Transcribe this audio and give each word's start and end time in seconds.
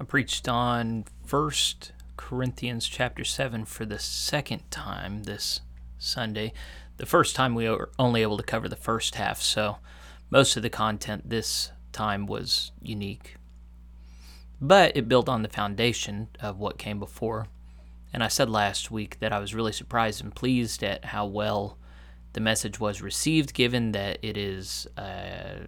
I 0.00 0.04
preached 0.04 0.48
on 0.48 1.04
First 1.26 1.92
Corinthians 2.16 2.88
chapter 2.88 3.22
7 3.22 3.66
for 3.66 3.84
the 3.84 3.98
second 3.98 4.62
time 4.70 5.24
this 5.24 5.60
Sunday. 5.98 6.54
The 6.96 7.04
first 7.04 7.36
time 7.36 7.54
we 7.54 7.68
were 7.68 7.90
only 7.98 8.22
able 8.22 8.38
to 8.38 8.42
cover 8.42 8.66
the 8.66 8.76
first 8.76 9.16
half, 9.16 9.42
so 9.42 9.76
most 10.30 10.56
of 10.56 10.62
the 10.62 10.70
content 10.70 11.28
this 11.28 11.70
time 11.92 12.26
was 12.26 12.72
unique. 12.80 13.34
But 14.58 14.96
it 14.96 15.06
built 15.06 15.28
on 15.28 15.42
the 15.42 15.50
foundation 15.50 16.28
of 16.40 16.58
what 16.58 16.78
came 16.78 16.98
before. 16.98 17.48
And 18.10 18.24
I 18.24 18.28
said 18.28 18.48
last 18.48 18.90
week 18.90 19.18
that 19.20 19.34
I 19.34 19.38
was 19.38 19.54
really 19.54 19.72
surprised 19.72 20.24
and 20.24 20.34
pleased 20.34 20.82
at 20.82 21.04
how 21.04 21.26
well 21.26 21.76
the 22.32 22.40
message 22.40 22.80
was 22.80 23.02
received, 23.02 23.52
given 23.52 23.92
that 23.92 24.18
it 24.22 24.38
is 24.38 24.86
a 24.96 25.58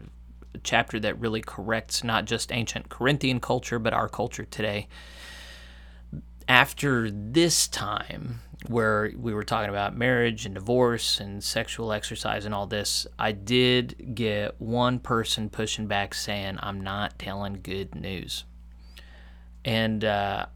chapter 0.63 1.01
that 1.01 1.19
really 1.19 1.41
corrects 1.41 2.05
not 2.05 2.25
just 2.25 2.53
ancient 2.53 2.89
Corinthian 2.89 3.41
culture, 3.41 3.79
but 3.79 3.93
our 3.93 4.09
culture 4.09 4.45
today. 4.45 4.89
After 6.49 7.11
this 7.11 7.69
time, 7.69 8.41
where 8.69 9.13
we 9.17 9.35
were 9.35 9.45
talking 9.45 9.71
about 9.71 9.97
marriage 9.97 10.47
and 10.47 10.55
divorce 10.55 11.21
and 11.21 11.43
sexual 11.43 11.93
exercise 11.93 12.45
and 12.45 12.55
all 12.55 12.67
this, 12.67 13.07
I 13.19 13.33
did 13.33 14.15
get 14.15 14.61
one 14.61 14.99
person 14.99 15.51
pushing 15.51 15.87
back 15.87 16.15
saying, 16.15 16.59
I'm 16.61 16.81
not 16.81 17.19
telling 17.19 17.61
good 17.63 17.95
news. 17.95 18.45
And 19.65 20.05
uh, 20.05 20.47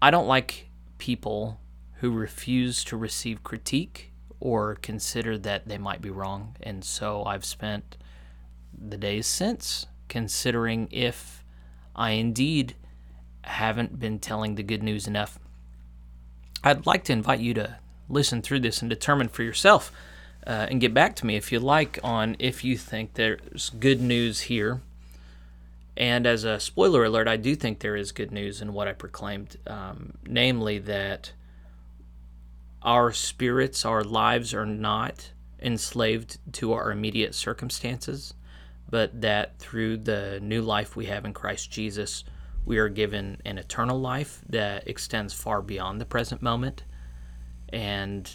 I 0.00 0.10
don't 0.10 0.26
like 0.26 0.68
people 0.98 1.60
who 1.94 2.10
refuse 2.10 2.84
to 2.84 2.96
receive 2.96 3.42
critique 3.42 4.12
or 4.40 4.76
consider 4.76 5.38
that 5.38 5.66
they 5.68 5.78
might 5.78 6.02
be 6.02 6.10
wrong. 6.10 6.56
And 6.62 6.84
so 6.84 7.24
I've 7.24 7.44
spent 7.44 7.96
the 8.90 8.96
days 8.96 9.26
since 9.26 9.86
considering 10.08 10.88
if 10.90 11.42
I 11.96 12.10
indeed 12.10 12.74
haven't 13.42 13.98
been 13.98 14.18
telling 14.18 14.54
the 14.54 14.62
good 14.62 14.82
news 14.82 15.06
enough. 15.06 15.38
I'd 16.62 16.86
like 16.86 17.04
to 17.04 17.12
invite 17.12 17.40
you 17.40 17.54
to 17.54 17.76
listen 18.08 18.42
through 18.42 18.60
this 18.60 18.80
and 18.80 18.88
determine 18.88 19.28
for 19.28 19.42
yourself 19.42 19.92
uh, 20.46 20.66
and 20.70 20.80
get 20.80 20.94
back 20.94 21.16
to 21.16 21.26
me 21.26 21.36
if 21.36 21.52
you 21.52 21.60
like 21.60 21.98
on 22.02 22.36
if 22.38 22.64
you 22.64 22.76
think 22.76 23.14
there's 23.14 23.70
good 23.70 24.00
news 24.00 24.42
here. 24.42 24.80
And 25.96 26.26
as 26.26 26.44
a 26.44 26.58
spoiler 26.58 27.04
alert, 27.04 27.28
I 27.28 27.36
do 27.36 27.54
think 27.54 27.78
there 27.78 27.96
is 27.96 28.10
good 28.12 28.32
news 28.32 28.60
in 28.60 28.72
what 28.72 28.88
I 28.88 28.92
proclaimed, 28.92 29.56
um, 29.66 30.14
namely 30.26 30.78
that 30.80 31.32
our 32.82 33.12
spirits, 33.12 33.84
our 33.84 34.02
lives 34.02 34.52
are 34.52 34.66
not 34.66 35.30
enslaved 35.62 36.38
to 36.54 36.72
our 36.72 36.90
immediate 36.90 37.34
circumstances, 37.34 38.34
but 38.94 39.22
that 39.22 39.58
through 39.58 39.96
the 39.96 40.38
new 40.40 40.62
life 40.62 40.94
we 40.94 41.06
have 41.06 41.24
in 41.24 41.32
Christ 41.32 41.68
Jesus, 41.68 42.22
we 42.64 42.78
are 42.78 42.88
given 42.88 43.42
an 43.44 43.58
eternal 43.58 44.00
life 44.00 44.40
that 44.48 44.86
extends 44.86 45.34
far 45.34 45.60
beyond 45.62 46.00
the 46.00 46.04
present 46.04 46.40
moment. 46.40 46.84
And 47.70 48.30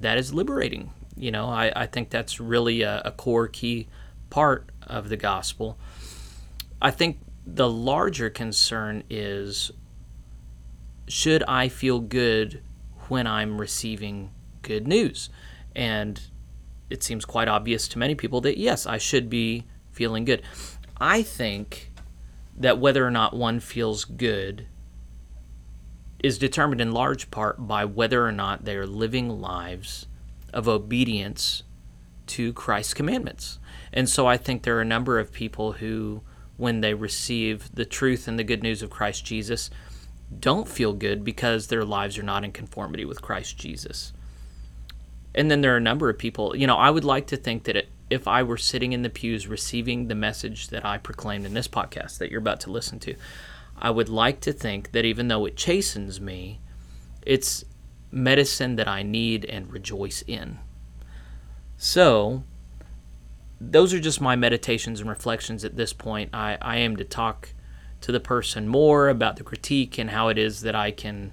that 0.00 0.18
is 0.18 0.34
liberating. 0.34 0.92
You 1.16 1.30
know, 1.30 1.46
I, 1.46 1.72
I 1.74 1.86
think 1.86 2.10
that's 2.10 2.38
really 2.38 2.82
a, 2.82 3.00
a 3.06 3.10
core 3.10 3.48
key 3.48 3.88
part 4.28 4.68
of 4.86 5.08
the 5.08 5.16
gospel. 5.16 5.78
I 6.82 6.90
think 6.90 7.20
the 7.46 7.70
larger 7.70 8.28
concern 8.28 9.02
is 9.08 9.70
should 11.08 11.42
I 11.44 11.70
feel 11.70 12.00
good 12.00 12.60
when 13.08 13.26
I'm 13.26 13.58
receiving 13.58 14.30
good 14.60 14.86
news. 14.86 15.30
And 15.74 16.20
it 16.90 17.02
seems 17.02 17.24
quite 17.24 17.48
obvious 17.48 17.88
to 17.88 17.98
many 17.98 18.14
people 18.14 18.42
that 18.42 18.58
yes, 18.58 18.84
I 18.84 18.98
should 18.98 19.30
be 19.30 19.64
feeling 19.96 20.24
good. 20.24 20.42
I 20.98 21.22
think 21.22 21.90
that 22.56 22.78
whether 22.78 23.04
or 23.04 23.10
not 23.10 23.34
one 23.34 23.60
feels 23.60 24.04
good 24.04 24.66
is 26.22 26.38
determined 26.38 26.80
in 26.80 26.92
large 26.92 27.30
part 27.30 27.66
by 27.66 27.84
whether 27.84 28.24
or 28.24 28.32
not 28.32 28.64
they 28.64 28.76
are 28.76 28.86
living 28.86 29.40
lives 29.40 30.06
of 30.52 30.68
obedience 30.68 31.62
to 32.26 32.52
Christ's 32.52 32.94
commandments. 32.94 33.58
And 33.92 34.08
so 34.08 34.26
I 34.26 34.36
think 34.36 34.62
there 34.62 34.76
are 34.76 34.82
a 34.82 34.86
number 34.86 35.18
of 35.18 35.32
people 35.32 35.72
who, 35.72 36.22
when 36.56 36.80
they 36.80 36.94
receive 36.94 37.74
the 37.74 37.84
truth 37.84 38.28
and 38.28 38.38
the 38.38 38.44
good 38.44 38.62
news 38.62 38.82
of 38.82 38.90
Christ 38.90 39.24
Jesus, 39.24 39.70
don't 40.40 40.68
feel 40.68 40.92
good 40.92 41.24
because 41.24 41.66
their 41.66 41.84
lives 41.84 42.18
are 42.18 42.22
not 42.22 42.44
in 42.44 42.52
conformity 42.52 43.04
with 43.04 43.22
Christ 43.22 43.58
Jesus. 43.58 44.12
And 45.34 45.50
then 45.50 45.60
there 45.60 45.74
are 45.74 45.78
a 45.78 45.80
number 45.80 46.08
of 46.08 46.18
people, 46.18 46.56
you 46.56 46.66
know, 46.66 46.76
I 46.76 46.90
would 46.90 47.04
like 47.04 47.26
to 47.28 47.36
think 47.36 47.64
that 47.64 47.76
it, 47.76 47.88
if 48.08 48.28
I 48.28 48.42
were 48.42 48.56
sitting 48.56 48.92
in 48.92 49.02
the 49.02 49.10
pews 49.10 49.46
receiving 49.46 50.08
the 50.08 50.14
message 50.14 50.68
that 50.68 50.84
I 50.84 50.98
proclaimed 50.98 51.44
in 51.44 51.54
this 51.54 51.68
podcast 51.68 52.18
that 52.18 52.30
you're 52.30 52.40
about 52.40 52.60
to 52.60 52.70
listen 52.70 52.98
to, 53.00 53.14
I 53.76 53.90
would 53.90 54.08
like 54.08 54.40
to 54.40 54.52
think 54.52 54.92
that 54.92 55.04
even 55.04 55.28
though 55.28 55.44
it 55.44 55.56
chastens 55.56 56.20
me, 56.20 56.60
it's 57.22 57.64
medicine 58.10 58.76
that 58.76 58.88
I 58.88 59.02
need 59.02 59.44
and 59.44 59.70
rejoice 59.72 60.22
in. 60.26 60.58
So, 61.76 62.44
those 63.60 63.92
are 63.92 64.00
just 64.00 64.20
my 64.20 64.36
meditations 64.36 65.00
and 65.00 65.10
reflections 65.10 65.64
at 65.64 65.76
this 65.76 65.92
point. 65.92 66.30
I, 66.32 66.56
I 66.60 66.76
aim 66.78 66.96
to 66.96 67.04
talk 67.04 67.50
to 68.02 68.12
the 68.12 68.20
person 68.20 68.68
more 68.68 69.08
about 69.08 69.36
the 69.36 69.42
critique 69.42 69.98
and 69.98 70.10
how 70.10 70.28
it 70.28 70.38
is 70.38 70.60
that 70.62 70.74
I 70.74 70.90
can 70.90 71.32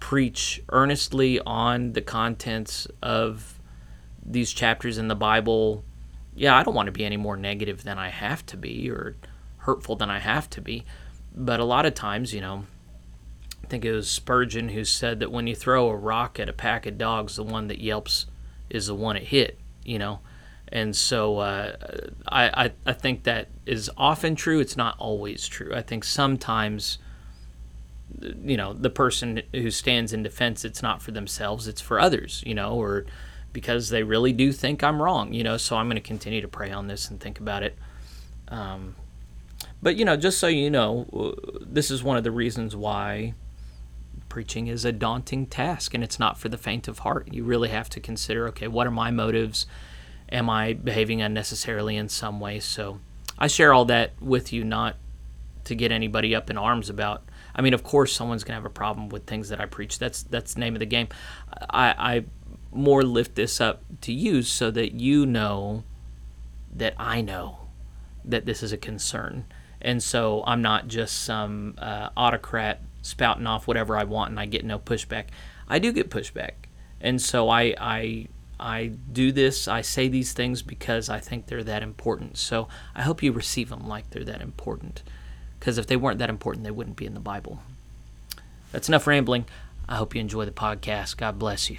preach 0.00 0.62
earnestly 0.70 1.40
on 1.40 1.92
the 1.92 2.00
contents 2.00 2.86
of 3.02 3.58
these 4.24 4.52
chapters 4.52 4.98
in 4.98 5.08
the 5.08 5.14
Bible. 5.14 5.84
Yeah, 6.38 6.56
I 6.56 6.62
don't 6.62 6.74
want 6.74 6.86
to 6.86 6.92
be 6.92 7.04
any 7.04 7.16
more 7.16 7.36
negative 7.36 7.82
than 7.82 7.98
I 7.98 8.10
have 8.10 8.46
to 8.46 8.56
be 8.56 8.88
or 8.88 9.16
hurtful 9.58 9.96
than 9.96 10.08
I 10.08 10.20
have 10.20 10.48
to 10.50 10.60
be. 10.60 10.84
But 11.34 11.58
a 11.58 11.64
lot 11.64 11.84
of 11.84 11.94
times, 11.94 12.32
you 12.32 12.40
know, 12.40 12.64
I 13.64 13.66
think 13.66 13.84
it 13.84 13.92
was 13.92 14.08
Spurgeon 14.08 14.68
who 14.68 14.84
said 14.84 15.18
that 15.18 15.32
when 15.32 15.48
you 15.48 15.56
throw 15.56 15.88
a 15.88 15.96
rock 15.96 16.38
at 16.38 16.48
a 16.48 16.52
pack 16.52 16.86
of 16.86 16.96
dogs, 16.96 17.34
the 17.34 17.42
one 17.42 17.66
that 17.66 17.80
yelps 17.80 18.26
is 18.70 18.86
the 18.86 18.94
one 18.94 19.16
it 19.16 19.24
hit, 19.24 19.58
you 19.84 19.98
know. 19.98 20.20
And 20.68 20.94
so 20.94 21.38
uh, 21.38 21.76
I, 22.28 22.66
I, 22.66 22.72
I 22.86 22.92
think 22.92 23.24
that 23.24 23.48
is 23.66 23.90
often 23.96 24.36
true. 24.36 24.60
It's 24.60 24.76
not 24.76 24.94
always 25.00 25.48
true. 25.48 25.74
I 25.74 25.82
think 25.82 26.04
sometimes, 26.04 26.98
you 28.20 28.56
know, 28.56 28.74
the 28.74 28.90
person 28.90 29.42
who 29.52 29.72
stands 29.72 30.12
in 30.12 30.22
defense, 30.22 30.64
it's 30.64 30.82
not 30.82 31.02
for 31.02 31.10
themselves, 31.10 31.66
it's 31.66 31.80
for 31.80 31.98
others, 31.98 32.44
you 32.46 32.54
know, 32.54 32.74
or 32.74 33.06
because 33.58 33.90
they 33.90 34.02
really 34.02 34.32
do 34.32 34.52
think 34.52 34.82
I'm 34.82 35.00
wrong, 35.00 35.32
you 35.32 35.44
know. 35.44 35.56
So 35.56 35.76
I'm 35.76 35.86
going 35.86 35.96
to 35.96 36.00
continue 36.00 36.40
to 36.40 36.48
pray 36.48 36.70
on 36.70 36.86
this 36.86 37.10
and 37.10 37.20
think 37.20 37.40
about 37.40 37.62
it. 37.62 37.76
Um, 38.48 38.96
but, 39.82 39.96
you 39.96 40.04
know, 40.04 40.16
just 40.16 40.38
so 40.38 40.46
you 40.46 40.70
know, 40.70 41.34
this 41.60 41.90
is 41.90 42.02
one 42.02 42.16
of 42.16 42.24
the 42.24 42.30
reasons 42.30 42.74
why 42.74 43.34
preaching 44.28 44.66
is 44.66 44.84
a 44.84 44.92
daunting 44.92 45.46
task 45.46 45.94
and 45.94 46.04
it's 46.04 46.18
not 46.18 46.38
for 46.38 46.48
the 46.48 46.58
faint 46.58 46.88
of 46.88 47.00
heart. 47.00 47.28
You 47.32 47.44
really 47.44 47.68
have 47.68 47.88
to 47.90 48.00
consider 48.00 48.48
okay, 48.48 48.68
what 48.68 48.86
are 48.86 48.90
my 48.90 49.10
motives? 49.10 49.66
am 50.30 50.50
I 50.50 50.74
behaving 50.74 51.22
unnecessarily 51.22 51.96
in 51.96 52.08
some 52.08 52.40
way? 52.40 52.60
So 52.60 53.00
I 53.38 53.46
share 53.46 53.72
all 53.72 53.84
that 53.86 54.12
with 54.20 54.52
you, 54.52 54.64
not 54.64 54.96
to 55.64 55.74
get 55.74 55.92
anybody 55.92 56.34
up 56.34 56.50
in 56.50 56.58
arms 56.58 56.90
about. 56.90 57.24
I 57.54 57.62
mean, 57.62 57.74
of 57.74 57.82
course, 57.82 58.12
someone's 58.12 58.44
gonna 58.44 58.56
have 58.56 58.64
a 58.64 58.70
problem 58.70 59.08
with 59.08 59.26
things 59.26 59.48
that 59.48 59.60
I 59.60 59.66
preach. 59.66 59.98
That's 59.98 60.22
that's 60.24 60.54
the 60.54 60.60
name 60.60 60.74
of 60.74 60.80
the 60.80 60.86
game. 60.86 61.08
I, 61.70 62.16
I 62.16 62.24
more 62.72 63.02
lift 63.02 63.34
this 63.34 63.60
up 63.60 63.82
to 64.02 64.12
you 64.12 64.42
so 64.42 64.70
that 64.70 64.92
you 64.92 65.26
know 65.26 65.84
that 66.74 66.94
I 66.98 67.20
know 67.20 67.58
that 68.24 68.44
this 68.44 68.62
is 68.62 68.72
a 68.72 68.76
concern, 68.76 69.44
and 69.80 70.02
so 70.02 70.44
I'm 70.46 70.62
not 70.62 70.88
just 70.88 71.22
some 71.22 71.74
uh, 71.78 72.10
autocrat 72.16 72.82
spouting 73.02 73.46
off 73.46 73.66
whatever 73.66 73.96
I 73.96 74.04
want 74.04 74.30
and 74.30 74.40
I 74.40 74.46
get 74.46 74.64
no 74.64 74.78
pushback. 74.78 75.26
I 75.68 75.78
do 75.78 75.92
get 75.92 76.10
pushback, 76.10 76.52
and 77.00 77.20
so 77.22 77.48
I 77.48 77.74
I 77.78 78.28
I 78.60 78.92
do 79.12 79.30
this, 79.30 79.68
I 79.68 79.82
say 79.82 80.08
these 80.08 80.32
things 80.32 80.62
because 80.62 81.08
I 81.08 81.20
think 81.20 81.46
they're 81.46 81.62
that 81.64 81.82
important. 81.82 82.38
So 82.38 82.68
I 82.94 83.02
hope 83.02 83.22
you 83.22 83.32
receive 83.32 83.68
them 83.68 83.86
like 83.86 84.10
they're 84.10 84.24
that 84.24 84.42
important. 84.42 85.02
Because 85.58 85.78
if 85.78 85.86
they 85.86 85.96
weren't 85.96 86.18
that 86.18 86.30
important, 86.30 86.64
they 86.64 86.70
wouldn't 86.70 86.96
be 86.96 87.06
in 87.06 87.14
the 87.14 87.20
Bible. 87.20 87.60
That's 88.72 88.88
enough 88.88 89.06
rambling. 89.06 89.44
I 89.88 89.96
hope 89.96 90.14
you 90.14 90.20
enjoy 90.20 90.44
the 90.44 90.50
podcast. 90.50 91.16
God 91.16 91.38
bless 91.38 91.70
you. 91.70 91.78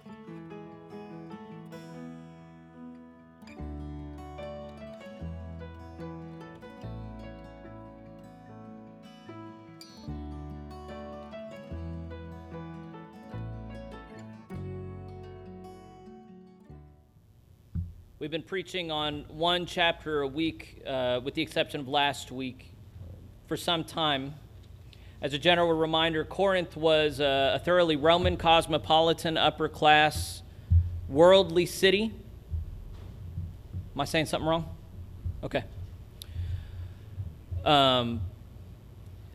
We've 18.21 18.29
been 18.29 18.43
preaching 18.43 18.91
on 18.91 19.25
one 19.29 19.65
chapter 19.65 20.21
a 20.21 20.27
week, 20.27 20.83
uh, 20.85 21.21
with 21.23 21.33
the 21.33 21.41
exception 21.41 21.79
of 21.79 21.87
last 21.87 22.31
week, 22.31 22.71
for 23.47 23.57
some 23.57 23.83
time. 23.83 24.35
As 25.23 25.33
a 25.33 25.39
general 25.39 25.73
reminder, 25.73 26.23
Corinth 26.23 26.77
was 26.77 27.19
a, 27.19 27.53
a 27.55 27.59
thoroughly 27.65 27.95
Roman, 27.95 28.37
cosmopolitan, 28.37 29.37
upper 29.37 29.67
class, 29.67 30.43
worldly 31.09 31.65
city. 31.65 32.13
Am 33.95 34.01
I 34.01 34.05
saying 34.05 34.27
something 34.27 34.47
wrong? 34.47 34.69
Okay. 35.43 35.63
Um, 37.65 38.21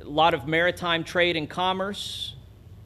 a 0.00 0.04
lot 0.04 0.32
of 0.32 0.46
maritime 0.46 1.02
trade 1.02 1.36
and 1.36 1.50
commerce, 1.50 2.36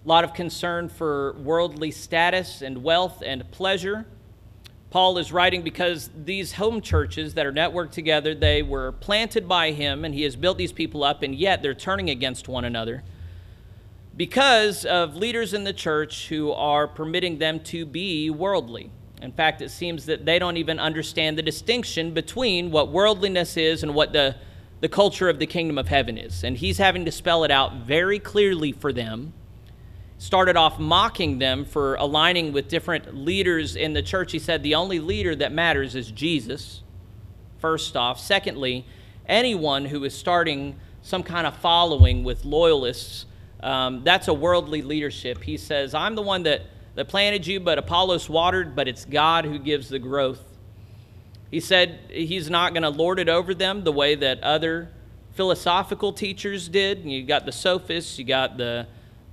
a 0.03 0.09
lot 0.09 0.25
of 0.25 0.33
concern 0.33 0.89
for 0.89 1.35
worldly 1.35 1.91
status 1.91 2.63
and 2.63 2.83
wealth 2.83 3.23
and 3.23 3.51
pleasure. 3.51 4.07
Paul 4.91 5.19
is 5.19 5.31
writing 5.33 5.63
because 5.63 6.11
these 6.17 6.53
home 6.53 6.81
churches 6.81 7.35
that 7.35 7.47
are 7.47 7.53
networked 7.53 7.93
together, 7.93 8.35
they 8.35 8.63
were 8.63 8.93
planted 8.93 9.49
by 9.49 9.71
him 9.71 10.05
and 10.05 10.13
he 10.15 10.23
has 10.23 10.35
built 10.35 10.59
these 10.59 10.73
people 10.73 11.05
up, 11.05 11.23
and 11.23 11.35
yet 11.35 11.63
they're 11.63 11.75
turning 11.75 12.11
against 12.11 12.49
one 12.49 12.65
another 12.65 13.05
because 14.17 14.85
of 14.85 15.17
leaders 15.17 15.55
in 15.55 15.65
the 15.65 15.73
church 15.73 16.29
who 16.29 16.53
are 16.53 16.87
permitting 16.87 17.39
them 17.39 17.61
to 17.61 17.87
be 17.87 18.29
worldly. 18.29 18.91
In 19.23 19.33
fact, 19.33 19.63
it 19.63 19.71
seems 19.71 20.07
that 20.07 20.27
they 20.27 20.39
don't 20.39 20.57
even 20.57 20.79
understand 20.79 21.39
the 21.39 21.43
distinction 21.43 22.13
between 22.13 22.71
what 22.71 22.91
worldliness 22.91 23.57
is 23.57 23.83
and 23.83 23.95
what 23.95 24.13
the, 24.13 24.37
the 24.81 24.89
culture 24.89 25.29
of 25.29 25.39
the 25.39 25.47
kingdom 25.47 25.79
of 25.79 25.89
heaven 25.89 26.19
is. 26.19 26.43
And 26.43 26.57
he's 26.57 26.79
having 26.79 27.05
to 27.05 27.13
spell 27.13 27.45
it 27.45 27.51
out 27.51 27.77
very 27.77 28.19
clearly 28.19 28.73
for 28.73 28.93
them 28.93 29.33
started 30.21 30.55
off 30.55 30.79
mocking 30.79 31.39
them 31.39 31.65
for 31.65 31.95
aligning 31.95 32.53
with 32.53 32.69
different 32.69 33.17
leaders 33.17 33.75
in 33.75 33.95
the 33.95 34.03
church. 34.03 34.33
He 34.33 34.39
said 34.39 34.63
the 34.63 34.75
only 34.75 35.01
leader 35.01 35.35
that 35.35 35.51
matters 35.51 35.95
is 35.95 36.11
Jesus, 36.11 36.83
first 37.59 37.97
off. 37.97 38.21
Secondly, 38.21 38.85
anyone 39.25 39.87
who 39.87 40.05
is 40.05 40.15
starting 40.15 40.79
some 41.01 41.23
kind 41.23 41.47
of 41.47 41.57
following 41.57 42.23
with 42.23 42.45
loyalists, 42.45 43.25
um, 43.63 44.05
that's 44.05 44.29
a 44.29 44.35
worldly 44.35 44.83
leadership. 44.83 45.43
He 45.43 45.57
says, 45.57 45.95
I'm 45.95 46.15
the 46.15 46.23
one 46.23 46.43
that, 46.43 46.67
that 46.97 47.09
planted 47.09 47.47
you, 47.47 47.59
but 47.59 47.79
Apollos 47.79 48.29
watered, 48.29 48.77
but 48.77 48.89
it's 48.89 49.07
God 49.07 49.47
who 49.47 49.59
gives 49.59 49.89
the 49.89 49.99
growth. 49.99 50.45
He 51.51 51.61
said 51.61 51.99
he's 52.11 52.51
not 52.51 52.75
going 52.75 52.83
to 52.83 52.91
lord 52.91 53.21
it 53.21 53.31
over 53.31 53.55
them 53.55 53.85
the 53.85 53.93
way 53.93 54.17
that 54.17 54.43
other 54.43 54.91
philosophical 55.33 56.13
teachers 56.13 56.69
did. 56.69 57.07
You 57.07 57.23
got 57.23 57.47
the 57.47 57.53
sophists, 57.53 58.19
you 58.19 58.27
got 58.27 58.59
the 58.59 58.87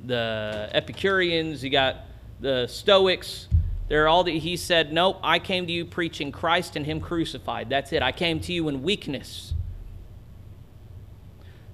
the 0.05 0.69
Epicureans, 0.73 1.63
you 1.63 1.69
got 1.69 1.97
the 2.39 2.67
Stoics. 2.67 3.47
They're 3.87 4.07
all 4.07 4.23
the, 4.23 4.37
he 4.37 4.57
said, 4.57 4.91
Nope, 4.91 5.19
I 5.23 5.39
came 5.39 5.65
to 5.67 5.71
you 5.71 5.85
preaching 5.85 6.31
Christ 6.31 6.75
and 6.75 6.85
Him 6.85 6.99
crucified. 6.99 7.69
That's 7.69 7.93
it. 7.93 8.01
I 8.01 8.11
came 8.11 8.39
to 8.41 8.53
you 8.53 8.67
in 8.67 8.83
weakness. 8.83 9.53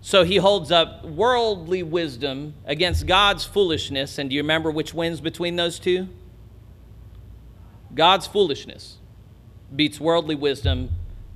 So 0.05 0.25
he 0.25 0.35
holds 0.35 0.69
up 0.69 1.05
worldly 1.05 1.81
wisdom 1.81 2.55
against 2.65 3.07
God's 3.07 3.45
foolishness. 3.45 4.17
And 4.17 4.29
do 4.29 4.35
you 4.35 4.41
remember 4.41 4.69
which 4.69 4.93
wins 4.93 5.21
between 5.21 5.55
those 5.55 5.79
two? 5.79 6.09
God's 7.95 8.27
foolishness 8.27 8.97
beats 9.73 10.01
worldly 10.01 10.35
wisdom 10.35 10.89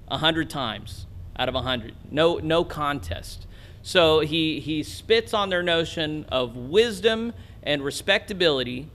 a 0.09 0.17
hundred 0.17 0.49
times 0.49 1.05
out 1.39 1.47
of 1.47 1.55
a 1.55 1.61
hundred. 1.61 1.95
No, 2.11 2.39
no 2.39 2.65
contest. 2.65 3.47
So 3.87 4.19
he, 4.19 4.59
he 4.59 4.83
spits 4.83 5.33
on 5.33 5.47
their 5.47 5.63
notion 5.63 6.25
of 6.27 6.57
wisdom 6.57 7.31
and 7.63 7.81
respectability. 7.81 8.89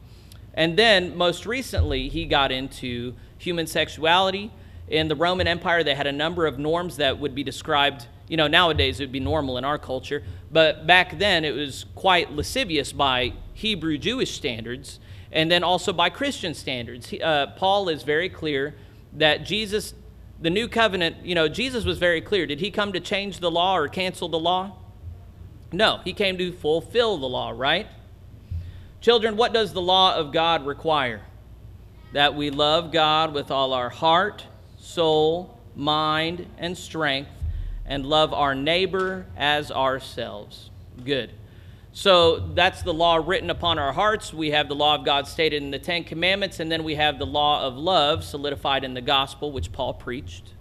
And 0.53 0.79
then, 0.79 1.17
most 1.17 1.47
recently, 1.47 2.11
he 2.11 2.27
got 2.27 2.53
into 2.53 3.15
human 3.39 3.67
sexuality. 3.67 4.51
In 4.89 5.09
the 5.09 5.17
Roman 5.17 5.49
Empire, 5.49 5.83
they 5.83 5.95
had 5.95 6.07
a 6.07 6.13
number 6.13 6.45
of 6.45 6.59
norms 6.59 6.99
that 6.99 7.19
would 7.19 7.35
be 7.35 7.43
described, 7.43 8.07
you 8.29 8.37
know, 8.37 8.49
nowadays 8.49 9.01
it 9.01 9.05
would 9.05 9.13
be 9.13 9.19
normal 9.19 9.57
in 9.57 9.65
our 9.65 9.79
culture, 9.79 10.23
but 10.51 10.87
back 10.87 11.19
then 11.19 11.47
it 11.47 11.55
was 11.55 11.87
quite 11.95 12.31
lascivious 12.31 12.93
by 12.93 13.33
Hebrew 13.55 13.97
Jewish 13.97 14.33
standards 14.33 15.01
and 15.33 15.51
then 15.51 15.65
also 15.65 15.95
by 15.95 16.11
Christian 16.11 16.53
standards. 16.53 17.07
He, 17.09 17.23
uh, 17.23 17.47
Paul 17.57 17.89
is 17.89 18.03
very 18.03 18.29
clear 18.29 18.75
that 19.15 19.47
Jesus, 19.47 19.95
the 20.39 20.51
new 20.51 20.69
covenant, 20.69 21.25
you 21.25 21.35
know, 21.35 21.49
Jesus 21.49 21.87
was 21.87 21.97
very 21.97 22.21
clear. 22.21 22.45
Did 22.45 22.61
he 22.61 22.71
come 22.71 22.93
to 22.93 23.01
change 23.01 23.39
the 23.39 23.51
law 23.51 23.75
or 23.75 23.89
cancel 23.89 24.29
the 24.29 24.39
law? 24.39 24.77
No, 25.73 26.01
he 26.05 26.13
came 26.13 26.39
to 26.39 26.53
fulfill 26.53 27.17
the 27.19 27.29
law, 27.29 27.51
right? 27.51 27.87
Children, 29.01 29.37
what 29.37 29.53
does 29.53 29.73
the 29.73 29.81
law 29.81 30.15
of 30.15 30.33
God 30.33 30.67
require? 30.67 31.23
That 32.13 32.35
we 32.35 32.51
love 32.51 32.93
God 32.93 33.33
with 33.33 33.51
all 33.51 33.73
our 33.73 33.89
heart, 33.89 34.47
soul, 34.79 35.59
mind, 35.75 36.47
and 36.59 36.77
strength, 36.77 37.31
and 37.87 38.07
love 38.07 38.33
our 38.33 38.55
neighbor 38.55 39.27
as 39.37 39.73
ourselves. 39.73 40.71
Good. 41.05 41.33
So 41.95 42.39
that's 42.39 42.83
the 42.83 42.95
law 42.95 43.17
written 43.17 43.51
upon 43.51 43.79
our 43.79 43.93
hearts. 43.93 44.33
We 44.33 44.53
have 44.53 44.69
the 44.69 44.75
law 44.75 44.95
of 44.95 45.05
God 45.05 45.27
stated 45.27 45.63
in 45.63 45.71
the 45.71 45.79
Ten 45.79 46.05
Commandments, 46.05 46.61
and 46.61 46.71
then 46.71 46.85
we 46.85 46.95
have 46.95 47.19
the 47.19 47.27
law 47.27 47.67
of 47.67 47.77
love 47.77 48.25
solidified 48.25 48.85
in 48.85 48.95
the 48.95 49.01
gospel, 49.01 49.53
which 49.53 49.73
Paul 49.73 49.95
preached. 49.95 50.53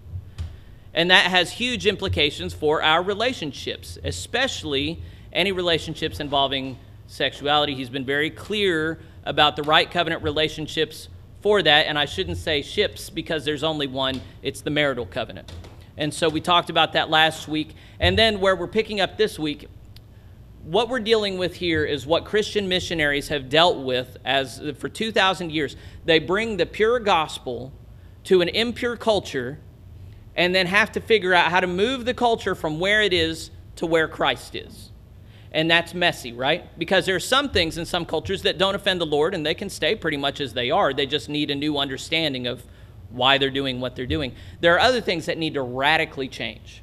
And 0.94 1.10
that 1.12 1.32
has 1.32 1.52
huge 1.52 1.88
implications 1.88 2.54
for 2.54 2.84
our 2.84 3.02
relationships, 3.02 3.98
especially 4.04 5.02
any 5.32 5.52
relationships 5.52 6.20
involving 6.20 6.78
sexuality. 7.08 7.76
He's 7.76 7.90
been 7.90 8.06
very 8.06 8.30
clear 8.30 9.00
about 9.26 9.56
the 9.56 9.64
right 9.64 9.90
covenant 9.90 10.24
relationships 10.24 11.08
for 11.42 11.62
that. 11.62 11.88
And 11.88 11.98
I 11.98 12.06
shouldn't 12.06 12.38
say 12.38 12.62
ships 12.62 13.10
because 13.10 13.46
there's 13.46 13.64
only 13.64 13.88
one, 13.88 14.22
it's 14.42 14.62
the 14.62 14.70
marital 14.70 15.06
covenant. 15.06 15.52
And 15.98 16.14
so 16.14 16.30
we 16.30 16.42
talked 16.42 16.70
about 16.70 16.94
that 16.94 17.10
last 17.10 17.48
week. 17.48 17.76
And 18.00 18.18
then 18.18 18.40
where 18.40 18.56
we're 18.56 18.68
picking 18.68 19.00
up 19.00 19.18
this 19.18 19.38
week, 19.38 19.68
what 20.64 20.90
we're 20.90 21.00
dealing 21.00 21.38
with 21.38 21.56
here 21.56 21.86
is 21.86 22.06
what 22.06 22.26
Christian 22.26 22.68
missionaries 22.68 23.30
have 23.30 23.50
dealt 23.50 23.84
with 23.84 24.18
as 24.24 24.62
for 24.78 24.90
2000 24.90 25.52
years. 25.52 25.76
They 26.06 26.20
bring 26.20 26.58
the 26.58 26.66
pure 26.66 27.00
gospel 27.00 27.72
to 28.26 28.42
an 28.42 28.50
impure 28.50 28.96
culture 28.96 29.60
and 30.36 30.56
then 30.56 30.68
have 30.68 30.92
to 30.94 31.02
figure 31.02 31.34
out 31.34 31.52
how 31.52 31.60
to 31.60 31.68
move 31.68 32.06
the 32.06 32.14
culture 32.14 32.56
from 32.56 32.80
where 32.80 33.02
it 33.02 33.14
is 33.14 33.52
to 33.78 33.86
where 33.86 34.08
Christ 34.08 34.56
is. 34.56 34.92
And 35.52 35.70
that's 35.70 35.94
messy, 35.94 36.32
right? 36.32 36.78
Because 36.80 37.06
there 37.06 37.16
are 37.16 37.20
some 37.20 37.50
things 37.50 37.78
in 37.78 37.86
some 37.86 38.06
cultures 38.06 38.44
that 38.44 38.58
don't 38.58 38.74
offend 38.74 39.02
the 39.02 39.06
Lord 39.06 39.34
and 39.34 39.46
they 39.46 39.54
can 39.54 39.70
stay 39.70 39.96
pretty 39.96 40.18
much 40.18 40.40
as 40.40 40.54
they 40.54 40.72
are. 40.72 40.94
They 40.94 41.06
just 41.06 41.28
need 41.28 41.52
a 41.52 41.56
new 41.56 41.78
understanding 41.78 42.48
of 42.48 42.64
why 43.10 43.38
they're 43.38 43.50
doing 43.50 43.82
what 43.82 43.96
they're 43.96 44.06
doing. 44.06 44.34
There 44.62 44.74
are 44.76 44.80
other 44.80 45.02
things 45.02 45.26
that 45.26 45.38
need 45.38 45.56
to 45.56 45.62
radically 45.62 46.30
change. 46.30 46.82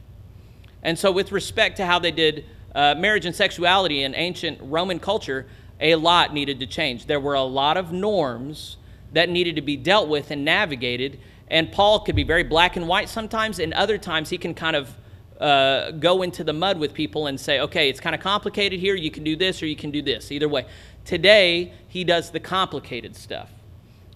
And 0.83 0.99
so, 0.99 1.11
with 1.11 1.33
respect 1.33 1.79
to 1.79 1.87
how 1.87 1.99
they 1.99 2.13
did 2.13 2.45
uh, 2.75 2.95
marriage 2.97 3.25
and 3.25 3.35
sexuality 3.35 4.03
in 4.03 4.15
ancient 4.15 4.59
Roman 4.61 5.01
culture, 5.01 5.47
a 5.81 5.95
lot 5.95 6.35
needed 6.35 6.61
to 6.61 6.67
change. 6.67 7.07
There 7.07 7.21
were 7.21 7.35
a 7.35 7.43
lot 7.43 7.77
of 7.77 7.93
norms 7.93 8.77
that 9.13 9.29
needed 9.29 9.57
to 9.57 9.63
be 9.63 9.77
dealt 9.77 10.09
with 10.09 10.31
and 10.31 10.45
navigated 10.45 11.19
and 11.51 11.71
Paul 11.73 12.01
could 12.01 12.17
be 12.17 12.25
very 12.25 12.43
black 12.43 12.77
and 12.77 12.87
white 12.89 13.09
sometimes, 13.09 13.59
and 13.59 13.73
other 13.75 13.99
times 13.99 14.31
he 14.31 14.39
can 14.39 14.55
kind 14.55 14.77
of 14.77 14.95
uh, 15.41 15.93
go 15.93 16.23
into 16.23 16.43
the 16.43 16.53
mud 16.53 16.79
with 16.79 16.93
people 16.93 17.27
and 17.29 17.39
say, 17.39 17.61
okay, 17.61 17.89
it's 17.89 18.01
kind 18.01 18.15
of 18.15 18.21
complicated 18.21 18.81
here. 18.81 18.95
You 18.95 19.11
can 19.11 19.25
do 19.25 19.37
this 19.37 19.63
or 19.63 19.67
you 19.67 19.77
can 19.77 19.91
do 19.91 20.03
this. 20.03 20.33
Either 20.33 20.49
way. 20.49 20.67
Today, 21.05 21.73
he 21.89 22.05
does 22.05 22.31
the 22.31 22.41
complicated 22.41 23.17
stuff. 23.17 23.51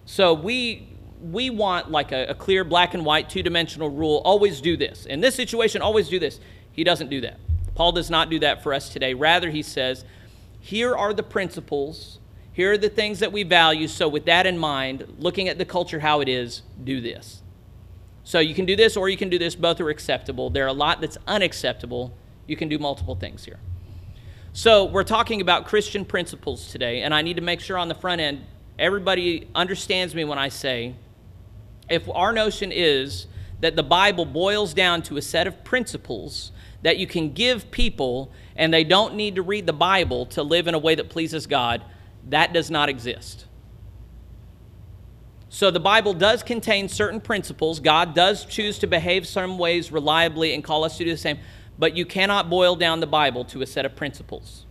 So 0.05 0.33
we 0.33 0.89
we 1.21 1.49
want 1.49 1.89
like 1.89 2.11
a, 2.11 2.25
a 2.25 2.35
clear 2.35 2.65
black 2.65 2.93
and 2.93 3.05
white 3.05 3.29
two 3.29 3.41
dimensional 3.41 3.89
rule. 3.89 4.21
Always 4.25 4.59
do 4.59 4.75
this. 4.75 5.05
In 5.05 5.21
this 5.21 5.35
situation, 5.35 5.81
always 5.81 6.09
do 6.09 6.19
this. 6.19 6.39
He 6.73 6.83
doesn't 6.83 7.09
do 7.09 7.21
that. 7.21 7.39
Paul 7.75 7.93
does 7.93 8.09
not 8.09 8.29
do 8.29 8.39
that 8.39 8.61
for 8.61 8.73
us 8.73 8.89
today. 8.89 9.13
Rather, 9.13 9.49
he 9.49 9.63
says, 9.63 10.03
here 10.59 10.95
are 10.95 11.13
the 11.13 11.23
principles 11.23 12.19
here 12.53 12.71
are 12.71 12.77
the 12.77 12.89
things 12.89 13.19
that 13.19 13.31
we 13.31 13.43
value. 13.43 13.87
So, 13.87 14.07
with 14.07 14.25
that 14.25 14.45
in 14.45 14.57
mind, 14.57 15.15
looking 15.17 15.49
at 15.49 15.57
the 15.57 15.65
culture 15.65 15.99
how 15.99 16.21
it 16.21 16.29
is, 16.29 16.61
do 16.83 17.01
this. 17.01 17.41
So, 18.23 18.39
you 18.39 18.53
can 18.53 18.65
do 18.65 18.75
this 18.75 18.95
or 18.95 19.09
you 19.09 19.17
can 19.17 19.29
do 19.29 19.39
this. 19.39 19.55
Both 19.55 19.81
are 19.81 19.89
acceptable. 19.89 20.49
There 20.49 20.63
are 20.63 20.67
a 20.67 20.73
lot 20.73 21.01
that's 21.01 21.17
unacceptable. 21.27 22.15
You 22.45 22.55
can 22.55 22.69
do 22.69 22.77
multiple 22.77 23.15
things 23.15 23.43
here. 23.43 23.59
So, 24.53 24.85
we're 24.85 25.03
talking 25.03 25.41
about 25.41 25.65
Christian 25.65 26.05
principles 26.05 26.71
today, 26.71 27.01
and 27.01 27.13
I 27.13 27.23
need 27.23 27.37
to 27.37 27.41
make 27.41 27.59
sure 27.59 27.77
on 27.77 27.87
the 27.87 27.95
front 27.95 28.21
end 28.21 28.45
everybody 28.77 29.47
understands 29.55 30.13
me 30.13 30.23
when 30.23 30.37
I 30.37 30.49
say 30.49 30.95
if 31.89 32.07
our 32.09 32.33
notion 32.33 32.71
is 32.71 33.27
that 33.61 33.75
the 33.75 33.83
Bible 33.83 34.25
boils 34.25 34.73
down 34.73 35.01
to 35.03 35.17
a 35.17 35.21
set 35.21 35.47
of 35.47 35.63
principles 35.63 36.51
that 36.81 36.97
you 36.97 37.07
can 37.07 37.33
give 37.33 37.71
people 37.71 38.31
and 38.55 38.73
they 38.73 38.83
don't 38.83 39.15
need 39.15 39.35
to 39.35 39.41
read 39.41 39.65
the 39.65 39.73
Bible 39.73 40.25
to 40.27 40.43
live 40.43 40.67
in 40.67 40.73
a 40.73 40.79
way 40.79 40.95
that 40.95 41.09
pleases 41.09 41.47
God, 41.47 41.81
that 42.29 42.53
does 42.53 42.71
not 42.71 42.89
exist. 42.89 43.45
So 45.49 45.69
the 45.69 45.79
Bible 45.79 46.13
does 46.13 46.41
contain 46.41 46.89
certain 46.89 47.21
principles. 47.21 47.79
God 47.79 48.15
does 48.15 48.43
choose 48.45 48.79
to 48.79 48.87
behave 48.87 49.27
some 49.27 49.59
ways 49.59 49.91
reliably 49.91 50.53
and 50.53 50.63
call 50.63 50.83
us 50.83 50.97
to 50.97 51.03
do 51.03 51.11
the 51.11 51.17
same, 51.17 51.37
but 51.77 51.95
you 51.95 52.05
cannot 52.05 52.49
boil 52.49 52.75
down 52.75 53.01
the 53.01 53.07
Bible 53.07 53.45
to 53.45 53.61
a 53.61 53.67
set 53.67 53.85
of 53.85 53.95
principles. 53.95 54.65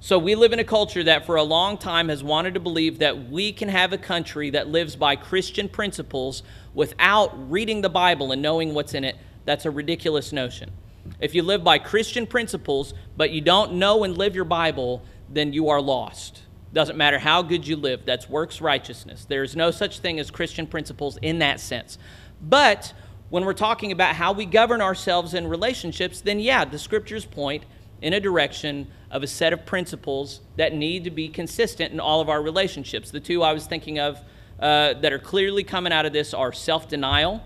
So 0.00 0.18
we 0.18 0.34
live 0.34 0.52
in 0.52 0.58
a 0.58 0.64
culture 0.64 1.02
that 1.04 1.24
for 1.24 1.36
a 1.36 1.42
long 1.42 1.78
time 1.78 2.08
has 2.08 2.22
wanted 2.22 2.54
to 2.54 2.60
believe 2.60 2.98
that 2.98 3.30
we 3.30 3.52
can 3.52 3.70
have 3.70 3.92
a 3.92 3.98
country 3.98 4.50
that 4.50 4.68
lives 4.68 4.96
by 4.96 5.16
Christian 5.16 5.68
principles 5.68 6.42
without 6.74 7.50
reading 7.50 7.80
the 7.80 7.88
Bible 7.88 8.32
and 8.32 8.42
knowing 8.42 8.74
what's 8.74 8.94
in 8.94 9.04
it. 9.04 9.16
That's 9.44 9.64
a 9.64 9.70
ridiculous 9.70 10.32
notion. 10.32 10.72
If 11.20 11.34
you 11.34 11.42
live 11.42 11.64
by 11.64 11.78
Christian 11.78 12.26
principles, 12.26 12.94
but 13.16 13.30
you 13.30 13.40
don't 13.40 13.74
know 13.74 14.04
and 14.04 14.16
live 14.16 14.34
your 14.34 14.44
Bible, 14.44 15.02
then 15.28 15.52
you 15.52 15.68
are 15.68 15.80
lost. 15.80 16.42
Doesn't 16.72 16.96
matter 16.96 17.18
how 17.18 17.42
good 17.42 17.66
you 17.66 17.76
live, 17.76 18.04
that's 18.04 18.28
works 18.28 18.60
righteousness. 18.60 19.24
There's 19.28 19.54
no 19.54 19.70
such 19.70 20.00
thing 20.00 20.18
as 20.18 20.30
Christian 20.30 20.66
principles 20.66 21.18
in 21.22 21.38
that 21.38 21.60
sense. 21.60 21.98
But 22.42 22.92
when 23.30 23.44
we're 23.44 23.52
talking 23.52 23.92
about 23.92 24.16
how 24.16 24.32
we 24.32 24.44
govern 24.44 24.80
ourselves 24.80 25.34
in 25.34 25.46
relationships, 25.46 26.20
then 26.20 26.40
yeah, 26.40 26.64
the 26.64 26.78
scriptures 26.78 27.24
point 27.24 27.64
in 28.02 28.12
a 28.12 28.20
direction 28.20 28.88
of 29.10 29.22
a 29.22 29.26
set 29.26 29.52
of 29.52 29.64
principles 29.64 30.40
that 30.56 30.74
need 30.74 31.04
to 31.04 31.10
be 31.10 31.28
consistent 31.28 31.92
in 31.92 32.00
all 32.00 32.20
of 32.20 32.28
our 32.28 32.42
relationships. 32.42 33.10
The 33.10 33.20
two 33.20 33.42
I 33.42 33.52
was 33.52 33.66
thinking 33.66 33.98
of 33.98 34.18
uh, 34.58 34.94
that 34.94 35.12
are 35.12 35.18
clearly 35.18 35.64
coming 35.64 35.92
out 35.92 36.06
of 36.06 36.12
this 36.12 36.34
are 36.34 36.52
self 36.52 36.88
denial. 36.88 37.42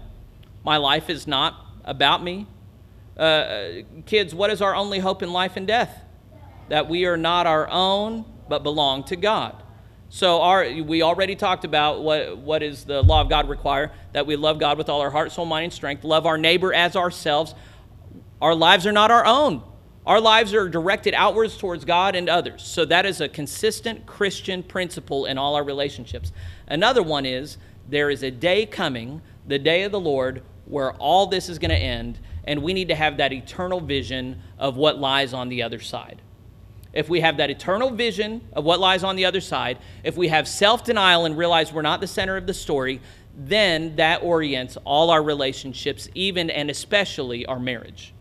My 0.65 0.79
life 0.79 1.11
is 1.11 1.27
not 1.27 1.55
about 1.85 2.23
me. 2.23 2.47
Uh, 3.17 3.83
kids, 4.07 4.35
what 4.35 4.51
is 4.51 4.63
our 4.63 4.75
only 4.75 4.99
hope 4.99 5.23
in 5.23 5.33
life 5.33 5.57
and 5.57 5.67
death? 5.67 6.05
That 6.69 6.89
we 6.89 7.07
are 7.07 7.17
not 7.17 7.47
our 7.47 7.69
own, 7.71 8.25
but 8.49 8.63
belong 8.63 9.05
to 9.05 9.17
God. 9.17 9.63
So 10.11 10.41
our, 10.41 10.67
we 10.83 11.03
already 11.03 11.37
talked 11.37 11.65
about 11.65 12.03
what, 12.03 12.39
what 12.39 12.63
is 12.63 12.85
the 12.85 13.03
law 13.03 13.21
of 13.21 13.29
God 13.29 13.49
require 13.49 13.93
that 14.13 14.27
we 14.27 14.37
love 14.37 14.59
God 14.59 14.79
with 14.79 14.89
all 14.89 15.03
our 15.03 15.11
heart, 15.11 15.33
soul, 15.33 15.45
mind, 15.45 15.65
and 15.65 15.73
strength, 15.73 16.03
love 16.03 16.25
our 16.25 16.39
neighbor 16.39 16.73
as 16.73 16.97
ourselves. 16.97 17.55
Our 18.41 18.55
lives 18.55 18.87
are 18.87 18.93
not 18.93 19.11
our 19.11 19.27
own. 19.27 19.63
Our 20.07 20.21
lives 20.21 20.55
are 20.55 20.67
directed 20.71 21.13
outwards 21.13 21.59
towards 21.59 21.85
God 21.85 22.17
and 22.17 22.31
others. 22.31 22.63
So 22.63 22.87
that 22.87 23.05
is 23.05 23.21
a 23.21 23.29
consistent 23.29 24.07
Christian 24.07 24.63
principle 24.63 25.27
in 25.27 25.37
all 25.37 25.55
our 25.55 25.65
relationships. 25.65 26.33
Another 26.67 27.03
one 27.03 27.27
is 27.27 27.59
there 27.87 28.09
is 28.09 28.23
a 28.23 28.31
day 28.31 28.65
coming, 28.65 29.21
the 29.47 29.59
day 29.59 29.83
of 29.83 29.93
the 29.93 30.01
Lord, 30.01 30.43
where 30.65 30.93
all 30.93 31.27
this 31.27 31.51
is 31.51 31.59
going 31.59 31.71
to 31.71 31.77
end, 31.77 32.19
and 32.45 32.63
we 32.63 32.73
need 32.73 32.89
to 32.89 32.95
have 32.95 33.19
that 33.19 33.35
eternal 33.35 33.81
vision 33.81 34.41
of 34.59 34.79
what 34.79 34.99
lies 34.99 35.35
on 35.35 35.51
the 35.51 35.63
other 35.63 35.81
side. 35.81 36.23
If 36.93 37.09
we 37.09 37.21
have 37.21 37.37
that 37.37 37.51
eternal 37.51 37.91
vision 37.91 38.49
of 38.53 38.65
what 38.65 38.81
lies 38.81 39.05
on 39.05 39.17
the 39.17 39.25
other 39.25 39.41
side, 39.41 39.79
if 40.05 40.17
we 40.17 40.29
have 40.29 40.49
self 40.49 40.85
denial 40.85 41.25
and 41.27 41.37
realize 41.37 41.73
we're 41.73 41.83
not 41.83 42.01
the 42.01 42.07
center 42.07 42.37
of 42.37 42.47
the 42.47 42.55
story, 42.55 43.01
then 43.37 43.97
that 43.97 44.23
orients 44.23 44.77
all 44.85 45.11
our 45.11 45.23
relationships, 45.23 46.09
even 46.15 46.51
and 46.51 46.71
especially 46.71 47.47
our 47.47 47.61
marriage. 47.61 48.15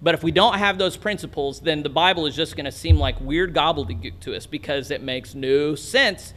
But 0.00 0.14
if 0.14 0.22
we 0.22 0.32
don't 0.32 0.58
have 0.58 0.76
those 0.76 0.98
principles, 0.98 1.60
then 1.60 1.82
the 1.82 1.88
Bible 1.88 2.26
is 2.26 2.36
just 2.36 2.56
going 2.56 2.66
to 2.66 2.72
seem 2.72 2.98
like 2.98 3.18
weird 3.20 3.54
gobbledygook 3.54 4.20
to 4.20 4.36
us 4.36 4.44
because 4.44 4.90
it 4.90 5.02
makes 5.02 5.34
no 5.34 5.74
sense 5.74 6.34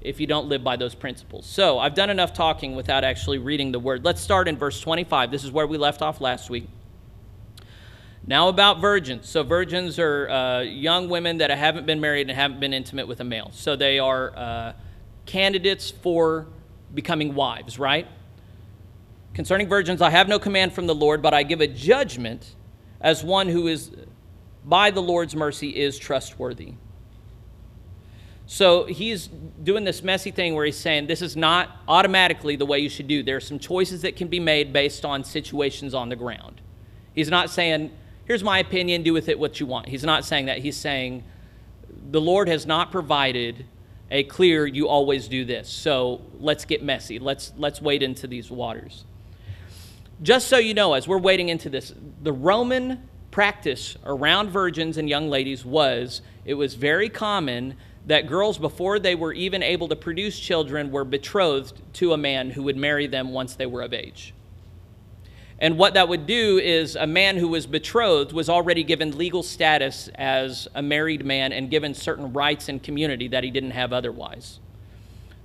if 0.00 0.18
you 0.18 0.26
don't 0.26 0.48
live 0.48 0.64
by 0.64 0.76
those 0.76 0.94
principles. 0.94 1.44
So 1.44 1.78
I've 1.78 1.94
done 1.94 2.08
enough 2.08 2.32
talking 2.32 2.74
without 2.74 3.04
actually 3.04 3.36
reading 3.36 3.72
the 3.72 3.78
word. 3.78 4.04
Let's 4.06 4.22
start 4.22 4.48
in 4.48 4.56
verse 4.56 4.80
25. 4.80 5.30
This 5.30 5.44
is 5.44 5.52
where 5.52 5.66
we 5.66 5.76
left 5.76 6.00
off 6.00 6.22
last 6.22 6.48
week. 6.48 6.66
Now, 8.30 8.46
about 8.46 8.80
virgins. 8.80 9.28
So, 9.28 9.42
virgins 9.42 9.98
are 9.98 10.30
uh, 10.30 10.60
young 10.60 11.08
women 11.08 11.38
that 11.38 11.50
haven't 11.50 11.84
been 11.84 12.00
married 12.00 12.30
and 12.30 12.38
haven't 12.38 12.60
been 12.60 12.72
intimate 12.72 13.08
with 13.08 13.18
a 13.18 13.24
male. 13.24 13.50
So, 13.52 13.74
they 13.74 13.98
are 13.98 14.32
uh, 14.36 14.72
candidates 15.26 15.90
for 15.90 16.46
becoming 16.94 17.34
wives, 17.34 17.76
right? 17.76 18.06
Concerning 19.34 19.68
virgins, 19.68 20.00
I 20.00 20.10
have 20.10 20.28
no 20.28 20.38
command 20.38 20.72
from 20.72 20.86
the 20.86 20.94
Lord, 20.94 21.22
but 21.22 21.34
I 21.34 21.42
give 21.42 21.60
a 21.60 21.66
judgment 21.66 22.54
as 23.00 23.24
one 23.24 23.48
who 23.48 23.66
is, 23.66 23.90
by 24.64 24.92
the 24.92 25.02
Lord's 25.02 25.34
mercy, 25.34 25.70
is 25.70 25.98
trustworthy. 25.98 26.74
So 28.46 28.84
he's 28.84 29.26
doing 29.26 29.82
this 29.82 30.04
messy 30.04 30.30
thing 30.30 30.54
where 30.54 30.66
he's 30.66 30.78
saying 30.78 31.08
this 31.08 31.20
is 31.20 31.36
not 31.36 31.78
automatically 31.88 32.54
the 32.54 32.66
way 32.66 32.78
you 32.78 32.90
should 32.90 33.08
do. 33.08 33.24
There 33.24 33.38
are 33.38 33.40
some 33.40 33.58
choices 33.58 34.02
that 34.02 34.14
can 34.14 34.28
be 34.28 34.38
made 34.38 34.72
based 34.72 35.04
on 35.04 35.24
situations 35.24 35.94
on 35.94 36.10
the 36.10 36.16
ground. 36.16 36.60
He's 37.12 37.28
not 37.28 37.50
saying, 37.50 37.90
here's 38.30 38.44
my 38.44 38.60
opinion, 38.60 39.02
do 39.02 39.12
with 39.12 39.28
it 39.28 39.36
what 39.40 39.58
you 39.58 39.66
want. 39.66 39.88
He's 39.88 40.04
not 40.04 40.24
saying 40.24 40.46
that. 40.46 40.58
He's 40.58 40.76
saying, 40.76 41.24
the 42.12 42.20
Lord 42.20 42.46
has 42.46 42.64
not 42.64 42.92
provided 42.92 43.66
a 44.08 44.22
clear, 44.22 44.68
you 44.68 44.86
always 44.86 45.26
do 45.26 45.44
this. 45.44 45.68
So 45.68 46.22
let's 46.38 46.64
get 46.64 46.80
messy. 46.80 47.18
Let's, 47.18 47.52
let's 47.58 47.82
wade 47.82 48.04
into 48.04 48.28
these 48.28 48.48
waters. 48.48 49.04
Just 50.22 50.46
so 50.46 50.58
you 50.58 50.74
know, 50.74 50.94
as 50.94 51.08
we're 51.08 51.18
wading 51.18 51.48
into 51.48 51.68
this, 51.68 51.92
the 52.22 52.32
Roman 52.32 53.08
practice 53.32 53.96
around 54.04 54.50
virgins 54.50 54.96
and 54.96 55.08
young 55.08 55.28
ladies 55.28 55.64
was 55.64 56.22
it 56.44 56.54
was 56.54 56.74
very 56.74 57.08
common 57.08 57.74
that 58.06 58.28
girls, 58.28 58.58
before 58.58 59.00
they 59.00 59.16
were 59.16 59.32
even 59.32 59.60
able 59.60 59.88
to 59.88 59.96
produce 59.96 60.38
children, 60.38 60.92
were 60.92 61.04
betrothed 61.04 61.82
to 61.94 62.12
a 62.12 62.16
man 62.16 62.50
who 62.50 62.62
would 62.62 62.76
marry 62.76 63.08
them 63.08 63.32
once 63.32 63.56
they 63.56 63.66
were 63.66 63.82
of 63.82 63.92
age. 63.92 64.34
And 65.60 65.76
what 65.76 65.94
that 65.94 66.08
would 66.08 66.26
do 66.26 66.58
is 66.58 66.96
a 66.96 67.06
man 67.06 67.36
who 67.36 67.48
was 67.48 67.66
betrothed 67.66 68.32
was 68.32 68.48
already 68.48 68.82
given 68.82 69.18
legal 69.18 69.42
status 69.42 70.08
as 70.14 70.68
a 70.74 70.80
married 70.80 71.24
man 71.24 71.52
and 71.52 71.70
given 71.70 71.92
certain 71.92 72.32
rights 72.32 72.70
and 72.70 72.82
community 72.82 73.28
that 73.28 73.44
he 73.44 73.50
didn't 73.50 73.72
have 73.72 73.92
otherwise. 73.92 74.58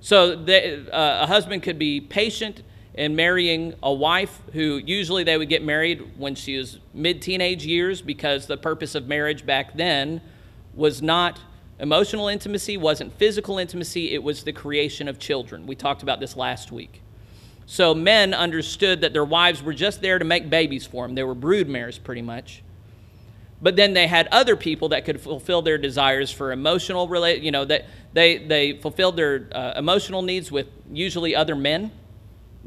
So 0.00 0.34
the, 0.34 0.90
uh, 0.94 1.24
a 1.24 1.26
husband 1.26 1.62
could 1.62 1.78
be 1.78 2.00
patient 2.00 2.62
in 2.94 3.14
marrying 3.14 3.74
a 3.82 3.92
wife 3.92 4.40
who 4.54 4.78
usually 4.78 5.22
they 5.22 5.36
would 5.36 5.50
get 5.50 5.62
married 5.62 6.16
when 6.16 6.34
she 6.34 6.56
was 6.56 6.78
mid 6.94 7.20
teenage 7.20 7.66
years 7.66 8.00
because 8.00 8.46
the 8.46 8.56
purpose 8.56 8.94
of 8.94 9.06
marriage 9.06 9.44
back 9.44 9.76
then 9.76 10.22
was 10.74 11.02
not 11.02 11.40
emotional 11.78 12.28
intimacy, 12.28 12.78
wasn't 12.78 13.12
physical 13.18 13.58
intimacy, 13.58 14.14
it 14.14 14.22
was 14.22 14.44
the 14.44 14.52
creation 14.52 15.08
of 15.08 15.18
children. 15.18 15.66
We 15.66 15.74
talked 15.74 16.02
about 16.02 16.20
this 16.20 16.36
last 16.36 16.72
week. 16.72 17.02
So 17.66 17.94
men 17.94 18.32
understood 18.32 19.00
that 19.00 19.12
their 19.12 19.24
wives 19.24 19.62
were 19.62 19.74
just 19.74 20.00
there 20.00 20.18
to 20.18 20.24
make 20.24 20.48
babies 20.48 20.86
for 20.86 21.06
them. 21.06 21.14
They 21.14 21.24
were 21.24 21.34
brood 21.34 21.68
mares, 21.68 21.98
pretty 21.98 22.22
much. 22.22 22.62
But 23.60 23.74
then 23.76 23.94
they 23.94 24.06
had 24.06 24.28
other 24.28 24.54
people 24.54 24.90
that 24.90 25.04
could 25.04 25.20
fulfill 25.20 25.62
their 25.62 25.78
desires 25.78 26.30
for 26.30 26.52
emotional 26.52 27.08
relate. 27.08 27.42
You 27.42 27.50
know 27.50 27.64
that 27.64 27.86
they 28.12 28.38
they 28.38 28.74
fulfilled 28.74 29.16
their 29.16 29.48
uh, 29.52 29.72
emotional 29.76 30.22
needs 30.22 30.52
with 30.52 30.68
usually 30.92 31.34
other 31.34 31.56
men 31.56 31.90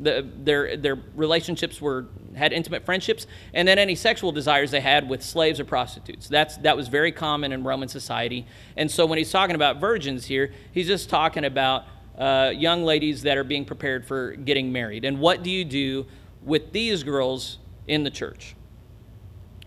the, 0.01 0.27
their, 0.43 0.77
their 0.77 0.97
relationships 1.15 1.81
were 1.81 2.05
had 2.35 2.53
intimate 2.53 2.85
friendships, 2.85 3.27
and 3.53 3.67
then 3.67 3.77
any 3.77 3.95
sexual 3.95 4.31
desires 4.31 4.71
they 4.71 4.79
had 4.79 5.09
with 5.09 5.21
slaves 5.21 5.59
or 5.59 5.65
prostitutes. 5.65 6.27
That's, 6.27 6.57
that 6.57 6.77
was 6.77 6.87
very 6.87 7.11
common 7.11 7.51
in 7.51 7.63
Roman 7.63 7.89
society. 7.89 8.45
And 8.77 8.89
so 8.89 9.05
when 9.05 9.17
he's 9.17 9.31
talking 9.31 9.55
about 9.55 9.77
virgins 9.77 10.25
here, 10.25 10.53
he's 10.71 10.87
just 10.87 11.09
talking 11.09 11.43
about 11.43 11.85
uh, 12.19 12.51
young 12.53 12.83
ladies 12.83 13.23
that 13.23 13.37
are 13.37 13.43
being 13.43 13.65
prepared 13.65 14.05
for 14.05 14.33
getting 14.33 14.71
married. 14.71 15.05
And 15.05 15.19
what 15.19 15.41
do 15.41 15.49
you 15.49 15.63
do 15.63 16.05
with 16.43 16.71
these 16.73 17.03
girls 17.03 17.57
in 17.87 18.03
the 18.03 18.11
church? 18.11 18.55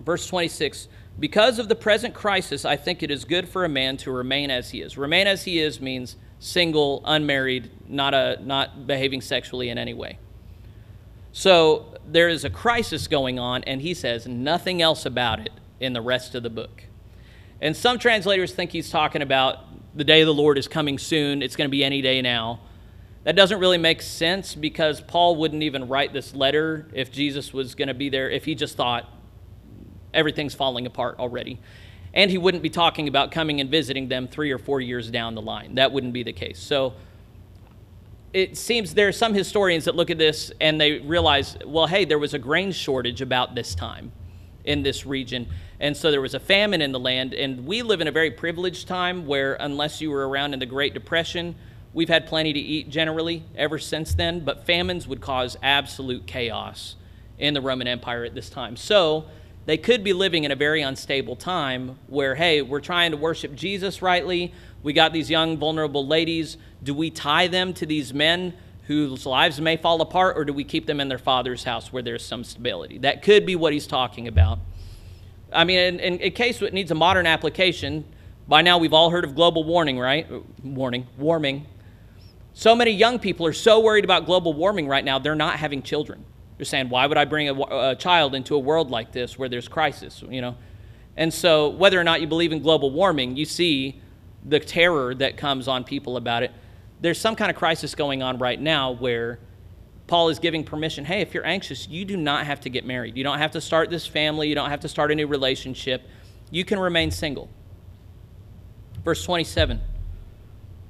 Verse 0.05 0.27
26 0.27 0.89
Because 1.19 1.59
of 1.59 1.69
the 1.69 1.75
present 1.75 2.15
crisis, 2.15 2.65
I 2.65 2.77
think 2.77 3.03
it 3.03 3.11
is 3.11 3.25
good 3.25 3.49
for 3.49 3.65
a 3.65 3.69
man 3.69 3.97
to 3.99 4.11
remain 4.11 4.51
as 4.51 4.71
he 4.71 4.83
is. 4.83 4.99
Remain 4.99 5.27
as 5.27 5.45
he 5.45 5.61
is 5.61 5.81
means 5.81 6.17
single, 6.39 7.03
unmarried, 7.05 7.71
not, 7.89 8.15
a, 8.15 8.39
not 8.43 8.87
behaving 8.87 9.23
sexually 9.23 9.69
in 9.71 9.79
any 9.79 9.95
way. 9.95 10.19
So 11.33 11.95
there 12.07 12.29
is 12.29 12.45
a 12.45 12.51
crisis 12.51 13.07
going 13.07 13.39
on, 13.39 13.65
and 13.65 13.81
he 13.81 13.95
says 13.95 14.27
nothing 14.27 14.83
else 14.83 15.07
about 15.07 15.41
it 15.41 15.53
in 15.81 15.95
the 15.95 16.03
rest 16.03 16.35
of 16.35 16.43
the 16.43 16.51
book. 16.51 16.85
And 17.61 17.77
some 17.77 17.99
translators 17.99 18.53
think 18.53 18.73
he's 18.73 18.91
talking 18.91 19.23
about 19.23 19.72
the 19.95 20.05
day 20.05 20.23
of 20.23 20.27
the 20.27 20.35
Lord 20.35 20.59
is 20.59 20.69
coming 20.69 20.99
soon, 20.99 21.43
it's 21.43 21.57
going 21.57 21.69
to 21.69 21.71
be 21.71 21.85
any 21.85 22.01
day 22.01 22.23
now. 22.23 22.61
That 23.25 23.37
doesn't 23.37 23.61
really 23.61 23.79
make 23.79 24.03
sense 24.03 24.55
because 24.55 25.01
Paul 25.01 25.37
wouldn't 25.37 25.63
even 25.63 25.87
write 25.87 26.13
this 26.13 26.35
letter 26.35 26.89
if 26.93 27.13
Jesus 27.13 27.53
was 27.53 27.75
going 27.75 27.89
to 27.89 27.95
be 27.95 28.09
there, 28.09 28.29
if 28.29 28.45
he 28.45 28.55
just 28.55 28.77
thought 28.77 29.09
everything's 30.13 30.55
falling 30.55 30.87
apart 30.87 31.19
already. 31.19 31.61
And 32.15 32.31
he 32.31 32.39
wouldn't 32.39 32.63
be 32.63 32.71
talking 32.71 33.09
about 33.09 33.31
coming 33.31 33.61
and 33.61 33.71
visiting 33.71 34.09
them 34.09 34.29
three 34.29 34.51
or 34.51 34.59
four 34.59 34.81
years 34.81 35.11
down 35.11 35.35
the 35.35 35.43
line. 35.43 35.77
That 35.77 35.93
wouldn't 35.93 36.13
be 36.13 36.23
the 36.23 36.33
case. 36.33 36.59
So 36.59 36.95
it 38.33 38.57
seems 38.57 38.95
there 38.95 39.09
are 39.09 39.13
some 39.13 39.35
historians 39.35 39.85
that 39.85 39.95
look 39.95 40.11
at 40.11 40.19
this 40.19 40.51
and 40.61 40.81
they 40.81 40.99
realize, 40.99 41.57
well, 41.65 41.87
hey, 41.87 42.05
there 42.05 42.19
was 42.19 42.35
a 42.35 42.39
grain 42.39 42.73
shortage 42.73 43.21
about 43.21 43.55
this 43.55 43.75
time 43.75 44.13
in 44.65 44.83
this 44.83 45.07
region. 45.07 45.49
And 45.81 45.97
so 45.97 46.11
there 46.11 46.21
was 46.21 46.35
a 46.35 46.41
famine 46.41 46.83
in 46.83 46.93
the 46.93 47.01
land. 47.01 47.35
And 47.35 47.67
we 47.67 47.83
live 47.83 48.01
in 48.01 48.09
a 48.09 48.13
very 48.13 48.31
privileged 48.31 48.87
time 48.87 49.27
where, 49.27 49.55
unless 49.55 50.01
you 50.01 50.11
were 50.11 50.29
around 50.29 50.55
in 50.55 50.61
the 50.61 50.67
Great 50.67 50.95
Depression, 50.95 51.55
we've 51.93 52.09
had 52.09 52.27
plenty 52.27 52.53
to 52.53 52.61
eat 52.61 52.89
generally 52.89 53.45
ever 53.57 53.79
since 53.79 54.15
then. 54.15 54.41
But 54.45 54.67
famines 54.67 55.09
would 55.09 55.21
cause 55.21 55.57
absolute 55.63 56.27
chaos 56.27 56.97
in 57.39 57.55
the 57.55 57.61
Roman 57.61 57.89
Empire 57.89 58.25
at 58.25 58.35
this 58.35 58.49
time. 58.49 58.77
So 58.77 59.27
they 59.67 59.77
could 59.77 60.03
be 60.03 60.13
living 60.13 60.45
in 60.45 60.53
a 60.53 60.57
very 60.57 60.83
unstable 60.83 61.37
time 61.37 61.99
where, 62.07 62.35
hey, 62.35 62.63
we're 62.63 62.81
trying 62.81 63.13
to 63.13 63.17
worship 63.17 63.55
Jesus 63.55 64.03
rightly. 64.03 64.53
We 64.83 64.93
got 64.93 65.13
these 65.13 65.31
young, 65.31 65.57
vulnerable 65.57 66.07
ladies. 66.07 66.57
Do 66.83 66.95
we 66.95 67.11
tie 67.11 67.47
them 67.47 67.73
to 67.75 67.87
these 67.87 68.13
men 68.13 68.55
whose 68.87 69.27
lives 69.27 69.61
may 69.61 69.77
fall 69.77 70.01
apart, 70.01 70.37
or 70.37 70.45
do 70.45 70.53
we 70.53 70.65
keep 70.65 70.87
them 70.87 71.01
in 71.01 71.09
their 71.09 71.19
father's 71.19 71.65
house 71.65 71.93
where 71.93 72.03
there's 72.03 72.25
some 72.25 72.45
stability? 72.45 72.99
That 72.99 73.23
could 73.23 73.47
be 73.47 73.57
what 73.57 73.73
he's 73.73 73.87
talking 73.87 74.27
about. 74.27 74.59
I 75.53 75.65
mean, 75.65 75.79
in, 75.79 76.01
in, 76.01 76.19
in 76.19 76.33
case 76.33 76.61
it 76.63 76.73
needs 76.73 76.91
a 76.91 76.95
modern 76.95 77.27
application, 77.27 78.05
by 78.49 78.63
now 78.63 78.79
we've 78.79 78.93
all 78.93 79.11
heard 79.11 79.25
of 79.25 79.35
global 79.35 79.65
warming, 79.65 79.99
right? 79.99 80.27
Warning, 80.65 81.07
warming. 81.17 81.67
So 82.55 82.75
many 82.75 82.91
young 82.91 83.19
people 83.19 83.47
are 83.47 83.53
so 83.53 83.81
worried 83.81 84.05
about 84.05 84.27
global 84.27 84.53
warming 84.53 84.89
right 84.89 85.05
now, 85.05 85.19
they're 85.19 85.35
not 85.35 85.57
having 85.57 85.83
children. 85.83 86.25
They're 86.57 86.67
saying, 86.67 86.91
why 86.91 87.07
would 87.07 87.17
I 87.17 87.25
bring 87.25 87.49
a, 87.49 87.91
a 87.91 87.97
child 87.97 88.35
into 88.35 88.55
a 88.55 88.59
world 88.59 88.91
like 88.91 89.13
this 89.13 89.39
where 89.39 89.49
there's 89.49 89.69
crisis, 89.69 90.23
you 90.29 90.41
know? 90.41 90.57
And 91.17 91.33
so, 91.33 91.69
whether 91.69 92.01
or 92.01 92.05
not 92.05 92.21
you 92.21 92.27
believe 92.27 92.53
in 92.53 92.63
global 92.63 92.91
warming, 92.91 93.37
you 93.37 93.45
see 93.45 94.01
the 94.45 94.59
terror 94.61 95.15
that 95.15 95.37
comes 95.37 95.69
on 95.69 95.85
people 95.85 96.17
about 96.17 96.43
it. 96.43 96.53
There's 97.03 97.21
some 97.21 97.35
kind 97.35 97.51
of 97.51 97.57
crisis 97.57 97.95
going 97.97 98.23
on 98.23 98.39
right 98.39 98.61
now 98.61 98.93
where 98.93 99.41
Paul 100.07 100.29
is 100.29 100.39
giving 100.39 100.63
permission 100.63 101.05
hey, 101.05 101.21
if 101.21 101.35
you're 101.35 101.47
anxious, 101.47 101.89
you 101.89 102.05
do 102.05 102.17
not 102.17 102.47
have 102.47 102.61
to 102.61 102.71
get 102.71 102.87
married. 102.87 103.17
You 103.17 103.25
don't 103.25 103.39
have 103.39 103.51
to 103.53 103.61
start 103.61 103.91
this 103.91 104.07
family. 104.07 104.49
You 104.49 104.55
don't 104.55 104.71
have 104.71 104.81
to 104.81 104.89
start 104.89 105.11
a 105.11 105.15
new 105.15 105.27
relationship. 105.27 106.09
You 106.51 106.65
can 106.65 106.79
remain 106.79 107.11
single. 107.11 107.51
Verse 109.05 109.25
27 109.25 109.81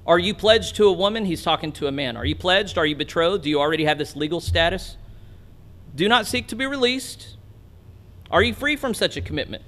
Are 0.07 0.19
you 0.19 0.35
pledged 0.35 0.77
to 0.77 0.85
a 0.85 0.93
woman? 0.93 1.25
He's 1.25 1.43
talking 1.43 1.73
to 1.73 1.87
a 1.87 1.93
man. 1.93 2.19
Are 2.19 2.27
you 2.27 2.37
pledged? 2.37 2.77
Are 2.77 2.85
you 2.85 2.95
betrothed? 2.95 3.45
Do 3.45 3.51
you 3.51 3.59
already 3.59 3.87
have 3.87 3.97
this 3.97 4.15
legal 4.15 4.41
status? 4.41 4.99
Do 5.95 6.09
not 6.09 6.27
seek 6.27 6.47
to 6.49 6.57
be 6.57 6.67
released. 6.67 7.37
Are 8.31 8.43
you 8.43 8.53
free 8.53 8.77
from 8.77 8.93
such 8.93 9.17
a 9.17 9.23
commitment? 9.23 9.65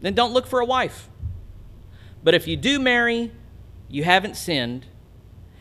Then 0.00 0.14
don't 0.14 0.32
look 0.32 0.46
for 0.46 0.60
a 0.60 0.64
wife. 0.64 1.10
But 2.24 2.34
if 2.34 2.46
you 2.46 2.56
do 2.56 2.78
marry, 2.78 3.32
you 3.88 4.04
haven't 4.04 4.36
sinned. 4.36 4.86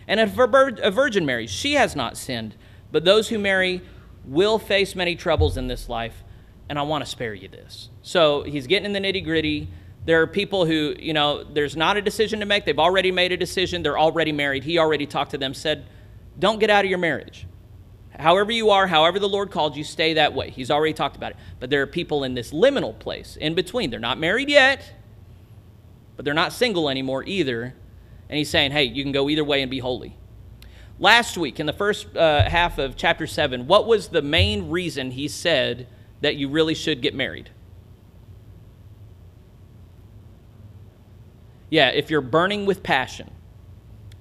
And 0.07 0.19
a 0.19 0.25
virgin 0.27 1.25
marries, 1.25 1.49
she 1.49 1.73
has 1.73 1.95
not 1.95 2.17
sinned. 2.17 2.55
But 2.91 3.05
those 3.05 3.29
who 3.29 3.39
marry 3.39 3.81
will 4.23 4.59
face 4.59 4.95
many 4.95 5.15
troubles 5.15 5.57
in 5.57 5.67
this 5.67 5.89
life, 5.89 6.23
and 6.69 6.79
I 6.79 6.83
want 6.83 7.03
to 7.03 7.09
spare 7.09 7.33
you 7.33 7.47
this. 7.47 7.89
So 8.01 8.43
he's 8.43 8.67
getting 8.67 8.85
in 8.85 8.93
the 8.93 8.99
nitty 8.99 9.23
gritty. 9.23 9.67
There 10.05 10.21
are 10.21 10.27
people 10.27 10.65
who, 10.65 10.95
you 10.99 11.13
know, 11.13 11.43
there's 11.43 11.75
not 11.75 11.97
a 11.97 12.01
decision 12.01 12.39
to 12.39 12.45
make. 12.45 12.65
They've 12.65 12.77
already 12.77 13.11
made 13.11 13.31
a 13.31 13.37
decision. 13.37 13.83
They're 13.83 13.97
already 13.97 14.31
married. 14.31 14.63
He 14.63 14.77
already 14.77 15.07
talked 15.07 15.31
to 15.31 15.37
them, 15.37 15.53
said, 15.53 15.85
don't 16.37 16.59
get 16.59 16.69
out 16.69 16.85
of 16.85 16.89
your 16.89 16.99
marriage. 16.99 17.47
However 18.17 18.51
you 18.51 18.69
are, 18.69 18.87
however 18.87 19.19
the 19.19 19.27
Lord 19.27 19.51
called 19.51 19.75
you, 19.75 19.83
stay 19.83 20.13
that 20.13 20.33
way. 20.33 20.49
He's 20.49 20.71
already 20.71 20.93
talked 20.93 21.17
about 21.17 21.31
it. 21.31 21.37
But 21.59 21.69
there 21.69 21.81
are 21.81 21.87
people 21.87 22.23
in 22.23 22.33
this 22.33 22.51
liminal 22.51 22.97
place 22.97 23.35
in 23.35 23.55
between. 23.55 23.89
They're 23.89 23.99
not 23.99 24.19
married 24.19 24.49
yet, 24.49 24.93
but 26.15 26.23
they're 26.23 26.33
not 26.33 26.53
single 26.53 26.89
anymore 26.89 27.23
either. 27.25 27.73
And 28.29 28.37
he's 28.37 28.49
saying, 28.49 28.71
hey, 28.71 28.85
you 28.85 29.03
can 29.03 29.11
go 29.11 29.29
either 29.29 29.43
way 29.43 29.61
and 29.61 29.69
be 29.69 29.79
holy. 29.79 30.17
Last 30.99 31.37
week, 31.37 31.59
in 31.59 31.65
the 31.65 31.73
first 31.73 32.15
uh, 32.15 32.49
half 32.49 32.77
of 32.77 32.95
chapter 32.95 33.27
7, 33.27 33.67
what 33.67 33.85
was 33.85 34.07
the 34.07 34.21
main 34.21 34.69
reason 34.69 35.11
he 35.11 35.27
said 35.27 35.87
that 36.21 36.35
you 36.35 36.47
really 36.47 36.73
should 36.73 37.01
get 37.01 37.13
married? 37.13 37.49
Yeah, 41.69 41.89
if 41.89 42.09
you're 42.09 42.21
burning 42.21 42.65
with 42.65 42.81
passion, 42.81 43.31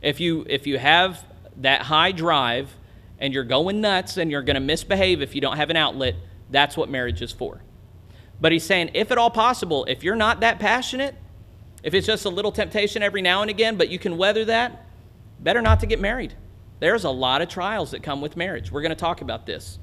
if 0.03 0.19
you, 0.19 0.45
if 0.49 0.67
you 0.67 0.79
have 0.79 1.25
that 1.59 1.83
high 1.83 2.11
drive 2.11 2.75
and 3.19 3.33
you're 3.33 3.45
going 3.45 3.81
nuts 3.81 4.17
and 4.17 4.31
you're 4.31 4.43
going 4.43 4.55
to 4.55 4.61
misbehave 4.61 5.23
if 5.23 5.35
you 5.35 5.41
don't 5.41 5.57
have 5.57 5.71
an 5.71 5.77
outlet, 5.77 6.17
that's 6.51 6.77
what 6.77 6.89
marriage 6.89 7.23
is 7.23 7.31
for. 7.31 7.63
But 8.41 8.53
he's 8.53 8.65
saying, 8.65 8.91
if 8.95 9.13
at 9.13 9.19
all 9.19 9.31
possible, 9.31 9.85
if 9.85 10.03
you're 10.03 10.17
not 10.17 10.41
that 10.41 10.59
passionate, 10.59 11.15
if 11.85 11.93
it's 11.93 12.07
just 12.07 12.25
a 12.25 12.31
little 12.31 12.51
temptation 12.51 13.03
every 13.03 13.21
now 13.21 13.43
and 13.43 13.51
again, 13.51 13.77
but 13.77 13.91
you 13.91 13.99
can 13.99 14.17
weather 14.17 14.47
that, 14.47 14.87
better 15.41 15.61
not 15.61 15.81
to 15.81 15.87
get 15.87 16.01
married. 16.01 16.33
There's 16.81 17.05
a 17.05 17.11
lot 17.11 17.43
of 17.43 17.49
trials 17.49 17.91
that 17.91 18.03
come 18.03 18.23
with 18.23 18.37
marriage. 18.37 18.73
We're 18.73 18.81
going 18.81 18.91
to 18.91 18.97
talk 18.97 19.21
about 19.21 19.45
this. 19.45 19.79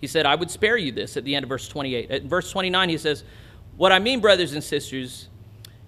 He 0.00 0.06
said, 0.06 0.24
I 0.24 0.34
would 0.34 0.50
spare 0.50 0.78
you 0.78 0.90
this 0.90 1.18
at 1.18 1.24
the 1.24 1.34
end 1.34 1.44
of 1.44 1.50
verse 1.50 1.68
28. 1.68 2.10
At 2.10 2.22
verse 2.24 2.50
29, 2.50 2.88
he 2.88 2.98
says, 2.98 3.24
What 3.76 3.92
I 3.92 3.98
mean, 3.98 4.20
brothers 4.20 4.54
and 4.54 4.64
sisters, 4.64 5.28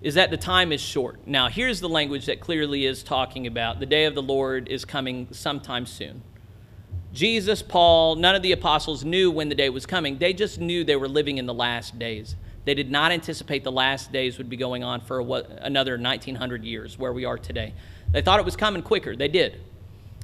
is 0.03 0.15
that 0.15 0.31
the 0.31 0.37
time 0.37 0.73
is 0.73 0.81
short. 0.81 1.27
Now, 1.27 1.49
here's 1.49 1.81
the 1.81 1.89
language 1.89 2.27
that 2.27 2.41
clearly 2.41 2.85
is 2.85 3.03
talking 3.03 3.47
about 3.47 3.81
the 3.81 3.87
day 3.87 4.05
of 4.05 4.15
the 4.15 4.23
Lord 4.23 4.69
is 4.69 4.85
coming 4.85 5.29
sometime 5.33 5.87
soon. 5.87 6.23
Jesus, 7.15 7.63
Paul, 7.63 8.17
none 8.17 8.35
of 8.35 8.43
the 8.43 8.53
apostles 8.53 9.05
knew 9.05 9.31
when 9.31 9.49
the 9.49 9.55
day 9.55 9.71
was 9.71 9.87
coming. 9.87 10.19
They 10.19 10.35
just 10.35 10.61
knew 10.61 10.85
they 10.85 10.97
were 10.97 11.09
living 11.09 11.39
in 11.39 11.47
the 11.47 11.55
last 11.55 11.99
days. 11.99 12.37
They 12.67 12.75
did 12.75 12.91
not 12.91 13.13
anticipate 13.13 13.63
the 13.65 13.73
last 13.73 14.13
days 14.13 14.39
would 14.39 14.51
be 14.51 14.57
going 14.57 14.83
on 14.83 15.01
for 15.01 15.21
another 15.21 15.97
1900 15.97 16.65
years, 16.65 16.99
where 16.99 17.13
we 17.13 17.25
are 17.25 17.39
today. 17.39 17.73
They 18.11 18.21
thought 18.21 18.41
it 18.41 18.45
was 18.45 18.57
coming 18.57 18.83
quicker. 18.83 19.17
They 19.17 19.29
did. 19.29 19.61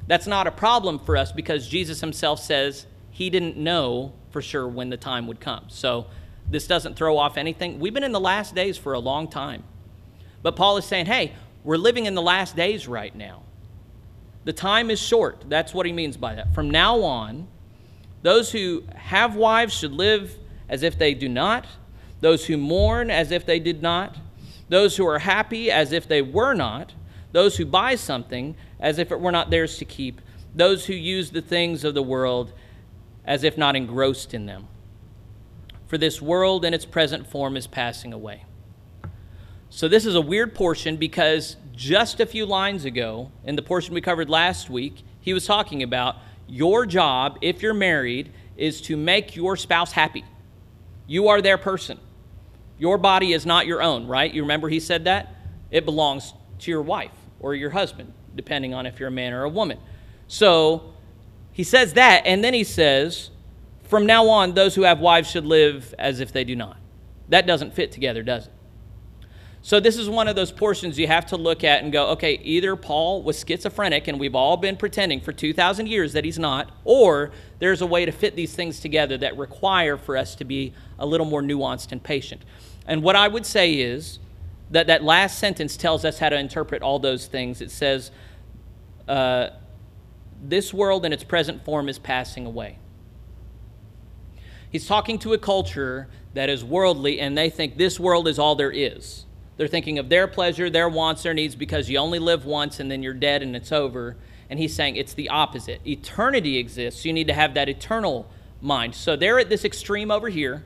That's 0.08 0.26
not 0.26 0.48
a 0.48 0.50
problem 0.50 0.98
for 0.98 1.16
us 1.16 1.30
because 1.30 1.68
Jesus 1.68 2.00
himself 2.00 2.40
says 2.40 2.86
he 3.12 3.30
didn't 3.30 3.56
know 3.56 4.12
for 4.30 4.42
sure 4.42 4.66
when 4.66 4.90
the 4.90 4.96
time 4.96 5.28
would 5.28 5.38
come. 5.40 5.66
So, 5.68 6.06
this 6.50 6.66
doesn't 6.66 6.96
throw 6.96 7.16
off 7.16 7.36
anything. 7.36 7.78
We've 7.78 7.94
been 7.94 8.02
in 8.02 8.10
the 8.10 8.20
last 8.20 8.56
days 8.56 8.76
for 8.76 8.92
a 8.92 8.98
long 8.98 9.28
time. 9.28 9.62
But 10.42 10.56
Paul 10.56 10.76
is 10.76 10.84
saying, 10.84 11.06
hey, 11.06 11.34
we're 11.62 11.76
living 11.76 12.06
in 12.06 12.16
the 12.16 12.22
last 12.22 12.56
days 12.56 12.88
right 12.88 13.14
now. 13.14 13.42
The 14.44 14.52
time 14.52 14.90
is 14.90 15.00
short. 15.00 15.44
That's 15.48 15.72
what 15.72 15.86
he 15.86 15.92
means 15.92 16.16
by 16.16 16.34
that. 16.34 16.52
From 16.52 16.68
now 16.68 17.02
on, 17.02 17.46
those 18.22 18.50
who 18.50 18.82
have 18.96 19.36
wives 19.36 19.72
should 19.72 19.92
live 19.92 20.36
as 20.68 20.82
if 20.82 20.98
they 20.98 21.14
do 21.14 21.28
not, 21.28 21.66
those 22.22 22.46
who 22.46 22.56
mourn 22.56 23.10
as 23.10 23.30
if 23.30 23.44
they 23.44 23.60
did 23.60 23.82
not, 23.82 24.16
those 24.70 24.96
who 24.96 25.06
are 25.06 25.18
happy 25.18 25.70
as 25.70 25.92
if 25.92 26.08
they 26.08 26.22
were 26.22 26.54
not, 26.54 26.94
those 27.32 27.58
who 27.58 27.66
buy 27.66 27.94
something 27.94 28.56
as 28.80 28.98
if 28.98 29.12
it 29.12 29.20
were 29.20 29.32
not 29.32 29.50
theirs 29.50 29.76
to 29.76 29.84
keep, 29.84 30.22
those 30.54 30.86
who 30.86 30.94
use 30.94 31.30
the 31.30 31.42
things 31.42 31.84
of 31.84 31.92
the 31.92 32.02
world 32.02 32.54
as 33.26 33.44
if 33.44 33.58
not 33.58 33.76
engrossed 33.76 34.32
in 34.32 34.46
them 34.46 34.68
for 35.92 35.98
this 35.98 36.22
world 36.22 36.64
in 36.64 36.72
its 36.72 36.86
present 36.86 37.26
form 37.26 37.54
is 37.54 37.66
passing 37.66 38.14
away. 38.14 38.46
So, 39.68 39.88
this 39.88 40.06
is 40.06 40.14
a 40.14 40.22
weird 40.22 40.54
portion 40.54 40.96
because 40.96 41.58
just 41.76 42.18
a 42.18 42.24
few 42.24 42.46
lines 42.46 42.86
ago, 42.86 43.30
in 43.44 43.56
the 43.56 43.62
portion 43.62 43.92
we 43.92 44.00
covered 44.00 44.30
last 44.30 44.70
week, 44.70 45.02
he 45.20 45.34
was 45.34 45.44
talking 45.44 45.82
about 45.82 46.16
your 46.48 46.86
job, 46.86 47.36
if 47.42 47.60
you're 47.60 47.74
married, 47.74 48.32
is 48.56 48.80
to 48.80 48.96
make 48.96 49.36
your 49.36 49.54
spouse 49.54 49.92
happy. 49.92 50.24
You 51.06 51.28
are 51.28 51.42
their 51.42 51.58
person. 51.58 52.00
Your 52.82 52.98
body 52.98 53.32
is 53.32 53.46
not 53.46 53.68
your 53.68 53.80
own, 53.80 54.08
right? 54.08 54.34
You 54.34 54.42
remember 54.42 54.68
he 54.68 54.80
said 54.80 55.04
that? 55.04 55.36
It 55.70 55.84
belongs 55.84 56.34
to 56.58 56.70
your 56.72 56.82
wife 56.82 57.12
or 57.38 57.54
your 57.54 57.70
husband, 57.70 58.12
depending 58.34 58.74
on 58.74 58.86
if 58.86 58.98
you're 58.98 59.08
a 59.08 59.12
man 59.12 59.32
or 59.32 59.44
a 59.44 59.48
woman. 59.48 59.78
So, 60.26 60.92
he 61.52 61.62
says 61.62 61.92
that, 61.92 62.26
and 62.26 62.42
then 62.42 62.54
he 62.54 62.64
says, 62.64 63.30
from 63.84 64.04
now 64.04 64.28
on, 64.28 64.54
those 64.54 64.74
who 64.74 64.82
have 64.82 64.98
wives 64.98 65.30
should 65.30 65.46
live 65.46 65.94
as 65.96 66.18
if 66.18 66.32
they 66.32 66.42
do 66.42 66.56
not. 66.56 66.76
That 67.28 67.46
doesn't 67.46 67.72
fit 67.72 67.92
together, 67.92 68.24
does 68.24 68.48
it? 68.48 68.52
So, 69.64 69.78
this 69.78 69.96
is 69.96 70.08
one 70.08 70.26
of 70.26 70.34
those 70.34 70.50
portions 70.50 70.98
you 70.98 71.06
have 71.06 71.26
to 71.26 71.36
look 71.36 71.62
at 71.62 71.84
and 71.84 71.92
go, 71.92 72.08
okay, 72.08 72.40
either 72.42 72.74
Paul 72.74 73.22
was 73.22 73.44
schizophrenic 73.46 74.08
and 74.08 74.18
we've 74.18 74.34
all 74.34 74.56
been 74.56 74.76
pretending 74.76 75.20
for 75.20 75.32
2,000 75.32 75.86
years 75.86 76.14
that 76.14 76.24
he's 76.24 76.36
not, 76.36 76.72
or 76.82 77.30
there's 77.60 77.80
a 77.80 77.86
way 77.86 78.04
to 78.04 78.10
fit 78.10 78.34
these 78.34 78.56
things 78.56 78.80
together 78.80 79.16
that 79.18 79.38
require 79.38 79.96
for 79.96 80.16
us 80.16 80.34
to 80.34 80.44
be 80.44 80.74
a 80.98 81.06
little 81.06 81.26
more 81.26 81.42
nuanced 81.42 81.92
and 81.92 82.02
patient. 82.02 82.42
And 82.86 83.02
what 83.02 83.16
I 83.16 83.28
would 83.28 83.46
say 83.46 83.74
is 83.74 84.18
that 84.70 84.86
that 84.86 85.04
last 85.04 85.38
sentence 85.38 85.76
tells 85.76 86.04
us 86.04 86.18
how 86.18 86.30
to 86.30 86.36
interpret 86.36 86.82
all 86.82 86.98
those 86.98 87.26
things. 87.26 87.60
It 87.60 87.70
says, 87.70 88.10
uh, 89.06 89.50
This 90.42 90.72
world 90.72 91.04
in 91.04 91.12
its 91.12 91.24
present 91.24 91.64
form 91.64 91.88
is 91.88 91.98
passing 91.98 92.46
away. 92.46 92.78
He's 94.70 94.86
talking 94.86 95.18
to 95.20 95.34
a 95.34 95.38
culture 95.38 96.08
that 96.32 96.48
is 96.48 96.64
worldly 96.64 97.20
and 97.20 97.36
they 97.36 97.50
think 97.50 97.76
this 97.76 98.00
world 98.00 98.26
is 98.26 98.38
all 98.38 98.54
there 98.54 98.70
is. 98.70 99.26
They're 99.58 99.68
thinking 99.68 99.98
of 99.98 100.08
their 100.08 100.26
pleasure, 100.26 100.70
their 100.70 100.88
wants, 100.88 101.22
their 101.22 101.34
needs 101.34 101.54
because 101.54 101.90
you 101.90 101.98
only 101.98 102.18
live 102.18 102.46
once 102.46 102.80
and 102.80 102.90
then 102.90 103.02
you're 103.02 103.12
dead 103.12 103.42
and 103.42 103.54
it's 103.54 103.70
over. 103.70 104.16
And 104.48 104.58
he's 104.58 104.74
saying 104.74 104.96
it's 104.96 105.12
the 105.12 105.28
opposite. 105.28 105.86
Eternity 105.86 106.56
exists. 106.56 107.04
You 107.04 107.12
need 107.12 107.28
to 107.28 107.34
have 107.34 107.52
that 107.54 107.68
eternal 107.68 108.26
mind. 108.62 108.94
So 108.94 109.14
they're 109.14 109.38
at 109.38 109.50
this 109.50 109.64
extreme 109.64 110.10
over 110.10 110.30
here 110.30 110.64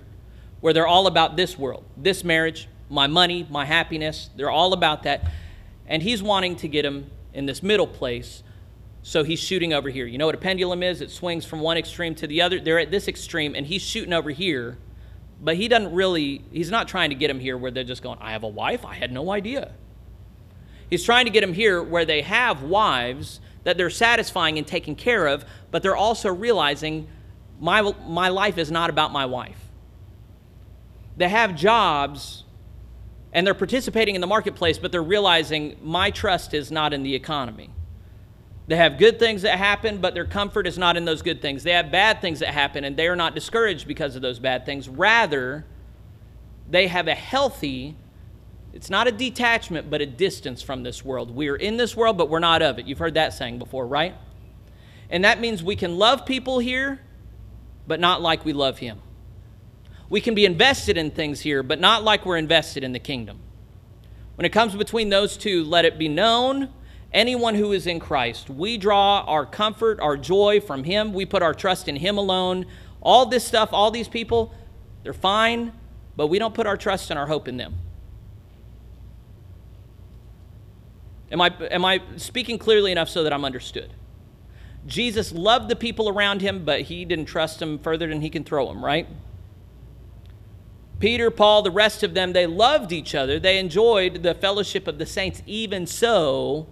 where 0.61 0.73
they're 0.73 0.87
all 0.87 1.07
about 1.07 1.37
this 1.37 1.59
world, 1.59 1.85
this 1.97 2.25
marriage, 2.25 2.69
my 2.89 3.07
money, 3.07 3.47
my 3.51 3.65
happiness. 3.65 4.31
They're 4.37 4.51
all 4.51 4.73
about 4.73 5.03
that. 5.05 5.31
And 5.87 6.03
he's 6.03 6.23
wanting 6.23 6.57
to 6.57 6.69
get 6.69 6.83
them 6.83 7.11
in 7.33 7.47
this 7.47 7.63
middle 7.63 7.87
place 7.87 8.43
so 9.07 9.23
he's 9.23 9.39
shooting 9.39 9.73
over 9.73 9.89
here. 9.89 10.05
You 10.05 10.19
know 10.19 10.27
what 10.27 10.35
a 10.35 10.39
pendulum 10.39 10.83
is? 10.83 11.01
It 11.01 11.13
swings 11.13 11.45
from 11.45 11.61
one 11.61 11.77
extreme 11.77 12.17
to 12.17 12.27
the 12.27 12.43
other. 12.43 12.59
They're 12.59 12.81
at 12.81 12.91
this 12.91 13.07
extreme, 13.07 13.55
and 13.55 13.65
he's 13.65 13.83
shooting 13.83 14.13
over 14.13 14.31
here. 14.31 14.79
But 15.41 15.55
he 15.55 15.69
doesn't 15.69 15.95
really, 15.95 16.43
he's 16.51 16.73
not 16.73 16.89
trying 16.89 17.11
to 17.11 17.15
get 17.15 17.29
them 17.29 17.39
here 17.39 17.57
where 17.57 17.71
they're 17.71 17.85
just 17.85 18.03
going, 18.03 18.19
I 18.21 18.33
have 18.33 18.43
a 18.43 18.49
wife? 18.49 18.85
I 18.85 18.95
had 18.95 19.13
no 19.13 19.31
idea. 19.31 19.75
He's 20.91 21.05
trying 21.05 21.27
to 21.27 21.31
get 21.31 21.43
them 21.43 21.53
here 21.53 21.81
where 21.81 22.05
they 22.05 22.23
have 22.23 22.65
wives 22.65 23.39
that 23.63 23.77
they're 23.77 23.91
satisfying 23.91 24.59
and 24.59 24.67
taking 24.67 24.97
care 24.97 25.29
of, 25.29 25.45
but 25.71 25.85
they're 25.85 25.95
also 25.95 26.33
realizing 26.33 27.07
my, 27.61 27.83
my 28.09 28.29
life 28.29 28.59
is 28.59 28.73
not 28.73 28.91
about 28.91 29.13
my 29.13 29.27
wife. 29.27 29.66
They 31.17 31.29
have 31.29 31.55
jobs 31.55 32.45
and 33.33 33.47
they're 33.47 33.55
participating 33.55 34.15
in 34.15 34.21
the 34.21 34.27
marketplace, 34.27 34.79
but 34.79 34.93
they're 34.93 35.03
realizing 35.03 35.77
my 35.83 36.11
trust 36.11 36.55
is 36.55 36.71
not 36.71 36.93
in 36.93 37.03
the 37.03 37.15
economy. 37.15 37.71
They 38.67 38.77
have 38.77 38.99
good 38.99 39.19
things 39.19 39.43
that 39.43 39.59
happen, 39.59 39.99
but 39.99 40.15
their 40.15 40.25
comfort 40.25 40.67
is 40.67 40.77
not 40.77 40.97
in 40.97 41.05
those 41.05 41.23
good 41.23 41.41
things. 41.41 41.63
They 41.63 41.73
have 41.73 41.93
bad 41.93 42.21
things 42.21 42.41
that 42.41 42.49
happen, 42.49 42.83
and 42.85 42.97
they 42.97 43.07
are 43.07 43.15
not 43.15 43.35
discouraged 43.35 43.87
because 43.87 44.17
of 44.17 44.23
those 44.23 44.39
bad 44.39 44.67
things. 44.67 44.89
Rather, 44.89 45.65
they 46.69 46.89
have 46.89 47.07
a 47.07 47.15
healthy, 47.15 47.97
it's 48.73 48.91
not 48.91 49.07
a 49.07 49.13
detachment, 49.13 49.89
but 49.89 50.01
a 50.01 50.07
distance 50.07 50.63
from 50.63 50.83
this 50.83 51.05
world. 51.05 51.31
We 51.31 51.49
are 51.49 51.57
in 51.57 51.77
this 51.77 51.97
world, 51.97 52.19
but 52.19 52.29
we're 52.29 52.41
not 52.41 52.61
of 52.61 52.79
it. 52.79 52.87
You've 52.87 52.99
heard 52.99 53.15
that 53.15 53.35
saying 53.35 53.59
before, 53.59 53.87
right? 53.87 54.15
And 55.11 55.25
that 55.25 55.41
means 55.41 55.63
we 55.63 55.77
can 55.77 55.97
love 55.97 56.27
people 56.27 56.59
here, 56.59 57.01
but 57.87 58.01
not 58.01 58.21
like 58.21 58.45
we 58.45 58.53
love 58.53 58.79
Him. 58.79 59.01
We 60.09 60.21
can 60.21 60.35
be 60.35 60.45
invested 60.45 60.97
in 60.97 61.11
things 61.11 61.41
here, 61.41 61.63
but 61.63 61.81
not 61.81 62.05
like 62.05 62.25
we're 62.25 62.37
invested 62.37 62.85
in 62.85 62.93
the 62.93 62.99
kingdom. 62.99 63.41
When 64.37 64.45
it 64.45 64.53
comes 64.53 64.75
between 64.75 65.09
those 65.09 65.37
two, 65.37 65.65
let 65.65 65.85
it 65.85 65.99
be 65.99 66.09
known 66.09 66.69
anyone 67.17 67.55
who 67.55 67.73
is 67.73 67.87
in 67.87 67.99
Christ, 67.99 68.51
we 68.51 68.77
draw 68.77 69.21
our 69.23 69.47
comfort, 69.47 69.99
our 70.01 70.17
joy 70.17 70.61
from 70.61 70.85
Him. 70.85 71.13
We 71.13 71.25
put 71.25 71.43
our 71.43 71.55
trust 71.55 71.89
in 71.89 71.97
Him 71.97 72.19
alone. 72.19 72.67
All 73.01 73.27
this 73.27 73.45
stuff, 73.45 73.71
all 73.73 73.91
these 73.91 74.09
people, 74.09 74.55
they're 75.03 75.13
fine, 75.13 75.73
but 76.17 76.27
we 76.27 76.39
don't 76.39 76.55
put 76.55 76.67
our 76.67 76.77
trust 76.77 77.11
and 77.11 77.19
our 77.19 77.27
hope 77.27 77.49
in 77.49 77.57
them. 77.57 77.75
Am 81.33 81.41
I, 81.41 81.51
am 81.71 81.85
I 81.85 82.03
speaking 82.17 82.59
clearly 82.59 82.93
enough 82.93 83.09
so 83.09 83.25
that 83.25 83.33
I'm 83.33 83.45
understood? 83.45 83.93
Jesus 84.87 85.33
loved 85.33 85.69
the 85.69 85.75
people 85.75 86.09
around 86.09 86.41
him, 86.41 86.65
but 86.65 86.83
he 86.83 87.05
didn't 87.05 87.27
trust 87.27 87.59
them 87.59 87.79
further 87.81 88.07
than 88.07 88.21
he 88.21 88.31
can 88.31 88.45
throw 88.45 88.69
them, 88.69 88.85
right? 88.85 89.09
Peter, 90.99 91.31
Paul, 91.31 91.63
the 91.63 91.71
rest 91.71 92.03
of 92.03 92.15
them, 92.15 92.33
they 92.33 92.47
loved 92.47 92.93
each 92.93 93.15
other. 93.15 93.39
They 93.39 93.59
enjoyed 93.59 94.23
the 94.23 94.35
fellowship 94.35 94.89
of 94.89 94.99
the 94.99 95.07
saints. 95.07 95.43
Even 95.47 95.87
so, 95.87 96.67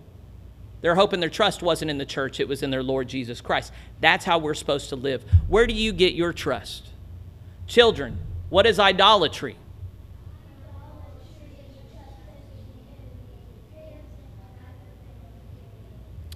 their 0.81 0.95
hope 0.95 1.13
and 1.13 1.23
their 1.23 1.31
trust 1.31 1.63
wasn't 1.63 1.91
in 1.91 1.99
the 1.99 2.07
church, 2.07 2.41
it 2.41 2.49
was 2.49 2.63
in 2.63 2.71
their 2.71 2.83
Lord 2.83 3.09
Jesus 3.09 3.41
Christ. 3.41 3.73
That's 4.01 4.25
how 4.25 4.39
we're 4.39 4.55
supposed 4.55 4.89
to 4.91 4.97
live. 4.97 5.25
Where 5.49 5.67
do 5.67 5.75
you 5.75 5.93
get 5.93 6.15
your 6.15 6.33
trust? 6.33 6.89
Children, 7.67 8.19
what 8.49 8.67
is 8.67 8.79
idolatry? 8.79 9.57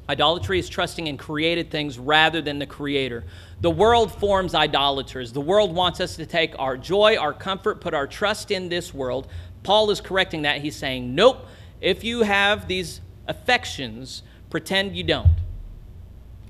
Idolatry 0.08 0.58
is 0.58 0.68
trusting 0.68 1.06
in 1.06 1.18
created 1.18 1.70
things 1.70 1.98
rather 1.98 2.40
than 2.40 2.58
the 2.58 2.66
Creator. 2.66 3.24
The 3.60 3.70
world 3.70 4.10
forms 4.10 4.54
idolaters. 4.54 5.32
The 5.32 5.40
world 5.40 5.74
wants 5.74 6.00
us 6.00 6.16
to 6.16 6.24
take 6.24 6.58
our 6.58 6.78
joy, 6.78 7.16
our 7.16 7.34
comfort, 7.34 7.80
put 7.80 7.92
our 7.92 8.06
trust 8.06 8.50
in 8.50 8.70
this 8.70 8.94
world. 8.94 9.28
Paul 9.64 9.90
is 9.90 10.00
correcting 10.00 10.42
that. 10.42 10.62
He's 10.62 10.76
saying, 10.76 11.14
nope, 11.14 11.46
if 11.80 12.04
you 12.04 12.22
have 12.22 12.68
these 12.68 13.02
affections, 13.26 14.22
pretend 14.48 14.96
you 14.96 15.04
don't. 15.04 15.36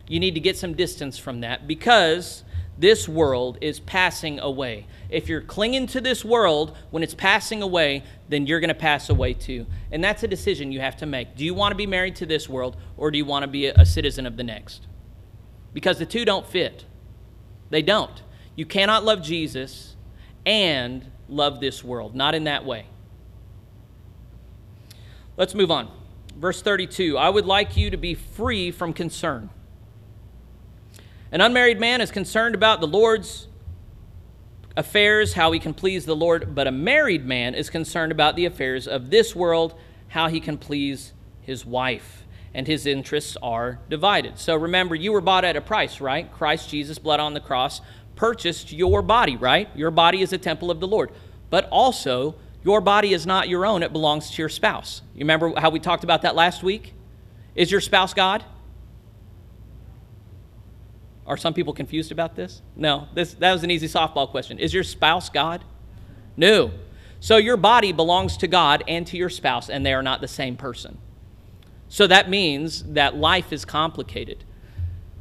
You 0.06 0.20
need 0.20 0.34
to 0.34 0.40
get 0.40 0.56
some 0.56 0.74
distance 0.74 1.18
from 1.18 1.40
that 1.40 1.66
because 1.66 2.44
this 2.78 3.08
world 3.08 3.58
is 3.60 3.80
passing 3.80 4.38
away. 4.38 4.86
If 5.08 5.28
you're 5.28 5.40
clinging 5.40 5.86
to 5.88 6.00
this 6.00 6.24
world 6.24 6.76
when 6.90 7.02
it's 7.02 7.14
passing 7.14 7.62
away, 7.62 8.04
then 8.28 8.46
you're 8.46 8.60
going 8.60 8.68
to 8.68 8.74
pass 8.74 9.08
away 9.08 9.32
too. 9.32 9.66
And 9.90 10.04
that's 10.04 10.22
a 10.22 10.28
decision 10.28 10.70
you 10.70 10.80
have 10.80 10.96
to 10.98 11.06
make. 11.06 11.34
Do 11.34 11.44
you 11.44 11.54
want 11.54 11.72
to 11.72 11.76
be 11.76 11.86
married 11.86 12.16
to 12.16 12.26
this 12.26 12.48
world 12.48 12.76
or 12.96 13.10
do 13.10 13.16
you 13.16 13.24
want 13.24 13.42
to 13.42 13.48
be 13.48 13.66
a 13.66 13.86
citizen 13.86 14.26
of 14.26 14.36
the 14.36 14.42
next? 14.42 14.86
Because 15.72 15.98
the 15.98 16.06
two 16.06 16.24
don't 16.24 16.46
fit. 16.46 16.84
They 17.70 17.82
don't. 17.82 18.22
You 18.54 18.66
cannot 18.66 19.04
love 19.04 19.22
Jesus 19.22 19.96
and 20.44 21.10
love 21.28 21.60
this 21.60 21.82
world, 21.82 22.14
not 22.14 22.34
in 22.34 22.44
that 22.44 22.64
way. 22.64 22.86
Let's 25.36 25.54
move 25.54 25.70
on. 25.70 25.90
Verse 26.36 26.60
32 26.60 27.16
I 27.16 27.30
would 27.30 27.46
like 27.46 27.76
you 27.76 27.90
to 27.90 27.96
be 27.96 28.14
free 28.14 28.70
from 28.70 28.92
concern. 28.92 29.50
An 31.30 31.40
unmarried 31.40 31.78
man 31.78 32.00
is 32.00 32.10
concerned 32.10 32.54
about 32.54 32.80
the 32.80 32.86
Lord's 32.86 33.48
affairs, 34.78 35.34
how 35.34 35.50
he 35.50 35.58
can 35.58 35.74
please 35.74 36.06
the 36.06 36.14
Lord, 36.14 36.54
but 36.54 36.68
a 36.68 36.72
married 36.72 37.26
man 37.26 37.54
is 37.54 37.68
concerned 37.68 38.12
about 38.12 38.36
the 38.36 38.44
affairs 38.44 38.86
of 38.86 39.10
this 39.10 39.34
world, 39.34 39.74
how 40.06 40.28
he 40.28 40.38
can 40.38 40.56
please 40.56 41.12
his 41.42 41.66
wife. 41.66 42.24
And 42.54 42.66
his 42.66 42.86
interests 42.86 43.36
are 43.42 43.80
divided. 43.90 44.38
So 44.38 44.56
remember, 44.56 44.94
you 44.94 45.12
were 45.12 45.20
bought 45.20 45.44
at 45.44 45.56
a 45.56 45.60
price, 45.60 46.00
right? 46.00 46.32
Christ 46.32 46.70
Jesus, 46.70 46.98
blood 46.98 47.20
on 47.20 47.34
the 47.34 47.40
cross, 47.40 47.80
purchased 48.16 48.72
your 48.72 49.02
body, 49.02 49.36
right? 49.36 49.68
Your 49.76 49.90
body 49.90 50.22
is 50.22 50.32
a 50.32 50.38
temple 50.38 50.70
of 50.70 50.80
the 50.80 50.86
Lord. 50.86 51.10
But 51.50 51.68
also, 51.70 52.36
your 52.64 52.80
body 52.80 53.12
is 53.12 53.26
not 53.26 53.48
your 53.48 53.66
own, 53.66 53.82
it 53.82 53.92
belongs 53.92 54.30
to 54.30 54.42
your 54.42 54.48
spouse. 54.48 55.02
You 55.14 55.20
remember 55.20 55.58
how 55.58 55.70
we 55.70 55.80
talked 55.80 56.04
about 56.04 56.22
that 56.22 56.36
last 56.36 56.62
week? 56.62 56.94
Is 57.54 57.70
your 57.70 57.80
spouse 57.80 58.14
God? 58.14 58.44
Are 61.28 61.36
some 61.36 61.52
people 61.52 61.74
confused 61.74 62.10
about 62.10 62.34
this? 62.34 62.62
No, 62.74 63.06
this, 63.14 63.34
that 63.34 63.52
was 63.52 63.62
an 63.62 63.70
easy 63.70 63.86
softball 63.86 64.28
question. 64.28 64.58
Is 64.58 64.72
your 64.72 64.82
spouse 64.82 65.28
God? 65.28 65.62
No. 66.36 66.72
So 67.20 67.36
your 67.36 67.58
body 67.58 67.92
belongs 67.92 68.38
to 68.38 68.48
God 68.48 68.82
and 68.88 69.06
to 69.08 69.18
your 69.18 69.28
spouse, 69.28 69.68
and 69.68 69.84
they 69.84 69.92
are 69.92 70.02
not 70.02 70.22
the 70.22 70.28
same 70.28 70.56
person. 70.56 70.96
So 71.90 72.06
that 72.06 72.30
means 72.30 72.82
that 72.94 73.14
life 73.14 73.52
is 73.52 73.66
complicated. 73.66 74.44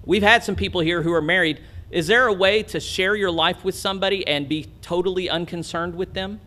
We've 0.05 0.23
had 0.23 0.43
some 0.45 0.55
people 0.55 0.79
here 0.79 1.01
who 1.01 1.11
are 1.11 1.21
married. 1.21 1.59
Is 1.91 2.07
there 2.07 2.27
a 2.27 2.33
way 2.33 2.63
to 2.63 2.79
share 2.79 3.15
your 3.15 3.31
life 3.31 3.65
with 3.65 3.75
somebody 3.75 4.25
and 4.25 4.47
be 4.47 4.67
totally 4.81 5.29
unconcerned 5.29 5.95
with 5.95 6.13
them? 6.13 6.39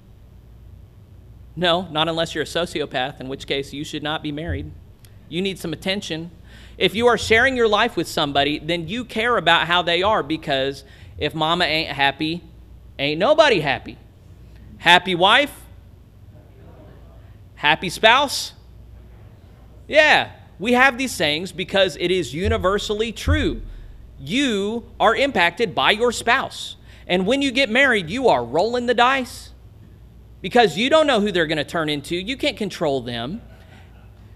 No, 1.54 1.82
not 1.90 2.08
unless 2.08 2.34
you're 2.34 2.44
a 2.44 2.46
sociopath, 2.46 3.20
in 3.20 3.28
which 3.28 3.46
case 3.46 3.74
you 3.74 3.84
should 3.84 4.02
not 4.02 4.22
be 4.22 4.32
married. 4.32 4.70
You 5.28 5.42
need 5.42 5.58
some 5.58 5.74
attention. 5.74 6.30
If 6.80 6.94
you 6.94 7.08
are 7.08 7.18
sharing 7.18 7.58
your 7.58 7.68
life 7.68 7.94
with 7.94 8.08
somebody, 8.08 8.58
then 8.58 8.88
you 8.88 9.04
care 9.04 9.36
about 9.36 9.66
how 9.66 9.82
they 9.82 10.02
are 10.02 10.22
because 10.22 10.82
if 11.18 11.34
mama 11.34 11.66
ain't 11.66 11.90
happy, 11.90 12.42
ain't 12.98 13.18
nobody 13.18 13.60
happy. 13.60 13.98
Happy 14.78 15.14
wife? 15.14 15.54
Happy 17.56 17.90
spouse? 17.90 18.54
Yeah, 19.88 20.30
we 20.58 20.72
have 20.72 20.96
these 20.96 21.12
sayings 21.12 21.52
because 21.52 21.98
it 22.00 22.10
is 22.10 22.32
universally 22.32 23.12
true. 23.12 23.60
You 24.18 24.90
are 24.98 25.14
impacted 25.14 25.74
by 25.74 25.90
your 25.90 26.12
spouse. 26.12 26.76
And 27.06 27.26
when 27.26 27.42
you 27.42 27.50
get 27.50 27.68
married, 27.68 28.08
you 28.08 28.28
are 28.28 28.42
rolling 28.42 28.86
the 28.86 28.94
dice 28.94 29.50
because 30.40 30.78
you 30.78 30.88
don't 30.88 31.06
know 31.06 31.20
who 31.20 31.30
they're 31.30 31.46
going 31.46 31.58
to 31.58 31.64
turn 31.64 31.90
into. 31.90 32.16
You 32.16 32.38
can't 32.38 32.56
control 32.56 33.02
them. 33.02 33.42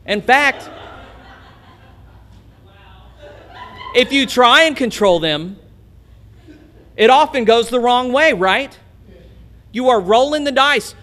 In 0.04 0.20
fact, 0.20 0.68
if 3.94 4.12
you 4.12 4.26
try 4.26 4.64
and 4.64 4.76
control 4.76 5.20
them, 5.20 5.56
it 6.96 7.10
often 7.10 7.44
goes 7.44 7.70
the 7.70 7.80
wrong 7.80 8.12
way, 8.12 8.32
right? 8.32 8.76
You 9.72 9.88
are 9.88 10.00
rolling 10.00 10.44
the 10.44 10.52
dice. 10.52 10.94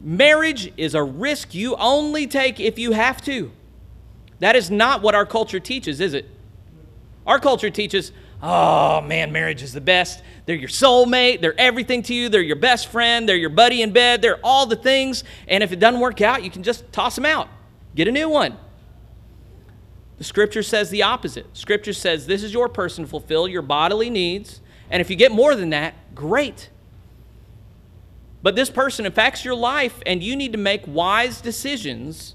Marriage 0.00 0.72
is 0.76 0.94
a 0.94 1.02
risk 1.02 1.54
you 1.54 1.76
only 1.76 2.26
take 2.26 2.60
if 2.60 2.78
you 2.78 2.92
have 2.92 3.22
to. 3.22 3.50
That 4.40 4.56
is 4.56 4.70
not 4.70 5.02
what 5.02 5.14
our 5.14 5.26
culture 5.26 5.60
teaches, 5.60 6.00
is 6.00 6.14
it? 6.14 6.28
Our 7.26 7.40
culture 7.40 7.70
teaches, 7.70 8.12
oh 8.42 9.00
man, 9.00 9.32
marriage 9.32 9.62
is 9.62 9.72
the 9.72 9.80
best. 9.80 10.22
They're 10.44 10.56
your 10.56 10.68
soulmate, 10.68 11.40
they're 11.40 11.58
everything 11.58 12.02
to 12.04 12.14
you, 12.14 12.28
they're 12.28 12.42
your 12.42 12.56
best 12.56 12.88
friend, 12.88 13.28
they're 13.28 13.36
your 13.36 13.50
buddy 13.50 13.82
in 13.82 13.92
bed, 13.92 14.22
they're 14.22 14.38
all 14.44 14.66
the 14.66 14.76
things. 14.76 15.24
And 15.48 15.64
if 15.64 15.72
it 15.72 15.80
doesn't 15.80 16.00
work 16.00 16.20
out, 16.20 16.44
you 16.44 16.50
can 16.50 16.62
just 16.62 16.92
toss 16.92 17.16
them 17.16 17.24
out, 17.24 17.48
get 17.94 18.06
a 18.06 18.12
new 18.12 18.28
one. 18.28 18.56
The 20.18 20.24
scripture 20.24 20.62
says 20.62 20.90
the 20.90 21.02
opposite. 21.02 21.46
Scripture 21.56 21.92
says 21.92 22.26
this 22.26 22.42
is 22.42 22.52
your 22.52 22.68
person 22.68 23.04
to 23.04 23.10
fulfill 23.10 23.46
your 23.46 23.62
bodily 23.62 24.10
needs. 24.10 24.60
And 24.90 25.00
if 25.00 25.10
you 25.10 25.16
get 25.16 25.32
more 25.32 25.54
than 25.54 25.70
that, 25.70 26.14
great. 26.14 26.70
But 28.42 28.54
this 28.54 28.70
person 28.70 29.06
affects 29.06 29.44
your 29.44 29.56
life, 29.56 30.00
and 30.06 30.22
you 30.22 30.36
need 30.36 30.52
to 30.52 30.58
make 30.58 30.82
wise 30.86 31.40
decisions 31.40 32.34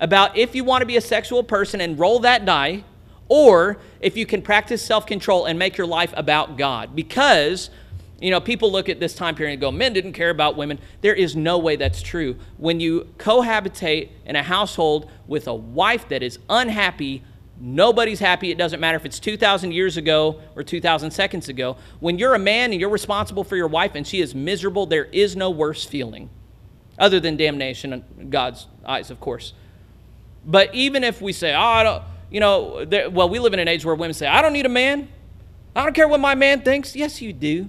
about 0.00 0.36
if 0.36 0.54
you 0.54 0.64
want 0.64 0.82
to 0.82 0.86
be 0.86 0.96
a 0.96 1.00
sexual 1.00 1.44
person 1.44 1.80
and 1.80 1.98
roll 1.98 2.18
that 2.20 2.44
die, 2.44 2.84
or 3.28 3.78
if 4.00 4.16
you 4.16 4.26
can 4.26 4.42
practice 4.42 4.82
self 4.84 5.06
control 5.06 5.46
and 5.46 5.58
make 5.58 5.78
your 5.78 5.86
life 5.86 6.12
about 6.16 6.58
God. 6.58 6.94
Because 6.96 7.70
you 8.20 8.30
know, 8.30 8.40
people 8.40 8.70
look 8.70 8.88
at 8.88 9.00
this 9.00 9.14
time 9.14 9.34
period 9.34 9.54
and 9.54 9.60
go, 9.60 9.70
men 9.70 9.92
didn't 9.92 10.12
care 10.12 10.30
about 10.30 10.56
women. 10.56 10.78
There 11.00 11.14
is 11.14 11.34
no 11.34 11.58
way 11.58 11.76
that's 11.76 12.00
true. 12.00 12.36
When 12.56 12.80
you 12.80 13.08
cohabitate 13.18 14.10
in 14.24 14.36
a 14.36 14.42
household 14.42 15.10
with 15.26 15.46
a 15.48 15.54
wife 15.54 16.08
that 16.08 16.22
is 16.22 16.38
unhappy, 16.48 17.22
nobody's 17.60 18.20
happy. 18.20 18.50
It 18.50 18.58
doesn't 18.58 18.80
matter 18.80 18.96
if 18.96 19.04
it's 19.04 19.18
2,000 19.18 19.72
years 19.72 19.96
ago 19.96 20.40
or 20.54 20.62
2,000 20.62 21.10
seconds 21.10 21.48
ago. 21.48 21.76
When 22.00 22.18
you're 22.18 22.34
a 22.34 22.38
man 22.38 22.72
and 22.72 22.80
you're 22.80 22.90
responsible 22.90 23.44
for 23.44 23.56
your 23.56 23.68
wife 23.68 23.94
and 23.94 24.06
she 24.06 24.20
is 24.20 24.34
miserable, 24.34 24.86
there 24.86 25.06
is 25.06 25.36
no 25.36 25.50
worse 25.50 25.84
feeling 25.84 26.30
other 26.98 27.18
than 27.20 27.36
damnation 27.36 28.04
in 28.18 28.30
God's 28.30 28.68
eyes, 28.86 29.10
of 29.10 29.20
course. 29.20 29.52
But 30.46 30.74
even 30.74 31.02
if 31.04 31.20
we 31.20 31.32
say, 31.32 31.54
oh, 31.56 32.04
you 32.30 32.40
know, 32.40 32.86
well, 33.10 33.28
we 33.28 33.38
live 33.38 33.52
in 33.54 33.58
an 33.58 33.68
age 33.68 33.84
where 33.84 33.94
women 33.94 34.14
say, 34.14 34.26
I 34.26 34.40
don't 34.40 34.52
need 34.52 34.66
a 34.66 34.70
man. 34.70 35.08
I 35.74 35.82
don't 35.82 35.94
care 35.94 36.06
what 36.06 36.20
my 36.20 36.34
man 36.34 36.62
thinks. 36.62 36.94
Yes, 36.94 37.20
you 37.20 37.32
do. 37.32 37.68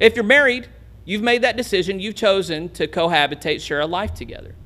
If 0.00 0.16
you're 0.16 0.24
married, 0.24 0.68
you've 1.04 1.22
made 1.22 1.42
that 1.42 1.56
decision, 1.56 2.00
you've 2.00 2.16
chosen 2.16 2.70
to 2.70 2.88
cohabitate, 2.88 3.60
share 3.60 3.80
a 3.80 3.86
life 3.86 4.14
together. 4.14 4.56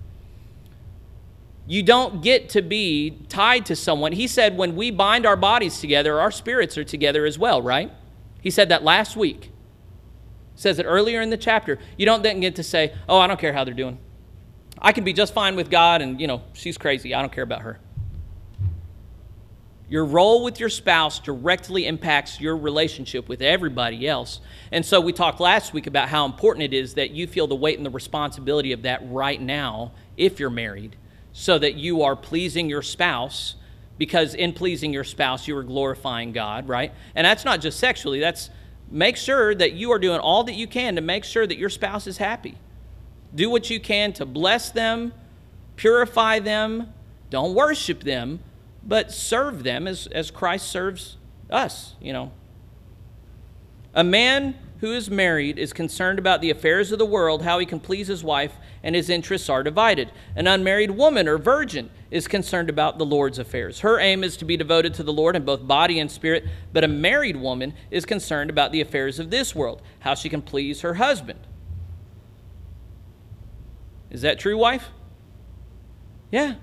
You 1.67 1.83
don't 1.83 2.23
get 2.23 2.51
to 2.51 2.63
be 2.63 3.19
tied 3.29 3.67
to 3.67 3.77
someone. 3.77 4.13
He 4.13 4.27
said, 4.27 4.57
when 4.57 4.77
we 4.77 4.91
bind 4.91 5.27
our 5.27 5.37
bodies 5.37 5.81
together, 5.81 6.21
our 6.21 6.31
spirits 6.31 6.79
are 6.79 6.85
together 6.85 7.25
as 7.27 7.39
well, 7.39 7.61
right? 7.61 7.91
He 8.41 8.51
said 8.51 8.69
that 8.69 8.85
last 8.85 9.17
week. 9.17 9.51
says 10.55 10.79
it 10.79 10.85
earlier 10.85 11.21
in 11.21 11.31
the 11.31 11.37
chapter. 11.37 11.79
You 11.97 12.07
don't 12.07 12.23
then 12.23 12.41
get 12.41 12.57
to 12.57 12.63
say, 12.63 12.95
oh, 13.09 13.19
I 13.19 13.27
don't 13.27 13.41
care 13.41 13.53
how 13.53 13.65
they're 13.65 13.75
doing. 13.75 13.99
I 14.79 14.93
can 14.93 15.05
be 15.05 15.13
just 15.13 15.33
fine 15.33 15.57
with 15.57 15.71
God, 15.71 16.03
and, 16.03 16.21
you 16.21 16.27
know, 16.27 16.43
she's 16.53 16.77
crazy. 16.77 17.15
I 17.15 17.21
don't 17.23 17.33
care 17.33 17.45
about 17.45 17.63
her. 17.63 17.81
Your 19.89 20.05
role 20.05 20.43
with 20.43 20.59
your 20.59 20.71
spouse 20.71 21.19
directly 21.19 21.87
impacts 21.87 22.41
your 22.41 22.57
relationship 22.57 23.29
with 23.29 23.43
everybody 23.43 24.09
else. 24.09 24.41
And 24.73 24.85
so 24.85 25.01
we 25.01 25.13
talked 25.13 25.41
last 25.41 25.75
week 25.75 25.87
about 25.87 26.09
how 26.09 26.25
important 26.25 26.63
it 26.63 26.73
is 26.73 26.95
that 26.95 27.11
you 27.11 27.27
feel 27.27 27.47
the 27.47 27.55
weight 27.55 27.77
and 27.77 27.85
the 27.85 27.91
responsibility 27.91 28.73
of 28.73 28.83
that 28.83 29.01
right 29.05 29.41
now 29.41 29.93
if 30.17 30.41
you're 30.41 30.49
married, 30.49 30.97
so 31.33 31.59
that 31.59 31.75
you 31.75 32.03
are 32.03 32.17
pleasing 32.17 32.71
your 32.71 32.83
spouse 32.83 33.57
because 33.99 34.35
in 34.35 34.53
pleasing 34.53 34.93
your 34.93 35.05
spouse 35.05 35.47
you 35.47 35.57
are 35.57 35.63
glorifying 35.63 36.33
God, 36.33 36.67
right? 36.69 36.93
And 37.15 37.25
that's 37.27 37.45
not 37.45 37.61
just 37.61 37.79
sexually, 37.79 38.21
that's 38.21 38.51
make 38.91 39.17
sure 39.17 39.55
that 39.55 39.73
you 39.73 39.93
are 39.93 39.99
doing 39.99 40.19
all 40.19 40.45
that 40.45 40.55
you 40.55 40.67
can 40.67 40.97
to 40.97 41.01
make 41.01 41.25
sure 41.25 41.47
that 41.47 41.59
your 41.59 41.71
spouse 41.71 42.07
is 42.07 42.17
happy. 42.17 42.57
Do 43.35 43.51
what 43.51 43.69
you 43.69 43.81
can 43.81 44.13
to 44.15 44.25
bless 44.25 44.71
them, 44.71 45.13
purify 45.77 46.39
them, 46.39 46.93
don't 47.31 47.55
worship 47.55 48.03
them, 48.03 48.41
but 48.87 49.13
serve 49.13 49.63
them 49.63 49.87
as, 49.87 50.07
as 50.09 50.31
Christ 50.31 50.69
serves 50.69 51.17
us, 51.51 51.95
you 52.01 52.13
know. 52.13 52.33
A 53.95 54.05
man 54.05 54.57
who 54.81 54.93
is 54.93 55.09
married 55.09 55.59
is 55.59 55.73
concerned 55.73 56.19
about 56.19 56.41
the 56.41 56.51
affairs 56.51 56.93
of 56.93 56.99
the 56.99 57.07
world, 57.07 57.43
how 57.43 57.59
he 57.59 57.65
can 57.65 57.81
please 57.81 58.09
his 58.09 58.23
wife, 58.23 58.53
and 58.83 58.95
his 58.95 59.09
interests 59.09 59.49
are 59.49 59.63
divided. 59.63 60.11
An 60.37 60.47
unmarried 60.47 60.91
woman 60.91 61.27
or 61.27 61.39
virgin 61.39 61.89
is 62.11 62.29
concerned 62.29 62.69
about 62.69 62.99
the 62.99 63.07
Lord's 63.07 63.39
affairs. 63.39 63.81
Her 63.81 63.99
aim 63.99 64.23
is 64.23 64.37
to 64.37 64.45
be 64.45 64.57
devoted 64.57 64.93
to 64.95 65.03
the 65.03 65.13
Lord 65.13 65.37
in 65.37 65.45
both 65.45 65.67
body 65.67 65.99
and 65.99 66.11
spirit, 66.11 66.45
but 66.73 66.85
a 66.85 66.89
married 66.89 67.37
woman 67.37 67.73
is 67.91 68.05
concerned 68.05 68.51
about 68.51 68.73
the 68.73 68.81
affairs 68.81 69.19
of 69.19 69.31
this 69.31 69.55
world, 69.55 69.81
how 70.01 70.15
she 70.15 70.29
can 70.29 70.43
please 70.43 70.83
her 70.83 70.95
husband. 70.95 71.41
Is 74.11 74.23
that 74.23 74.39
true, 74.39 74.59
wife? 74.59 74.91
Yeah. 76.31 76.57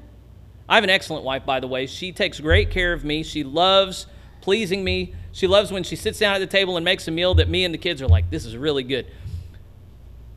I 0.67 0.75
have 0.75 0.83
an 0.83 0.89
excellent 0.89 1.23
wife, 1.23 1.45
by 1.45 1.59
the 1.59 1.67
way. 1.67 1.85
She 1.85 2.11
takes 2.11 2.39
great 2.39 2.71
care 2.71 2.93
of 2.93 3.03
me. 3.03 3.23
She 3.23 3.43
loves 3.43 4.07
pleasing 4.41 4.83
me. 4.83 5.13
She 5.31 5.47
loves 5.47 5.71
when 5.71 5.83
she 5.83 5.95
sits 5.95 6.19
down 6.19 6.35
at 6.35 6.39
the 6.39 6.47
table 6.47 6.77
and 6.77 6.83
makes 6.83 7.07
a 7.07 7.11
meal 7.11 7.35
that 7.35 7.49
me 7.49 7.63
and 7.63 7.73
the 7.73 7.77
kids 7.77 8.01
are 8.01 8.07
like, 8.07 8.29
this 8.29 8.45
is 8.45 8.57
really 8.57 8.83
good. 8.83 9.07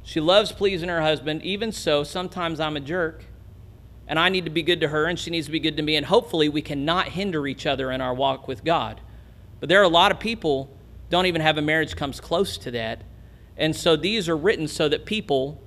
She 0.03 0.21
loves 0.21 0.53
pleasing 0.53 0.89
her 0.89 1.01
husband. 1.01 1.43
Even 1.43 1.73
so, 1.73 2.05
sometimes 2.05 2.61
I'm 2.61 2.77
a 2.77 2.81
jerk 2.81 3.25
and 4.07 4.19
I 4.19 4.29
need 4.29 4.45
to 4.45 4.51
be 4.51 4.63
good 4.63 4.81
to 4.81 4.89
her 4.89 5.07
and 5.07 5.19
she 5.19 5.31
needs 5.31 5.47
to 5.47 5.53
be 5.53 5.61
good 5.61 5.77
to 5.79 5.83
me. 5.83 5.97
And 5.97 6.07
hopefully, 6.07 6.49
we 6.49 6.63
cannot 6.63 7.09
hinder 7.09 7.47
each 7.47 7.67
other 7.67 7.91
in 7.91 8.01
our 8.01 8.15
walk 8.15 8.47
with 8.47 8.65
God. 8.65 9.01
But 9.61 9.69
there 9.69 9.81
are 9.81 9.85
a 9.85 9.89
lot 9.89 10.13
of 10.13 10.21
people 10.21 10.71
don't 11.11 11.27
even 11.27 11.41
have 11.41 11.59
a 11.59 11.63
marriage 11.63 11.97
comes 11.97 12.21
close 12.21 12.59
to 12.59 12.71
that. 12.73 13.03
And 13.57 13.75
so 13.75 13.97
these 13.97 14.29
are 14.29 14.37
written 14.37 14.69
so 14.69 14.89
that 14.89 15.07
people 15.07 15.63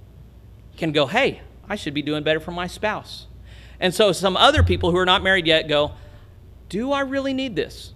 can 0.76 0.92
go, 0.92 1.08
hey, 1.08 1.42
I 1.68 1.76
should 1.76 1.94
be 1.94 2.02
doing 2.02 2.24
better 2.24 2.40
for 2.40 2.52
my 2.52 2.68
spouse. 2.68 3.27
And 3.80 3.94
so 3.94 4.12
some 4.12 4.36
other 4.36 4.64
people 4.64 4.92
who 4.92 4.98
are 4.98 5.06
not 5.06 5.24
married 5.24 5.48
yet 5.48 5.68
go, 5.68 5.94
Do 6.70 6.92
I 6.92 7.02
really 7.02 7.34
need 7.34 7.56
this? 7.56 7.94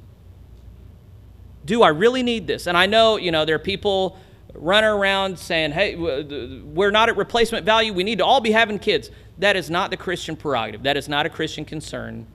Do 1.66 1.84
I 1.84 1.90
really 1.90 2.24
need 2.24 2.48
this? 2.48 2.68
And 2.68 2.78
I 2.78 2.86
know, 2.86 3.18
you 3.18 3.32
know, 3.32 3.46
there 3.46 3.56
are 3.56 3.60
people 3.60 4.18
running 4.54 4.90
around 4.90 5.38
saying, 5.40 5.72
hey, 5.72 5.96
we're 5.96 6.92
not 6.92 7.10
at 7.10 7.18
replacement 7.18 7.66
value. 7.66 7.94
We 7.94 8.04
need 8.04 8.18
to 8.18 8.26
all 8.26 8.42
be 8.42 8.52
having 8.52 8.80
kids. 8.80 9.12
That 9.38 9.56
is 9.56 9.70
not 9.70 9.92
the 9.92 9.98
Christian 9.98 10.36
prerogative. 10.36 10.84
That 10.84 10.98
is 10.98 11.08
not 11.08 11.26
a 11.26 11.30
Christian 11.30 11.66
concern. 11.66 12.28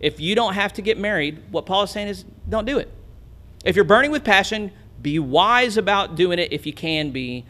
If 0.00 0.20
you 0.20 0.34
don't 0.34 0.54
have 0.54 0.72
to 0.74 0.82
get 0.82 0.98
married, 0.98 1.42
what 1.50 1.66
Paul 1.66 1.84
is 1.84 1.90
saying 1.90 2.08
is 2.08 2.24
don't 2.48 2.64
do 2.64 2.78
it. 2.78 2.90
If 3.64 3.76
you're 3.76 3.84
burning 3.84 4.10
with 4.10 4.24
passion, 4.24 4.70
be 5.00 5.18
wise 5.18 5.76
about 5.76 6.16
doing 6.16 6.38
it 6.38 6.52
if 6.52 6.66
you 6.66 6.72
can 6.72 7.10
be. 7.10 7.44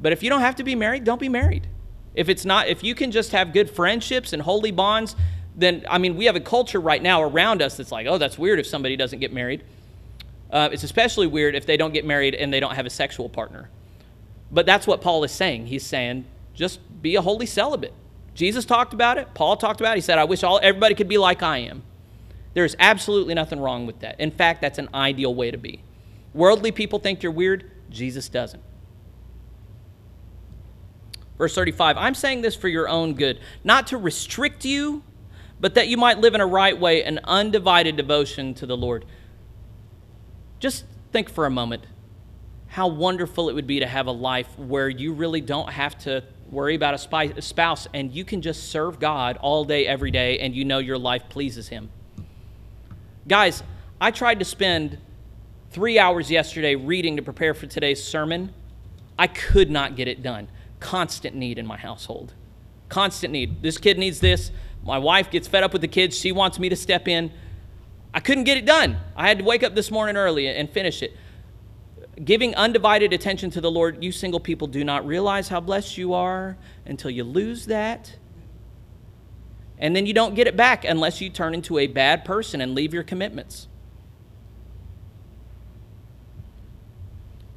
But 0.00 0.12
if 0.12 0.22
you 0.22 0.30
don't 0.30 0.40
have 0.40 0.56
to 0.56 0.64
be 0.64 0.74
married, 0.74 1.04
don't 1.04 1.20
be 1.20 1.28
married. 1.28 1.66
If 2.14 2.28
it's 2.28 2.44
not, 2.44 2.68
if 2.68 2.84
you 2.84 2.94
can 2.94 3.10
just 3.10 3.32
have 3.32 3.52
good 3.52 3.70
friendships 3.70 4.32
and 4.32 4.42
holy 4.42 4.70
bonds, 4.70 5.16
then, 5.56 5.84
I 5.88 5.98
mean, 5.98 6.16
we 6.16 6.26
have 6.26 6.36
a 6.36 6.40
culture 6.40 6.80
right 6.80 7.02
now 7.02 7.22
around 7.22 7.62
us 7.62 7.76
that's 7.76 7.92
like, 7.92 8.06
oh, 8.06 8.18
that's 8.18 8.38
weird 8.38 8.58
if 8.58 8.66
somebody 8.66 8.96
doesn't 8.96 9.18
get 9.18 9.32
married. 9.32 9.64
Uh, 10.50 10.68
it's 10.72 10.82
especially 10.82 11.26
weird 11.26 11.54
if 11.54 11.64
they 11.64 11.76
don't 11.76 11.92
get 11.92 12.04
married 12.04 12.34
and 12.34 12.52
they 12.52 12.60
don't 12.60 12.74
have 12.74 12.86
a 12.86 12.90
sexual 12.90 13.28
partner. 13.28 13.70
But 14.50 14.66
that's 14.66 14.86
what 14.86 15.00
Paul 15.00 15.24
is 15.24 15.32
saying. 15.32 15.66
He's 15.66 15.84
saying, 15.84 16.26
just 16.54 16.80
be 17.00 17.16
a 17.16 17.22
holy 17.22 17.46
celibate. 17.46 17.94
Jesus 18.34 18.64
talked 18.64 18.92
about 18.92 19.18
it. 19.18 19.28
Paul 19.34 19.56
talked 19.56 19.80
about 19.80 19.92
it. 19.92 19.96
He 19.96 20.02
said, 20.02 20.18
I 20.18 20.24
wish 20.24 20.42
all 20.42 20.60
everybody 20.62 20.94
could 20.94 21.08
be 21.08 21.18
like 21.18 21.42
I 21.42 21.58
am. 21.58 21.82
There's 22.54 22.76
absolutely 22.78 23.34
nothing 23.34 23.60
wrong 23.60 23.86
with 23.86 24.00
that. 24.00 24.20
In 24.20 24.30
fact, 24.30 24.60
that's 24.60 24.78
an 24.78 24.90
ideal 24.92 25.34
way 25.34 25.50
to 25.50 25.56
be. 25.56 25.82
Worldly 26.34 26.72
people 26.72 26.98
think 26.98 27.22
you're 27.22 27.32
weird. 27.32 27.70
Jesus 27.90 28.28
doesn't. 28.28 28.62
Verse 31.38 31.54
35 31.54 31.96
I'm 31.96 32.14
saying 32.14 32.42
this 32.42 32.54
for 32.54 32.68
your 32.68 32.88
own 32.88 33.14
good, 33.14 33.40
not 33.64 33.88
to 33.88 33.96
restrict 33.96 34.64
you, 34.64 35.02
but 35.60 35.74
that 35.74 35.88
you 35.88 35.96
might 35.96 36.18
live 36.18 36.34
in 36.34 36.40
a 36.40 36.46
right 36.46 36.78
way, 36.78 37.04
an 37.04 37.20
undivided 37.24 37.96
devotion 37.96 38.54
to 38.54 38.66
the 38.66 38.76
Lord. 38.76 39.04
Just 40.60 40.84
think 41.12 41.28
for 41.28 41.46
a 41.46 41.50
moment 41.50 41.84
how 42.68 42.88
wonderful 42.88 43.50
it 43.50 43.54
would 43.54 43.66
be 43.66 43.80
to 43.80 43.86
have 43.86 44.06
a 44.06 44.12
life 44.12 44.58
where 44.58 44.88
you 44.88 45.12
really 45.12 45.42
don't 45.42 45.70
have 45.70 45.98
to 45.98 46.24
worry 46.50 46.74
about 46.74 46.94
a 46.94 47.42
spouse 47.42 47.86
and 47.92 48.12
you 48.12 48.24
can 48.24 48.40
just 48.40 48.70
serve 48.70 48.98
God 48.98 49.36
all 49.38 49.64
day, 49.64 49.86
every 49.86 50.10
day, 50.10 50.38
and 50.38 50.54
you 50.54 50.64
know 50.64 50.78
your 50.78 50.98
life 50.98 51.28
pleases 51.28 51.68
Him. 51.68 51.90
Guys, 53.28 53.62
I 54.00 54.10
tried 54.10 54.38
to 54.38 54.44
spend 54.44 54.98
three 55.70 55.98
hours 55.98 56.30
yesterday 56.30 56.74
reading 56.74 57.16
to 57.16 57.22
prepare 57.22 57.52
for 57.52 57.66
today's 57.66 58.02
sermon. 58.02 58.54
I 59.18 59.26
could 59.26 59.70
not 59.70 59.96
get 59.96 60.08
it 60.08 60.22
done 60.22 60.48
constant 60.82 61.34
need 61.34 61.58
in 61.58 61.66
my 61.66 61.78
household. 61.78 62.34
Constant 62.88 63.32
need. 63.32 63.62
This 63.62 63.78
kid 63.78 63.98
needs 63.98 64.20
this. 64.20 64.50
My 64.84 64.98
wife 64.98 65.30
gets 65.30 65.48
fed 65.48 65.62
up 65.62 65.72
with 65.72 65.80
the 65.80 65.88
kids. 65.88 66.18
She 66.18 66.32
wants 66.32 66.58
me 66.58 66.68
to 66.68 66.76
step 66.76 67.08
in. 67.08 67.32
I 68.12 68.20
couldn't 68.20 68.44
get 68.44 68.58
it 68.58 68.66
done. 68.66 68.98
I 69.16 69.28
had 69.28 69.38
to 69.38 69.44
wake 69.44 69.62
up 69.62 69.74
this 69.74 69.90
morning 69.90 70.16
early 70.16 70.48
and 70.48 70.68
finish 70.68 71.02
it. 71.02 71.16
Giving 72.22 72.54
undivided 72.56 73.12
attention 73.12 73.50
to 73.52 73.60
the 73.60 73.70
Lord, 73.70 74.04
you 74.04 74.12
single 74.12 74.40
people 74.40 74.66
do 74.66 74.84
not 74.84 75.06
realize 75.06 75.48
how 75.48 75.60
blessed 75.60 75.96
you 75.96 76.12
are 76.12 76.58
until 76.84 77.10
you 77.10 77.24
lose 77.24 77.66
that. 77.66 78.16
And 79.78 79.96
then 79.96 80.04
you 80.04 80.12
don't 80.12 80.34
get 80.34 80.46
it 80.46 80.56
back 80.56 80.84
unless 80.84 81.20
you 81.20 81.30
turn 81.30 81.54
into 81.54 81.78
a 81.78 81.86
bad 81.86 82.24
person 82.24 82.60
and 82.60 82.74
leave 82.74 82.92
your 82.92 83.02
commitments. 83.02 83.68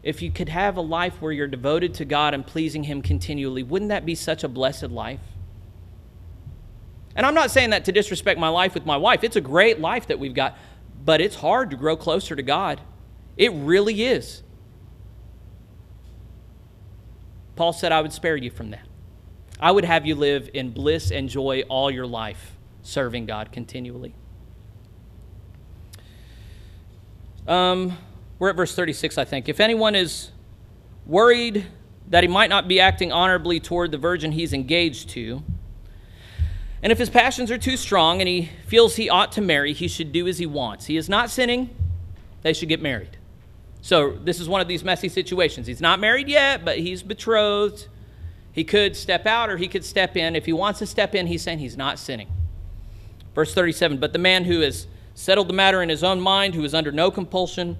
If 0.05 0.21
you 0.21 0.31
could 0.31 0.49
have 0.49 0.77
a 0.77 0.81
life 0.81 1.19
where 1.19 1.31
you're 1.31 1.47
devoted 1.47 1.95
to 1.95 2.05
God 2.05 2.35
and 2.35 2.45
pleasing 2.45 2.83
Him 2.83 3.01
continually, 3.01 3.63
wouldn't 3.63 3.89
that 3.89 4.05
be 4.05 4.13
such 4.13 4.43
a 4.43 4.47
blessed 4.47 4.91
life? 4.91 5.19
And 7.15 7.25
I'm 7.25 7.33
not 7.33 7.49
saying 7.49 7.71
that 7.71 7.85
to 7.85 7.91
disrespect 7.91 8.39
my 8.39 8.49
life 8.49 8.75
with 8.75 8.85
my 8.85 8.97
wife. 8.97 9.23
It's 9.23 9.35
a 9.35 9.41
great 9.41 9.79
life 9.79 10.07
that 10.07 10.19
we've 10.19 10.35
got, 10.35 10.57
but 11.03 11.21
it's 11.21 11.35
hard 11.35 11.71
to 11.71 11.75
grow 11.75 11.97
closer 11.97 12.35
to 12.35 12.43
God. 12.43 12.81
It 13.35 13.51
really 13.53 14.03
is. 14.03 14.43
Paul 17.55 17.73
said, 17.73 17.91
I 17.91 18.01
would 18.01 18.13
spare 18.13 18.35
you 18.35 18.51
from 18.51 18.69
that. 18.71 18.85
I 19.59 19.71
would 19.71 19.85
have 19.85 20.05
you 20.05 20.13
live 20.13 20.51
in 20.53 20.69
bliss 20.69 21.09
and 21.09 21.29
joy 21.29 21.63
all 21.67 21.89
your 21.89 22.05
life, 22.05 22.57
serving 22.83 23.25
God 23.25 23.51
continually. 23.51 24.13
Um, 27.47 27.97
we're 28.39 28.49
at 28.49 28.55
verse 28.55 28.75
36, 28.75 29.17
I 29.17 29.25
think. 29.25 29.47
If 29.47 29.59
anyone 29.59 29.95
is 29.95 30.31
worried 31.05 31.65
that 32.09 32.23
he 32.23 32.27
might 32.27 32.49
not 32.49 32.67
be 32.67 32.79
acting 32.79 33.11
honorably 33.11 33.59
toward 33.59 33.91
the 33.91 33.97
virgin 33.97 34.31
he's 34.33 34.53
engaged 34.53 35.09
to, 35.11 35.43
and 36.83 36.91
if 36.91 36.99
his 36.99 37.09
passions 37.09 37.49
are 37.49 37.57
too 37.57 37.77
strong 37.77 38.21
and 38.21 38.27
he 38.27 38.49
feels 38.67 38.95
he 38.95 39.09
ought 39.09 39.31
to 39.33 39.41
marry, 39.41 39.73
he 39.73 39.87
should 39.87 40.11
do 40.11 40.27
as 40.27 40.37
he 40.37 40.45
wants. 40.45 40.85
He 40.85 40.97
is 40.97 41.09
not 41.09 41.29
sinning, 41.29 41.75
they 42.41 42.53
should 42.53 42.69
get 42.69 42.81
married. 42.81 43.17
So, 43.81 44.17
this 44.23 44.39
is 44.39 44.49
one 44.49 44.61
of 44.61 44.67
these 44.67 44.83
messy 44.83 45.09
situations. 45.09 45.67
He's 45.67 45.81
not 45.81 45.99
married 45.99 46.27
yet, 46.27 46.65
but 46.65 46.79
he's 46.79 47.03
betrothed. 47.03 47.87
He 48.51 48.63
could 48.63 48.95
step 48.95 49.25
out 49.25 49.49
or 49.49 49.57
he 49.57 49.67
could 49.67 49.85
step 49.85 50.17
in. 50.17 50.35
If 50.35 50.45
he 50.45 50.53
wants 50.53 50.79
to 50.79 50.85
step 50.85 51.13
in, 51.13 51.27
he's 51.27 51.43
saying 51.43 51.59
he's 51.59 51.77
not 51.77 51.99
sinning. 51.99 52.27
Verse 53.35 53.53
37 53.53 53.97
But 53.97 54.13
the 54.13 54.19
man 54.19 54.45
who 54.45 54.61
has 54.61 54.87
settled 55.13 55.49
the 55.49 55.53
matter 55.53 55.83
in 55.83 55.89
his 55.89 56.03
own 56.03 56.19
mind, 56.19 56.55
who 56.55 56.63
is 56.63 56.73
under 56.73 56.91
no 56.91 57.11
compulsion, 57.11 57.77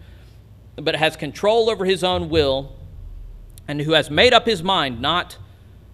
but 0.75 0.95
has 0.95 1.15
control 1.15 1.69
over 1.69 1.85
his 1.85 2.03
own 2.03 2.29
will, 2.29 2.75
and 3.67 3.81
who 3.81 3.93
has 3.93 4.09
made 4.09 4.33
up 4.33 4.45
his 4.45 4.61
mind 4.61 5.01
not 5.01 5.37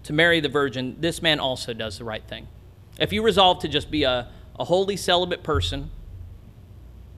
to 0.04 0.12
marry 0.12 0.40
the 0.40 0.48
virgin, 0.48 0.96
this 1.00 1.22
man 1.22 1.38
also 1.38 1.72
does 1.72 1.98
the 1.98 2.04
right 2.04 2.26
thing. 2.26 2.48
If 2.98 3.12
you 3.12 3.22
resolve 3.22 3.60
to 3.60 3.68
just 3.68 3.90
be 3.90 4.02
a, 4.02 4.28
a 4.58 4.64
holy 4.64 4.96
celibate 4.96 5.42
person, 5.42 5.90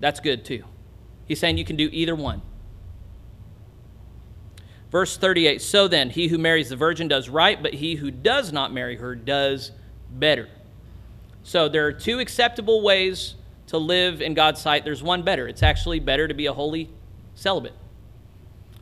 that's 0.00 0.20
good 0.20 0.44
too. 0.44 0.64
He's 1.26 1.40
saying 1.40 1.58
you 1.58 1.64
can 1.64 1.76
do 1.76 1.88
either 1.92 2.14
one. 2.14 2.42
Verse 4.90 5.16
38 5.16 5.60
So 5.60 5.88
then, 5.88 6.10
he 6.10 6.28
who 6.28 6.38
marries 6.38 6.68
the 6.68 6.76
virgin 6.76 7.08
does 7.08 7.28
right, 7.28 7.60
but 7.60 7.74
he 7.74 7.96
who 7.96 8.10
does 8.10 8.52
not 8.52 8.72
marry 8.72 8.96
her 8.96 9.14
does 9.14 9.72
better. 10.12 10.48
So 11.42 11.68
there 11.68 11.86
are 11.86 11.92
two 11.92 12.20
acceptable 12.20 12.82
ways 12.82 13.34
to 13.68 13.78
live 13.78 14.22
in 14.22 14.34
God's 14.34 14.60
sight. 14.60 14.84
There's 14.84 15.02
one 15.02 15.22
better. 15.22 15.48
It's 15.48 15.62
actually 15.62 16.00
better 16.00 16.28
to 16.28 16.34
be 16.34 16.46
a 16.46 16.52
holy 16.52 16.90
celibate. 17.34 17.74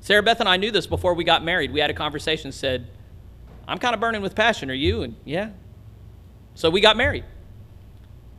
Sarah 0.01 0.23
Beth 0.23 0.41
and 0.41 0.49
I 0.49 0.57
knew 0.57 0.71
this 0.71 0.87
before 0.87 1.15
we 1.15 1.25
got 1.25 1.45
married. 1.45 1.73
We 1.73 1.81
had 1.81 1.91
a 1.91 1.95
conversation, 1.95 2.51
said, 2.51 2.89
I'm 3.69 3.79
kind 3.79 3.95
of 3.95 4.01
burning 4.01 4.23
with 4.23 4.35
passion. 4.35 4.71
Are 4.71 4.75
you? 4.75 5.03
And 5.03 5.15
yeah. 5.25 5.51
So 6.55 6.71
we 6.71 6.81
got 6.81 6.97
married. 6.97 7.25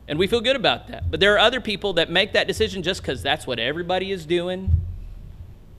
And 0.06 0.18
we 0.18 0.26
feel 0.26 0.42
good 0.42 0.56
about 0.56 0.88
that. 0.88 1.10
But 1.10 1.20
there 1.20 1.34
are 1.34 1.38
other 1.38 1.60
people 1.60 1.94
that 1.94 2.10
make 2.10 2.34
that 2.34 2.46
decision 2.46 2.82
just 2.82 3.00
because 3.00 3.22
that's 3.22 3.46
what 3.46 3.58
everybody 3.58 4.12
is 4.12 4.26
doing. 4.26 4.70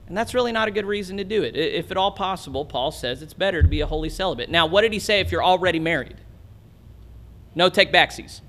And 0.08 0.16
that's 0.16 0.34
really 0.34 0.52
not 0.52 0.68
a 0.68 0.70
good 0.70 0.84
reason 0.84 1.16
to 1.16 1.24
do 1.24 1.42
it. 1.42 1.56
If 1.56 1.90
at 1.90 1.96
all 1.96 2.12
possible, 2.12 2.64
Paul 2.64 2.90
says 2.90 3.22
it's 3.22 3.34
better 3.34 3.62
to 3.62 3.68
be 3.68 3.80
a 3.80 3.86
holy 3.86 4.08
celibate. 4.08 4.50
Now, 4.50 4.66
what 4.66 4.82
did 4.82 4.92
he 4.92 4.98
say 4.98 5.20
if 5.20 5.30
you're 5.30 5.44
already 5.44 5.78
married? 5.78 6.16
No 7.54 7.68
take 7.68 7.92
backsies. 7.92 8.40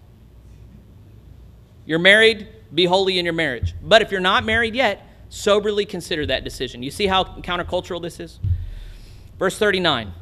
You're 1.85 1.99
married, 1.99 2.47
be 2.73 2.85
holy 2.85 3.17
in 3.17 3.25
your 3.25 3.33
marriage. 3.33 3.73
But 3.81 4.01
if 4.01 4.11
you're 4.11 4.19
not 4.19 4.43
married 4.43 4.75
yet, 4.75 5.06
soberly 5.29 5.85
consider 5.85 6.25
that 6.25 6.43
decision. 6.43 6.83
You 6.83 6.91
see 6.91 7.07
how 7.07 7.23
countercultural 7.23 8.01
this 8.01 8.19
is? 8.19 8.39
Verse 9.37 9.57
39 9.57 10.13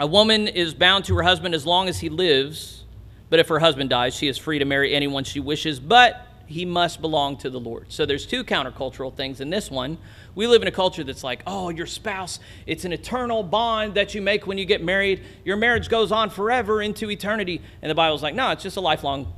A 0.00 0.06
woman 0.06 0.48
is 0.48 0.74
bound 0.74 1.04
to 1.06 1.16
her 1.16 1.22
husband 1.22 1.54
as 1.54 1.66
long 1.66 1.88
as 1.88 2.00
he 2.00 2.08
lives, 2.08 2.84
but 3.30 3.40
if 3.40 3.48
her 3.48 3.58
husband 3.58 3.90
dies, 3.90 4.14
she 4.14 4.28
is 4.28 4.38
free 4.38 4.58
to 4.58 4.64
marry 4.64 4.94
anyone 4.94 5.24
she 5.24 5.40
wishes, 5.40 5.80
but 5.80 6.26
he 6.46 6.64
must 6.64 7.00
belong 7.00 7.36
to 7.38 7.50
the 7.50 7.58
Lord. 7.58 7.86
So 7.88 8.04
there's 8.04 8.26
two 8.26 8.44
countercultural 8.44 9.14
things 9.14 9.40
in 9.40 9.50
this 9.50 9.70
one. 9.70 9.98
We 10.34 10.46
live 10.46 10.62
in 10.62 10.68
a 10.68 10.72
culture 10.72 11.04
that's 11.04 11.24
like, 11.24 11.42
oh, 11.46 11.70
your 11.70 11.86
spouse, 11.86 12.38
it's 12.66 12.84
an 12.84 12.92
eternal 12.92 13.42
bond 13.42 13.94
that 13.94 14.14
you 14.14 14.20
make 14.20 14.46
when 14.46 14.58
you 14.58 14.64
get 14.64 14.82
married. 14.82 15.22
Your 15.44 15.56
marriage 15.56 15.88
goes 15.88 16.12
on 16.12 16.30
forever 16.30 16.82
into 16.82 17.10
eternity. 17.10 17.62
And 17.80 17.90
the 17.90 17.94
Bible's 17.94 18.22
like, 18.22 18.34
no, 18.34 18.50
it's 18.50 18.62
just 18.62 18.76
a 18.76 18.80
lifelong, 18.80 19.32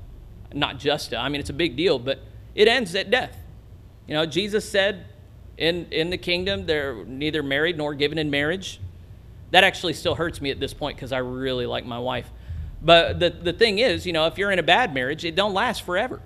not 0.53 0.79
just, 0.79 1.15
I 1.15 1.29
mean, 1.29 1.41
it's 1.41 1.51
a 1.51 1.55
big 1.55 1.77
deal, 1.77 1.99
but 1.99 2.21
it 2.55 2.67
ends 2.67 2.95
at 2.95 3.11
death. 3.11 3.37
You 4.07 4.15
know, 4.15 4.27
Jesus 4.27 4.69
said 4.69 5.07
in, 5.57 5.87
in 5.91 6.11
the 6.11 6.19
kingdom, 6.19 6.67
they're 6.67 7.05
neither 7.05 7.43
married 7.43 7.77
nor 7.77 7.95
given 7.95 8.19
in 8.19 8.31
marriage. 8.31 8.81
That 9.51 9.65
actually 9.65 9.95
still 9.95 10.15
hurts 10.15 10.41
me 10.41 10.51
at 10.51 10.61
this 10.61 10.75
point 10.75 10.97
because 10.97 11.13
I 11.13 11.19
really 11.19 11.67
like 11.67 11.85
my 11.85 11.99
wife. 11.99 12.31
But 12.83 13.19
the, 13.19 13.31
the 13.31 13.53
thing 13.53 13.79
is, 13.79 14.07
you 14.07 14.13
know, 14.13 14.27
if 14.27 14.39
you're 14.39 14.51
in 14.51 14.59
a 14.59 14.65
bad 14.65 14.93
marriage, 14.93 15.25
it 15.25 15.35
don't 15.35 15.55
last 15.55 15.83
forever. 15.83 16.21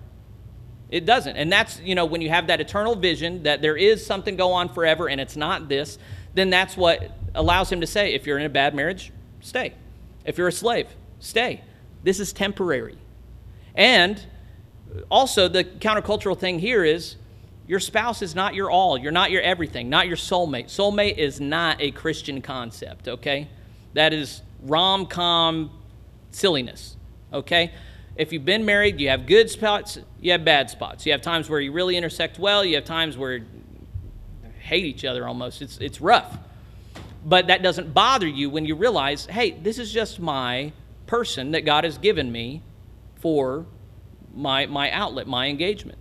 It 0.90 1.06
doesn't. 1.06 1.36
And 1.36 1.52
that's, 1.52 1.80
you 1.80 1.94
know, 1.94 2.04
when 2.04 2.20
you 2.20 2.30
have 2.30 2.48
that 2.48 2.60
eternal 2.60 2.96
vision 2.96 3.44
that 3.44 3.62
there 3.62 3.76
is 3.76 4.04
something 4.04 4.36
go 4.36 4.52
on 4.52 4.68
forever 4.68 5.08
and 5.08 5.20
it's 5.20 5.36
not 5.36 5.68
this, 5.68 5.98
then 6.34 6.50
that's 6.50 6.76
what 6.76 7.12
allows 7.34 7.70
him 7.70 7.80
to 7.80 7.86
say, 7.86 8.14
if 8.14 8.26
you're 8.26 8.38
in 8.38 8.46
a 8.46 8.50
bad 8.50 8.74
marriage, 8.74 9.12
stay. 9.40 9.74
If 10.24 10.36
you're 10.36 10.48
a 10.48 10.52
slave, 10.52 10.88
stay. 11.20 11.62
This 12.02 12.18
is 12.18 12.32
temporary. 12.32 12.98
And 13.74 14.20
also, 15.10 15.46
the 15.46 15.62
countercultural 15.62 16.36
thing 16.36 16.58
here 16.58 16.84
is 16.84 17.16
your 17.70 17.78
spouse 17.78 18.20
is 18.20 18.34
not 18.34 18.56
your 18.56 18.68
all. 18.68 18.98
You're 18.98 19.12
not 19.12 19.30
your 19.30 19.42
everything, 19.42 19.88
not 19.88 20.08
your 20.08 20.16
soulmate. 20.16 20.64
Soulmate 20.64 21.18
is 21.18 21.40
not 21.40 21.80
a 21.80 21.92
Christian 21.92 22.42
concept, 22.42 23.06
okay? 23.06 23.46
That 23.94 24.12
is 24.12 24.42
rom 24.62 25.06
com 25.06 25.70
silliness, 26.32 26.96
okay? 27.32 27.72
If 28.16 28.32
you've 28.32 28.44
been 28.44 28.64
married, 28.64 28.98
you 28.98 29.10
have 29.10 29.24
good 29.24 29.48
spots, 29.48 29.98
you 30.20 30.32
have 30.32 30.44
bad 30.44 30.68
spots. 30.68 31.06
You 31.06 31.12
have 31.12 31.22
times 31.22 31.48
where 31.48 31.60
you 31.60 31.70
really 31.70 31.96
intersect 31.96 32.40
well, 32.40 32.64
you 32.64 32.74
have 32.74 32.84
times 32.84 33.16
where 33.16 33.36
you 33.36 33.46
hate 34.58 34.84
each 34.84 35.04
other 35.04 35.24
almost. 35.28 35.62
It's, 35.62 35.78
it's 35.78 36.00
rough. 36.00 36.38
But 37.24 37.46
that 37.46 37.62
doesn't 37.62 37.94
bother 37.94 38.26
you 38.26 38.50
when 38.50 38.64
you 38.64 38.74
realize, 38.74 39.26
hey, 39.26 39.52
this 39.52 39.78
is 39.78 39.92
just 39.92 40.18
my 40.18 40.72
person 41.06 41.52
that 41.52 41.64
God 41.64 41.84
has 41.84 41.98
given 41.98 42.32
me 42.32 42.64
for 43.20 43.64
my, 44.34 44.66
my 44.66 44.90
outlet, 44.90 45.28
my 45.28 45.46
engagement 45.46 45.99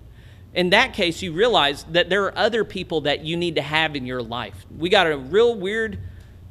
in 0.54 0.72
that 0.72 0.94
case, 0.94 1.22
you 1.22 1.32
realize 1.32 1.84
that 1.92 2.10
there 2.10 2.24
are 2.24 2.38
other 2.38 2.64
people 2.64 3.02
that 3.02 3.24
you 3.24 3.38
need 3.38 3.56
to 3.56 3.62
have 3.62 3.96
in 3.96 4.06
your 4.06 4.22
life. 4.22 4.66
We 4.76 4.90
got 4.90 5.08
a 5.08 5.18
real 5.18 5.56
weird 5.56 6.00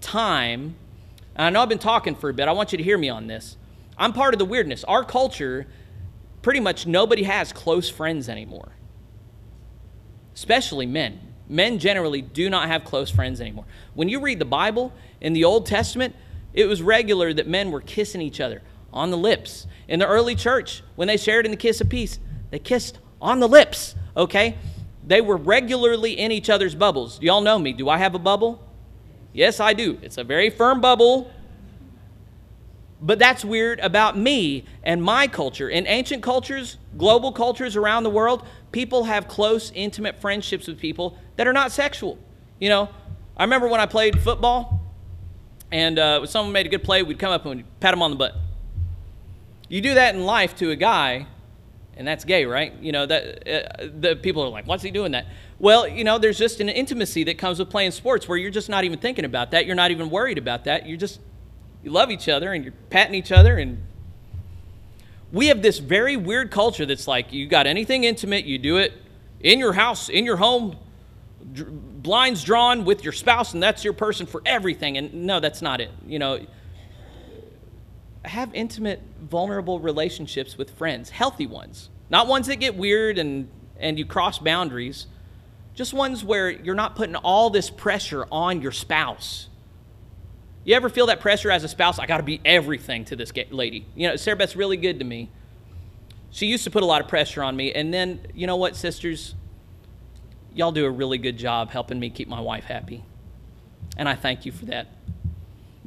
time. 0.00 0.76
I 1.36 1.50
know 1.50 1.62
I've 1.62 1.68
been 1.68 1.78
talking 1.78 2.14
for 2.14 2.30
a 2.30 2.34
bit. 2.34 2.48
I 2.48 2.52
want 2.52 2.72
you 2.72 2.78
to 2.78 2.84
hear 2.84 2.98
me 2.98 3.08
on 3.08 3.26
this. 3.26 3.56
I'm 3.96 4.12
part 4.12 4.34
of 4.34 4.38
the 4.38 4.44
weirdness. 4.44 4.84
Our 4.84 5.04
culture, 5.04 5.66
pretty 6.42 6.60
much 6.60 6.86
nobody 6.86 7.24
has 7.24 7.52
close 7.52 7.88
friends 7.90 8.28
anymore, 8.28 8.72
especially 10.34 10.86
men. 10.86 11.20
Men 11.48 11.78
generally 11.78 12.22
do 12.22 12.48
not 12.50 12.68
have 12.68 12.84
close 12.84 13.10
friends 13.10 13.40
anymore. 13.40 13.64
When 13.94 14.08
you 14.08 14.20
read 14.20 14.38
the 14.38 14.44
Bible 14.44 14.92
in 15.20 15.32
the 15.32 15.44
Old 15.44 15.66
Testament, 15.66 16.14
it 16.52 16.66
was 16.66 16.82
regular 16.82 17.32
that 17.32 17.48
men 17.48 17.72
were 17.72 17.80
kissing 17.80 18.20
each 18.20 18.40
other 18.40 18.62
on 18.92 19.10
the 19.10 19.16
lips. 19.16 19.66
In 19.88 19.98
the 19.98 20.06
early 20.06 20.34
church, 20.34 20.82
when 20.94 21.08
they 21.08 21.16
shared 21.16 21.46
in 21.46 21.50
the 21.50 21.56
kiss 21.56 21.80
of 21.80 21.88
peace, 21.88 22.18
they 22.50 22.58
kissed 22.58 22.98
on 23.20 23.40
the 23.40 23.48
lips, 23.48 23.94
okay? 24.16 24.56
They 25.06 25.20
were 25.20 25.36
regularly 25.36 26.18
in 26.18 26.32
each 26.32 26.50
other's 26.50 26.74
bubbles. 26.74 27.18
Do 27.18 27.26
y'all 27.26 27.40
know 27.40 27.58
me? 27.58 27.72
Do 27.72 27.88
I 27.88 27.98
have 27.98 28.14
a 28.14 28.18
bubble? 28.18 28.62
Yes, 29.32 29.60
I 29.60 29.72
do. 29.72 29.98
It's 30.02 30.18
a 30.18 30.24
very 30.24 30.50
firm 30.50 30.80
bubble. 30.80 31.30
But 33.00 33.18
that's 33.18 33.44
weird 33.44 33.78
about 33.80 34.18
me 34.18 34.64
and 34.82 35.02
my 35.02 35.28
culture. 35.28 35.68
In 35.68 35.86
ancient 35.86 36.22
cultures, 36.22 36.78
global 36.96 37.32
cultures 37.32 37.76
around 37.76 38.02
the 38.02 38.10
world, 38.10 38.44
people 38.72 39.04
have 39.04 39.28
close, 39.28 39.70
intimate 39.74 40.20
friendships 40.20 40.66
with 40.66 40.78
people 40.78 41.16
that 41.36 41.46
are 41.46 41.52
not 41.52 41.70
sexual. 41.70 42.18
You 42.58 42.68
know, 42.68 42.88
I 43.36 43.44
remember 43.44 43.68
when 43.68 43.80
I 43.80 43.86
played 43.86 44.20
football 44.20 44.82
and 45.70 45.98
uh, 45.98 46.26
someone 46.26 46.52
made 46.52 46.66
a 46.66 46.68
good 46.68 46.82
play, 46.82 47.02
we'd 47.02 47.18
come 47.18 47.30
up 47.30 47.46
and 47.46 47.62
pat 47.78 47.94
him 47.94 48.02
on 48.02 48.10
the 48.10 48.16
butt. 48.16 48.34
You 49.68 49.80
do 49.80 49.94
that 49.94 50.14
in 50.14 50.24
life 50.24 50.56
to 50.56 50.70
a 50.70 50.76
guy, 50.76 51.26
and 51.98 52.06
that's 52.06 52.24
gay, 52.24 52.44
right? 52.44 52.72
You 52.80 52.92
know 52.92 53.04
that 53.06 53.48
uh, 53.48 53.88
the 53.98 54.16
people 54.16 54.42
are 54.44 54.48
like, 54.48 54.66
"What's 54.66 54.84
he 54.84 54.90
doing 54.90 55.12
that?" 55.12 55.26
Well, 55.58 55.86
you 55.86 56.04
know, 56.04 56.18
there's 56.18 56.38
just 56.38 56.60
an 56.60 56.68
intimacy 56.68 57.24
that 57.24 57.36
comes 57.36 57.58
with 57.58 57.68
playing 57.68 57.90
sports 57.90 58.28
where 58.28 58.38
you're 58.38 58.52
just 58.52 58.68
not 58.68 58.84
even 58.84 58.98
thinking 59.00 59.24
about 59.24 59.50
that. 59.50 59.66
You're 59.66 59.74
not 59.74 59.90
even 59.90 60.08
worried 60.08 60.38
about 60.38 60.64
that. 60.64 60.86
You're 60.86 60.96
just 60.96 61.20
you 61.82 61.90
love 61.90 62.10
each 62.10 62.28
other 62.28 62.52
and 62.52 62.64
you're 62.64 62.74
patting 62.90 63.14
each 63.14 63.32
other 63.32 63.58
and 63.58 63.82
we 65.32 65.48
have 65.48 65.60
this 65.60 65.78
very 65.78 66.16
weird 66.16 66.50
culture 66.50 66.86
that's 66.86 67.06
like 67.06 67.32
you 67.32 67.46
got 67.46 67.66
anything 67.66 68.04
intimate, 68.04 68.44
you 68.44 68.58
do 68.58 68.78
it 68.78 68.92
in 69.40 69.58
your 69.58 69.72
house, 69.72 70.08
in 70.08 70.24
your 70.24 70.36
home, 70.36 70.76
blinds 71.42 72.42
drawn 72.42 72.84
with 72.84 73.04
your 73.04 73.12
spouse 73.12 73.52
and 73.54 73.62
that's 73.62 73.84
your 73.84 73.92
person 73.92 74.26
for 74.26 74.42
everything 74.46 74.96
and 74.96 75.12
no, 75.12 75.40
that's 75.40 75.60
not 75.60 75.80
it. 75.80 75.90
You 76.06 76.18
know, 76.18 76.46
have 78.24 78.54
intimate, 78.54 79.02
vulnerable 79.20 79.80
relationships 79.80 80.58
with 80.58 80.70
friends, 80.70 81.10
healthy 81.10 81.46
ones, 81.46 81.90
not 82.10 82.26
ones 82.26 82.46
that 82.46 82.56
get 82.56 82.76
weird 82.76 83.18
and, 83.18 83.48
and 83.78 83.98
you 83.98 84.04
cross 84.04 84.38
boundaries, 84.38 85.06
just 85.74 85.92
ones 85.92 86.24
where 86.24 86.50
you're 86.50 86.74
not 86.74 86.96
putting 86.96 87.16
all 87.16 87.50
this 87.50 87.70
pressure 87.70 88.26
on 88.32 88.60
your 88.60 88.72
spouse. 88.72 89.48
You 90.64 90.74
ever 90.74 90.88
feel 90.88 91.06
that 91.06 91.20
pressure 91.20 91.50
as 91.50 91.64
a 91.64 91.68
spouse? 91.68 91.98
I 91.98 92.06
got 92.06 92.18
to 92.18 92.22
be 92.22 92.40
everything 92.44 93.04
to 93.06 93.16
this 93.16 93.32
lady. 93.50 93.86
You 93.94 94.08
know, 94.08 94.16
Sarah 94.16 94.36
Beth's 94.36 94.56
really 94.56 94.76
good 94.76 94.98
to 94.98 95.04
me. 95.04 95.30
She 96.30 96.46
used 96.46 96.64
to 96.64 96.70
put 96.70 96.82
a 96.82 96.86
lot 96.86 97.00
of 97.00 97.08
pressure 97.08 97.42
on 97.42 97.56
me. 97.56 97.72
And 97.72 97.94
then, 97.94 98.20
you 98.34 98.46
know 98.46 98.56
what, 98.56 98.76
sisters? 98.76 99.34
Y'all 100.52 100.72
do 100.72 100.84
a 100.84 100.90
really 100.90 101.16
good 101.16 101.38
job 101.38 101.70
helping 101.70 101.98
me 101.98 102.10
keep 102.10 102.28
my 102.28 102.40
wife 102.40 102.64
happy. 102.64 103.04
And 103.96 104.08
I 104.08 104.14
thank 104.14 104.44
you 104.44 104.52
for 104.52 104.66
that. 104.66 104.88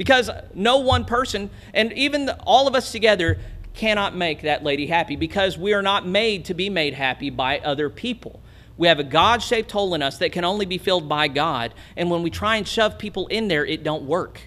Because 0.02 0.32
no 0.56 0.78
one 0.78 1.06
person, 1.06 1.52
and 1.76 1.94
even 1.94 2.26
the, 2.26 2.36
all 2.42 2.68
of 2.68 2.74
us 2.74 2.92
together, 2.92 3.38
cannot 3.76 4.16
make 4.16 4.42
that 4.42 4.64
lady 4.64 4.88
happy 4.88 5.16
because 5.16 5.60
we 5.60 5.74
are 5.74 5.84
not 5.84 6.08
made 6.08 6.44
to 6.46 6.56
be 6.56 6.72
made 6.72 6.96
happy 6.96 7.30
by 7.30 7.60
other 7.60 7.88
people. 7.88 8.42
We 8.80 8.88
have 8.88 8.98
a 8.98 9.04
God 9.04 9.44
shaped 9.44 9.72
hole 9.72 9.94
in 9.94 10.02
us 10.02 10.18
that 10.18 10.32
can 10.32 10.44
only 10.44 10.66
be 10.66 10.80
filled 10.80 11.08
by 11.08 11.28
God. 11.28 11.76
And 11.96 12.10
when 12.10 12.24
we 12.24 12.32
try 12.32 12.56
and 12.56 12.68
shove 12.68 12.98
people 12.98 13.28
in 13.28 13.48
there, 13.48 13.64
it 13.64 13.84
don't 13.84 14.02
work. 14.02 14.42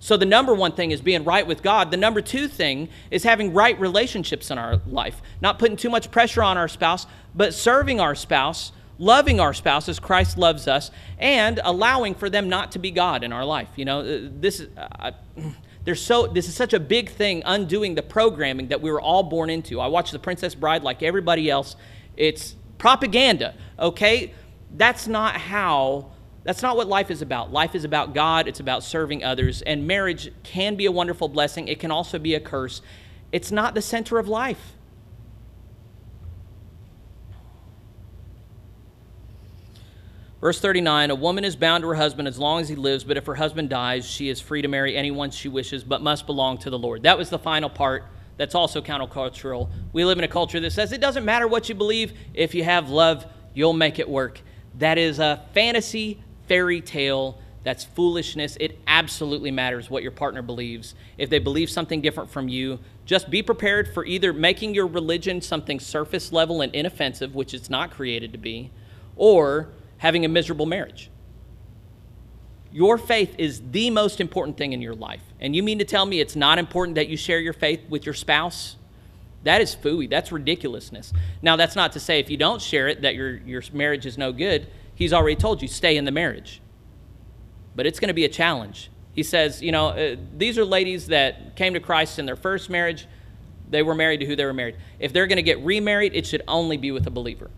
So 0.00 0.16
the 0.16 0.26
number 0.26 0.52
one 0.52 0.72
thing 0.72 0.90
is 0.90 1.00
being 1.00 1.22
right 1.22 1.46
with 1.46 1.62
God. 1.62 1.92
The 1.92 1.96
number 1.96 2.20
two 2.20 2.48
thing 2.48 2.88
is 3.12 3.22
having 3.22 3.54
right 3.54 3.78
relationships 3.78 4.50
in 4.50 4.58
our 4.58 4.80
life, 4.84 5.22
not 5.40 5.60
putting 5.60 5.76
too 5.76 5.90
much 5.90 6.10
pressure 6.10 6.42
on 6.42 6.58
our 6.58 6.66
spouse, 6.66 7.06
but 7.36 7.54
serving 7.54 8.00
our 8.00 8.16
spouse 8.16 8.72
loving 9.00 9.40
our 9.40 9.52
spouse 9.52 9.88
as 9.88 9.98
Christ 9.98 10.38
loves 10.38 10.68
us, 10.68 10.92
and 11.18 11.58
allowing 11.64 12.14
for 12.14 12.30
them 12.30 12.48
not 12.48 12.70
to 12.72 12.78
be 12.78 12.92
God 12.92 13.24
in 13.24 13.32
our 13.32 13.44
life. 13.44 13.68
You 13.74 13.86
know, 13.86 14.00
uh, 14.00 14.28
this 14.30 14.60
is. 14.60 14.68
Uh, 14.76 15.12
there's 15.84 16.02
so 16.02 16.26
this 16.26 16.46
is 16.46 16.54
such 16.54 16.74
a 16.74 16.78
big 16.78 17.10
thing 17.10 17.42
undoing 17.46 17.94
the 17.94 18.02
programming 18.02 18.68
that 18.68 18.82
we 18.82 18.92
were 18.92 19.00
all 19.00 19.22
born 19.22 19.48
into. 19.48 19.80
I 19.80 19.86
watched 19.86 20.12
The 20.12 20.18
Princess 20.18 20.54
Bride 20.54 20.82
like 20.82 21.02
everybody 21.02 21.48
else. 21.48 21.74
It's 22.18 22.54
propaganda, 22.76 23.54
okay? 23.78 24.34
That's 24.76 25.08
not 25.08 25.36
how 25.36 26.12
that's 26.44 26.62
not 26.62 26.76
what 26.76 26.86
life 26.86 27.10
is 27.10 27.22
about. 27.22 27.52
Life 27.52 27.74
is 27.74 27.84
about 27.84 28.14
God, 28.14 28.46
it's 28.46 28.60
about 28.60 28.82
serving 28.82 29.24
others, 29.24 29.62
and 29.62 29.86
marriage 29.86 30.32
can 30.42 30.76
be 30.76 30.86
a 30.86 30.92
wonderful 30.92 31.28
blessing. 31.28 31.68
It 31.68 31.80
can 31.80 31.90
also 31.90 32.18
be 32.18 32.34
a 32.34 32.40
curse. 32.40 32.82
It's 33.32 33.50
not 33.50 33.74
the 33.74 33.82
center 33.82 34.18
of 34.18 34.28
life. 34.28 34.74
Verse 40.40 40.60
39 40.60 41.10
A 41.10 41.14
woman 41.14 41.44
is 41.44 41.56
bound 41.56 41.82
to 41.82 41.88
her 41.88 41.94
husband 41.94 42.26
as 42.26 42.38
long 42.38 42.60
as 42.60 42.68
he 42.68 42.74
lives, 42.74 43.04
but 43.04 43.16
if 43.16 43.26
her 43.26 43.34
husband 43.34 43.68
dies, 43.68 44.08
she 44.08 44.28
is 44.28 44.40
free 44.40 44.62
to 44.62 44.68
marry 44.68 44.96
anyone 44.96 45.30
she 45.30 45.48
wishes, 45.48 45.84
but 45.84 46.02
must 46.02 46.26
belong 46.26 46.58
to 46.58 46.70
the 46.70 46.78
Lord. 46.78 47.02
That 47.02 47.18
was 47.18 47.30
the 47.30 47.38
final 47.38 47.68
part. 47.68 48.04
That's 48.36 48.54
also 48.54 48.80
countercultural. 48.80 49.68
We 49.92 50.04
live 50.04 50.16
in 50.16 50.24
a 50.24 50.28
culture 50.28 50.60
that 50.60 50.70
says 50.70 50.92
it 50.92 51.00
doesn't 51.00 51.26
matter 51.26 51.46
what 51.46 51.68
you 51.68 51.74
believe, 51.74 52.14
if 52.32 52.54
you 52.54 52.64
have 52.64 52.88
love, 52.88 53.26
you'll 53.52 53.74
make 53.74 53.98
it 53.98 54.08
work. 54.08 54.40
That 54.78 54.96
is 54.96 55.18
a 55.18 55.44
fantasy 55.52 56.22
fairy 56.48 56.80
tale. 56.80 57.38
That's 57.62 57.84
foolishness. 57.84 58.56
It 58.58 58.78
absolutely 58.86 59.50
matters 59.50 59.90
what 59.90 60.02
your 60.02 60.12
partner 60.12 60.40
believes. 60.40 60.94
If 61.18 61.28
they 61.28 61.38
believe 61.38 61.68
something 61.68 62.00
different 62.00 62.30
from 62.30 62.48
you, 62.48 62.78
Just 63.04 63.28
be 63.28 63.42
prepared 63.42 63.92
for 63.92 64.04
either 64.04 64.32
making 64.32 64.72
your 64.72 64.86
religion 64.86 65.40
something 65.42 65.80
surface 65.80 66.32
level 66.32 66.60
and 66.60 66.72
inoffensive, 66.72 67.34
which 67.34 67.52
it's 67.52 67.68
not 67.68 67.90
created 67.90 68.30
to 68.30 68.38
be, 68.38 68.70
or 69.16 69.68
having 70.00 70.24
a 70.24 70.28
miserable 70.28 70.64
marriage. 70.64 71.10
Your 72.72 72.96
faith 72.96 73.34
is 73.36 73.62
the 73.70 73.90
most 73.90 74.18
important 74.18 74.56
thing 74.56 74.72
in 74.72 74.80
your 74.80 74.94
life. 74.94 75.22
And 75.40 75.54
you 75.54 75.62
mean 75.62 75.78
to 75.78 75.84
tell 75.84 76.06
me 76.06 76.20
it's 76.20 76.36
not 76.36 76.58
important 76.58 76.94
that 76.94 77.08
you 77.08 77.18
share 77.18 77.38
your 77.38 77.52
faith 77.52 77.80
with 77.90 78.06
your 78.06 78.14
spouse? 78.14 78.76
That 79.44 79.60
is 79.60 79.76
fooey. 79.76 80.08
That's 80.08 80.32
ridiculousness. 80.32 81.12
Now, 81.42 81.56
that's 81.56 81.76
not 81.76 81.92
to 81.92 82.00
say 82.00 82.18
if 82.18 82.30
you 82.30 82.38
don't 82.38 82.62
share 82.62 82.88
it 82.88 83.02
that 83.02 83.14
your, 83.14 83.36
your 83.38 83.62
marriage 83.74 84.06
is 84.06 84.16
no 84.16 84.32
good. 84.32 84.68
He's 84.94 85.12
already 85.12 85.36
told 85.36 85.60
you, 85.60 85.68
stay 85.68 85.98
in 85.98 86.06
the 86.06 86.10
marriage. 86.10 86.62
But 87.76 87.86
it's 87.86 88.00
going 88.00 88.08
to 88.08 88.14
be 88.14 88.24
a 88.24 88.30
challenge. 88.30 88.90
He 89.12 89.22
says, 89.22 89.60
you 89.60 89.70
know, 89.70 89.88
uh, 89.88 90.16
these 90.34 90.56
are 90.56 90.64
ladies 90.64 91.08
that 91.08 91.56
came 91.56 91.74
to 91.74 91.80
Christ 91.80 92.18
in 92.18 92.24
their 92.24 92.36
first 92.36 92.70
marriage. 92.70 93.06
They 93.68 93.82
were 93.82 93.94
married 93.94 94.20
to 94.20 94.26
who 94.26 94.34
they 94.34 94.46
were 94.46 94.54
married. 94.54 94.76
If 94.98 95.12
they're 95.12 95.26
going 95.26 95.36
to 95.36 95.42
get 95.42 95.60
remarried, 95.60 96.14
it 96.14 96.26
should 96.26 96.42
only 96.48 96.78
be 96.78 96.90
with 96.90 97.06
a 97.06 97.10
believer. 97.10 97.50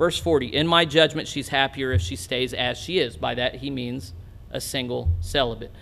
Verse 0.00 0.18
40 0.18 0.46
In 0.46 0.66
my 0.66 0.86
judgment, 0.86 1.28
she's 1.28 1.48
happier 1.48 1.92
if 1.92 2.00
she 2.00 2.16
stays 2.16 2.54
as 2.54 2.78
she 2.78 2.98
is. 2.98 3.18
By 3.18 3.34
that, 3.34 3.56
he 3.56 3.68
means 3.68 4.14
a 4.50 4.58
single 4.58 5.10
celibate. 5.20 5.72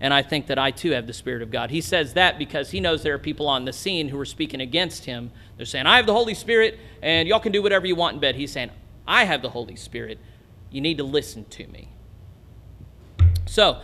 And 0.00 0.12
I 0.12 0.20
think 0.20 0.48
that 0.48 0.58
I 0.58 0.72
too 0.72 0.90
have 0.90 1.06
the 1.06 1.12
Spirit 1.12 1.42
of 1.42 1.52
God. 1.52 1.70
He 1.70 1.80
says 1.80 2.14
that 2.14 2.40
because 2.40 2.72
he 2.72 2.80
knows 2.80 3.04
there 3.04 3.14
are 3.14 3.20
people 3.20 3.46
on 3.46 3.64
the 3.66 3.72
scene 3.72 4.08
who 4.08 4.18
are 4.18 4.24
speaking 4.24 4.60
against 4.60 5.04
him. 5.04 5.30
They're 5.56 5.64
saying, 5.64 5.86
I 5.86 5.96
have 5.96 6.06
the 6.06 6.12
Holy 6.12 6.34
Spirit, 6.34 6.76
and 7.02 7.28
y'all 7.28 7.38
can 7.38 7.52
do 7.52 7.62
whatever 7.62 7.86
you 7.86 7.94
want 7.94 8.14
in 8.14 8.20
bed. 8.20 8.34
He's 8.34 8.50
saying, 8.50 8.70
I 9.06 9.24
have 9.24 9.42
the 9.42 9.50
Holy 9.50 9.76
Spirit. 9.76 10.18
You 10.72 10.80
need 10.80 10.98
to 10.98 11.04
listen 11.04 11.44
to 11.44 11.66
me. 11.68 11.88
So, 13.46 13.80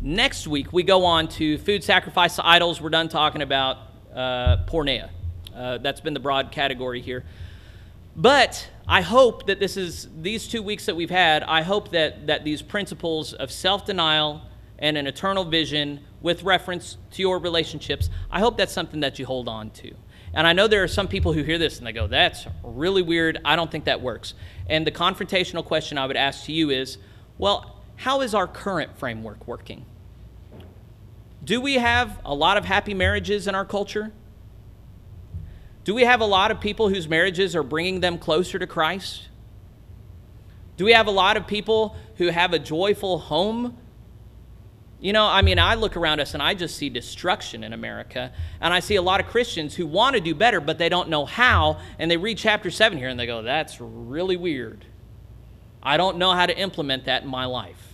next 0.00 0.48
week 0.48 0.72
we 0.72 0.82
go 0.82 1.04
on 1.04 1.28
to 1.28 1.56
food 1.58 1.84
sacrifice 1.84 2.34
to 2.34 2.44
idols. 2.44 2.80
We're 2.80 2.90
done 2.90 3.08
talking 3.08 3.42
about 3.42 3.78
uh. 4.12 4.56
Uh, 5.54 5.78
that's 5.78 6.00
been 6.00 6.14
the 6.14 6.20
broad 6.20 6.50
category 6.50 7.00
here. 7.00 7.24
But 8.16 8.70
I 8.88 9.00
hope 9.00 9.46
that 9.46 9.58
this 9.58 9.76
is 9.76 10.08
these 10.20 10.46
two 10.46 10.62
weeks 10.62 10.86
that 10.86 10.94
we've 10.94 11.10
had. 11.10 11.42
I 11.42 11.62
hope 11.62 11.90
that 11.90 12.28
that 12.28 12.44
these 12.44 12.62
principles 12.62 13.32
of 13.32 13.50
self-denial 13.50 14.42
and 14.78 14.96
an 14.96 15.06
eternal 15.06 15.44
vision 15.44 16.00
with 16.20 16.42
reference 16.42 16.96
to 17.12 17.22
your 17.22 17.38
relationships, 17.38 18.10
I 18.30 18.40
hope 18.40 18.56
that's 18.56 18.72
something 18.72 19.00
that 19.00 19.18
you 19.18 19.26
hold 19.26 19.48
on 19.48 19.70
to. 19.70 19.92
And 20.34 20.46
I 20.46 20.52
know 20.52 20.68
there 20.68 20.82
are 20.82 20.88
some 20.88 21.08
people 21.08 21.32
who 21.32 21.42
hear 21.42 21.58
this 21.58 21.78
and 21.78 21.86
they 21.86 21.92
go, 21.92 22.06
"That's 22.06 22.46
really 22.62 23.02
weird. 23.02 23.40
I 23.44 23.56
don't 23.56 23.70
think 23.70 23.86
that 23.86 24.00
works." 24.00 24.34
And 24.68 24.86
the 24.86 24.92
confrontational 24.92 25.64
question 25.64 25.98
I 25.98 26.06
would 26.06 26.16
ask 26.16 26.44
to 26.44 26.52
you 26.52 26.70
is, 26.70 26.98
well, 27.38 27.76
how 27.96 28.20
is 28.20 28.34
our 28.34 28.46
current 28.46 28.98
framework 28.98 29.48
working? 29.48 29.84
Do 31.42 31.60
we 31.60 31.74
have 31.74 32.20
a 32.24 32.34
lot 32.34 32.56
of 32.56 32.64
happy 32.64 32.92
marriages 32.92 33.46
in 33.46 33.54
our 33.54 33.64
culture? 33.64 34.12
Do 35.86 35.94
we 35.94 36.02
have 36.02 36.20
a 36.20 36.26
lot 36.26 36.50
of 36.50 36.60
people 36.60 36.88
whose 36.88 37.06
marriages 37.06 37.54
are 37.54 37.62
bringing 37.62 38.00
them 38.00 38.18
closer 38.18 38.58
to 38.58 38.66
Christ? 38.66 39.28
Do 40.76 40.84
we 40.84 40.92
have 40.92 41.06
a 41.06 41.12
lot 41.12 41.36
of 41.36 41.46
people 41.46 41.94
who 42.16 42.26
have 42.26 42.52
a 42.52 42.58
joyful 42.58 43.20
home? 43.20 43.78
You 44.98 45.12
know, 45.12 45.24
I 45.24 45.42
mean, 45.42 45.60
I 45.60 45.76
look 45.76 45.96
around 45.96 46.18
us 46.18 46.34
and 46.34 46.42
I 46.42 46.54
just 46.54 46.76
see 46.76 46.88
destruction 46.88 47.62
in 47.62 47.72
America. 47.72 48.32
And 48.60 48.74
I 48.74 48.80
see 48.80 48.96
a 48.96 49.02
lot 49.02 49.20
of 49.20 49.28
Christians 49.28 49.76
who 49.76 49.86
want 49.86 50.16
to 50.16 50.20
do 50.20 50.34
better, 50.34 50.60
but 50.60 50.76
they 50.76 50.88
don't 50.88 51.08
know 51.08 51.24
how. 51.24 51.78
And 52.00 52.10
they 52.10 52.16
read 52.16 52.36
chapter 52.36 52.68
7 52.68 52.98
here 52.98 53.08
and 53.08 53.18
they 53.18 53.26
go, 53.26 53.42
that's 53.42 53.80
really 53.80 54.36
weird. 54.36 54.84
I 55.84 55.96
don't 55.98 56.18
know 56.18 56.32
how 56.32 56.46
to 56.46 56.58
implement 56.58 57.04
that 57.04 57.22
in 57.22 57.28
my 57.28 57.44
life. 57.44 57.92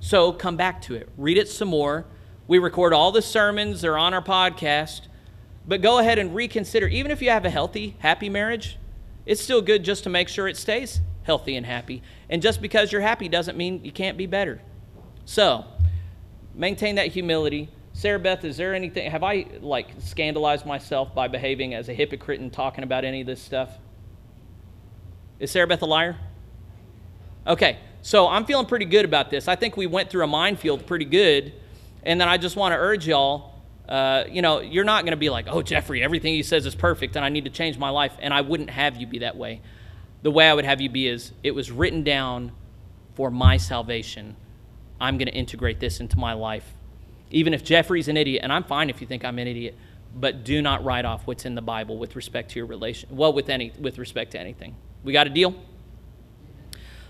So 0.00 0.34
come 0.34 0.58
back 0.58 0.82
to 0.82 0.96
it. 0.96 1.08
Read 1.16 1.38
it 1.38 1.48
some 1.48 1.68
more. 1.68 2.04
We 2.46 2.58
record 2.58 2.92
all 2.92 3.10
the 3.10 3.22
sermons, 3.22 3.80
they're 3.80 3.96
on 3.96 4.12
our 4.12 4.20
podcast. 4.20 5.08
But 5.68 5.82
go 5.82 5.98
ahead 5.98 6.18
and 6.18 6.34
reconsider. 6.34 6.86
Even 6.86 7.10
if 7.10 7.20
you 7.20 7.30
have 7.30 7.44
a 7.44 7.50
healthy, 7.50 7.96
happy 7.98 8.28
marriage, 8.28 8.78
it's 9.24 9.40
still 9.40 9.60
good 9.60 9.82
just 9.82 10.04
to 10.04 10.10
make 10.10 10.28
sure 10.28 10.46
it 10.46 10.56
stays 10.56 11.00
healthy 11.24 11.56
and 11.56 11.66
happy. 11.66 12.02
And 12.30 12.40
just 12.40 12.62
because 12.62 12.92
you're 12.92 13.00
happy 13.00 13.28
doesn't 13.28 13.56
mean 13.56 13.84
you 13.84 13.90
can't 13.90 14.16
be 14.16 14.26
better. 14.26 14.62
So, 15.24 15.64
maintain 16.54 16.94
that 16.94 17.08
humility. 17.08 17.68
Sarah 17.92 18.18
Beth, 18.18 18.44
is 18.44 18.56
there 18.56 18.74
anything, 18.74 19.10
have 19.10 19.24
I 19.24 19.46
like 19.60 19.88
scandalized 19.98 20.66
myself 20.66 21.14
by 21.14 21.28
behaving 21.28 21.74
as 21.74 21.88
a 21.88 21.94
hypocrite 21.94 22.40
and 22.40 22.52
talking 22.52 22.84
about 22.84 23.04
any 23.04 23.22
of 23.22 23.26
this 23.26 23.42
stuff? 23.42 23.70
Is 25.40 25.50
Sarah 25.50 25.66
Beth 25.66 25.82
a 25.82 25.86
liar? 25.86 26.16
Okay, 27.46 27.78
so 28.02 28.28
I'm 28.28 28.44
feeling 28.44 28.66
pretty 28.66 28.84
good 28.84 29.04
about 29.04 29.30
this. 29.30 29.48
I 29.48 29.56
think 29.56 29.76
we 29.76 29.86
went 29.86 30.10
through 30.10 30.24
a 30.24 30.28
minefield 30.28 30.86
pretty 30.86 31.04
good. 31.04 31.52
And 32.04 32.20
then 32.20 32.28
I 32.28 32.36
just 32.36 32.54
want 32.54 32.72
to 32.72 32.76
urge 32.76 33.08
y'all 33.08 33.55
uh, 33.88 34.24
you 34.30 34.42
know, 34.42 34.60
you're 34.60 34.84
not 34.84 35.04
going 35.04 35.12
to 35.12 35.16
be 35.16 35.30
like, 35.30 35.46
oh, 35.48 35.62
Jeffrey, 35.62 36.02
everything 36.02 36.34
he 36.34 36.42
says 36.42 36.66
is 36.66 36.74
perfect 36.74 37.16
and 37.16 37.24
I 37.24 37.28
need 37.28 37.44
to 37.44 37.50
change 37.50 37.78
my 37.78 37.90
life. 37.90 38.16
And 38.20 38.34
I 38.34 38.40
wouldn't 38.40 38.70
have 38.70 38.96
you 38.96 39.06
be 39.06 39.20
that 39.20 39.36
way. 39.36 39.60
The 40.22 40.30
way 40.30 40.48
I 40.48 40.54
would 40.54 40.64
have 40.64 40.80
you 40.80 40.90
be 40.90 41.06
is 41.06 41.32
it 41.42 41.52
was 41.52 41.70
written 41.70 42.02
down 42.02 42.52
for 43.14 43.30
my 43.30 43.56
salvation. 43.56 44.36
I'm 45.00 45.18
going 45.18 45.28
to 45.28 45.34
integrate 45.34 45.78
this 45.78 46.00
into 46.00 46.18
my 46.18 46.32
life. 46.32 46.74
Even 47.30 47.54
if 47.54 47.64
Jeffrey's 47.64 48.08
an 48.08 48.16
idiot, 48.16 48.40
and 48.42 48.52
I'm 48.52 48.64
fine 48.64 48.90
if 48.90 49.00
you 49.00 49.06
think 49.06 49.24
I'm 49.24 49.38
an 49.38 49.46
idiot, 49.46 49.76
but 50.14 50.44
do 50.44 50.62
not 50.62 50.84
write 50.84 51.04
off 51.04 51.26
what's 51.26 51.44
in 51.44 51.54
the 51.54 51.62
Bible 51.62 51.98
with 51.98 52.16
respect 52.16 52.50
to 52.52 52.58
your 52.58 52.66
relation. 52.66 53.14
Well, 53.14 53.32
with 53.32 53.50
any 53.50 53.72
with 53.78 53.98
respect 53.98 54.32
to 54.32 54.40
anything. 54.40 54.76
We 55.04 55.12
got 55.12 55.26
a 55.26 55.30
deal? 55.30 55.54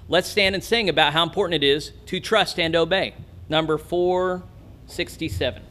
Let's 0.08 0.28
stand 0.28 0.54
and 0.54 0.62
sing 0.62 0.88
about 0.88 1.12
how 1.12 1.22
important 1.22 1.62
it 1.62 1.66
is 1.66 1.92
to 2.06 2.20
trust 2.20 2.58
and 2.58 2.74
obey. 2.76 3.14
Number 3.48 3.78
467. 3.78 5.62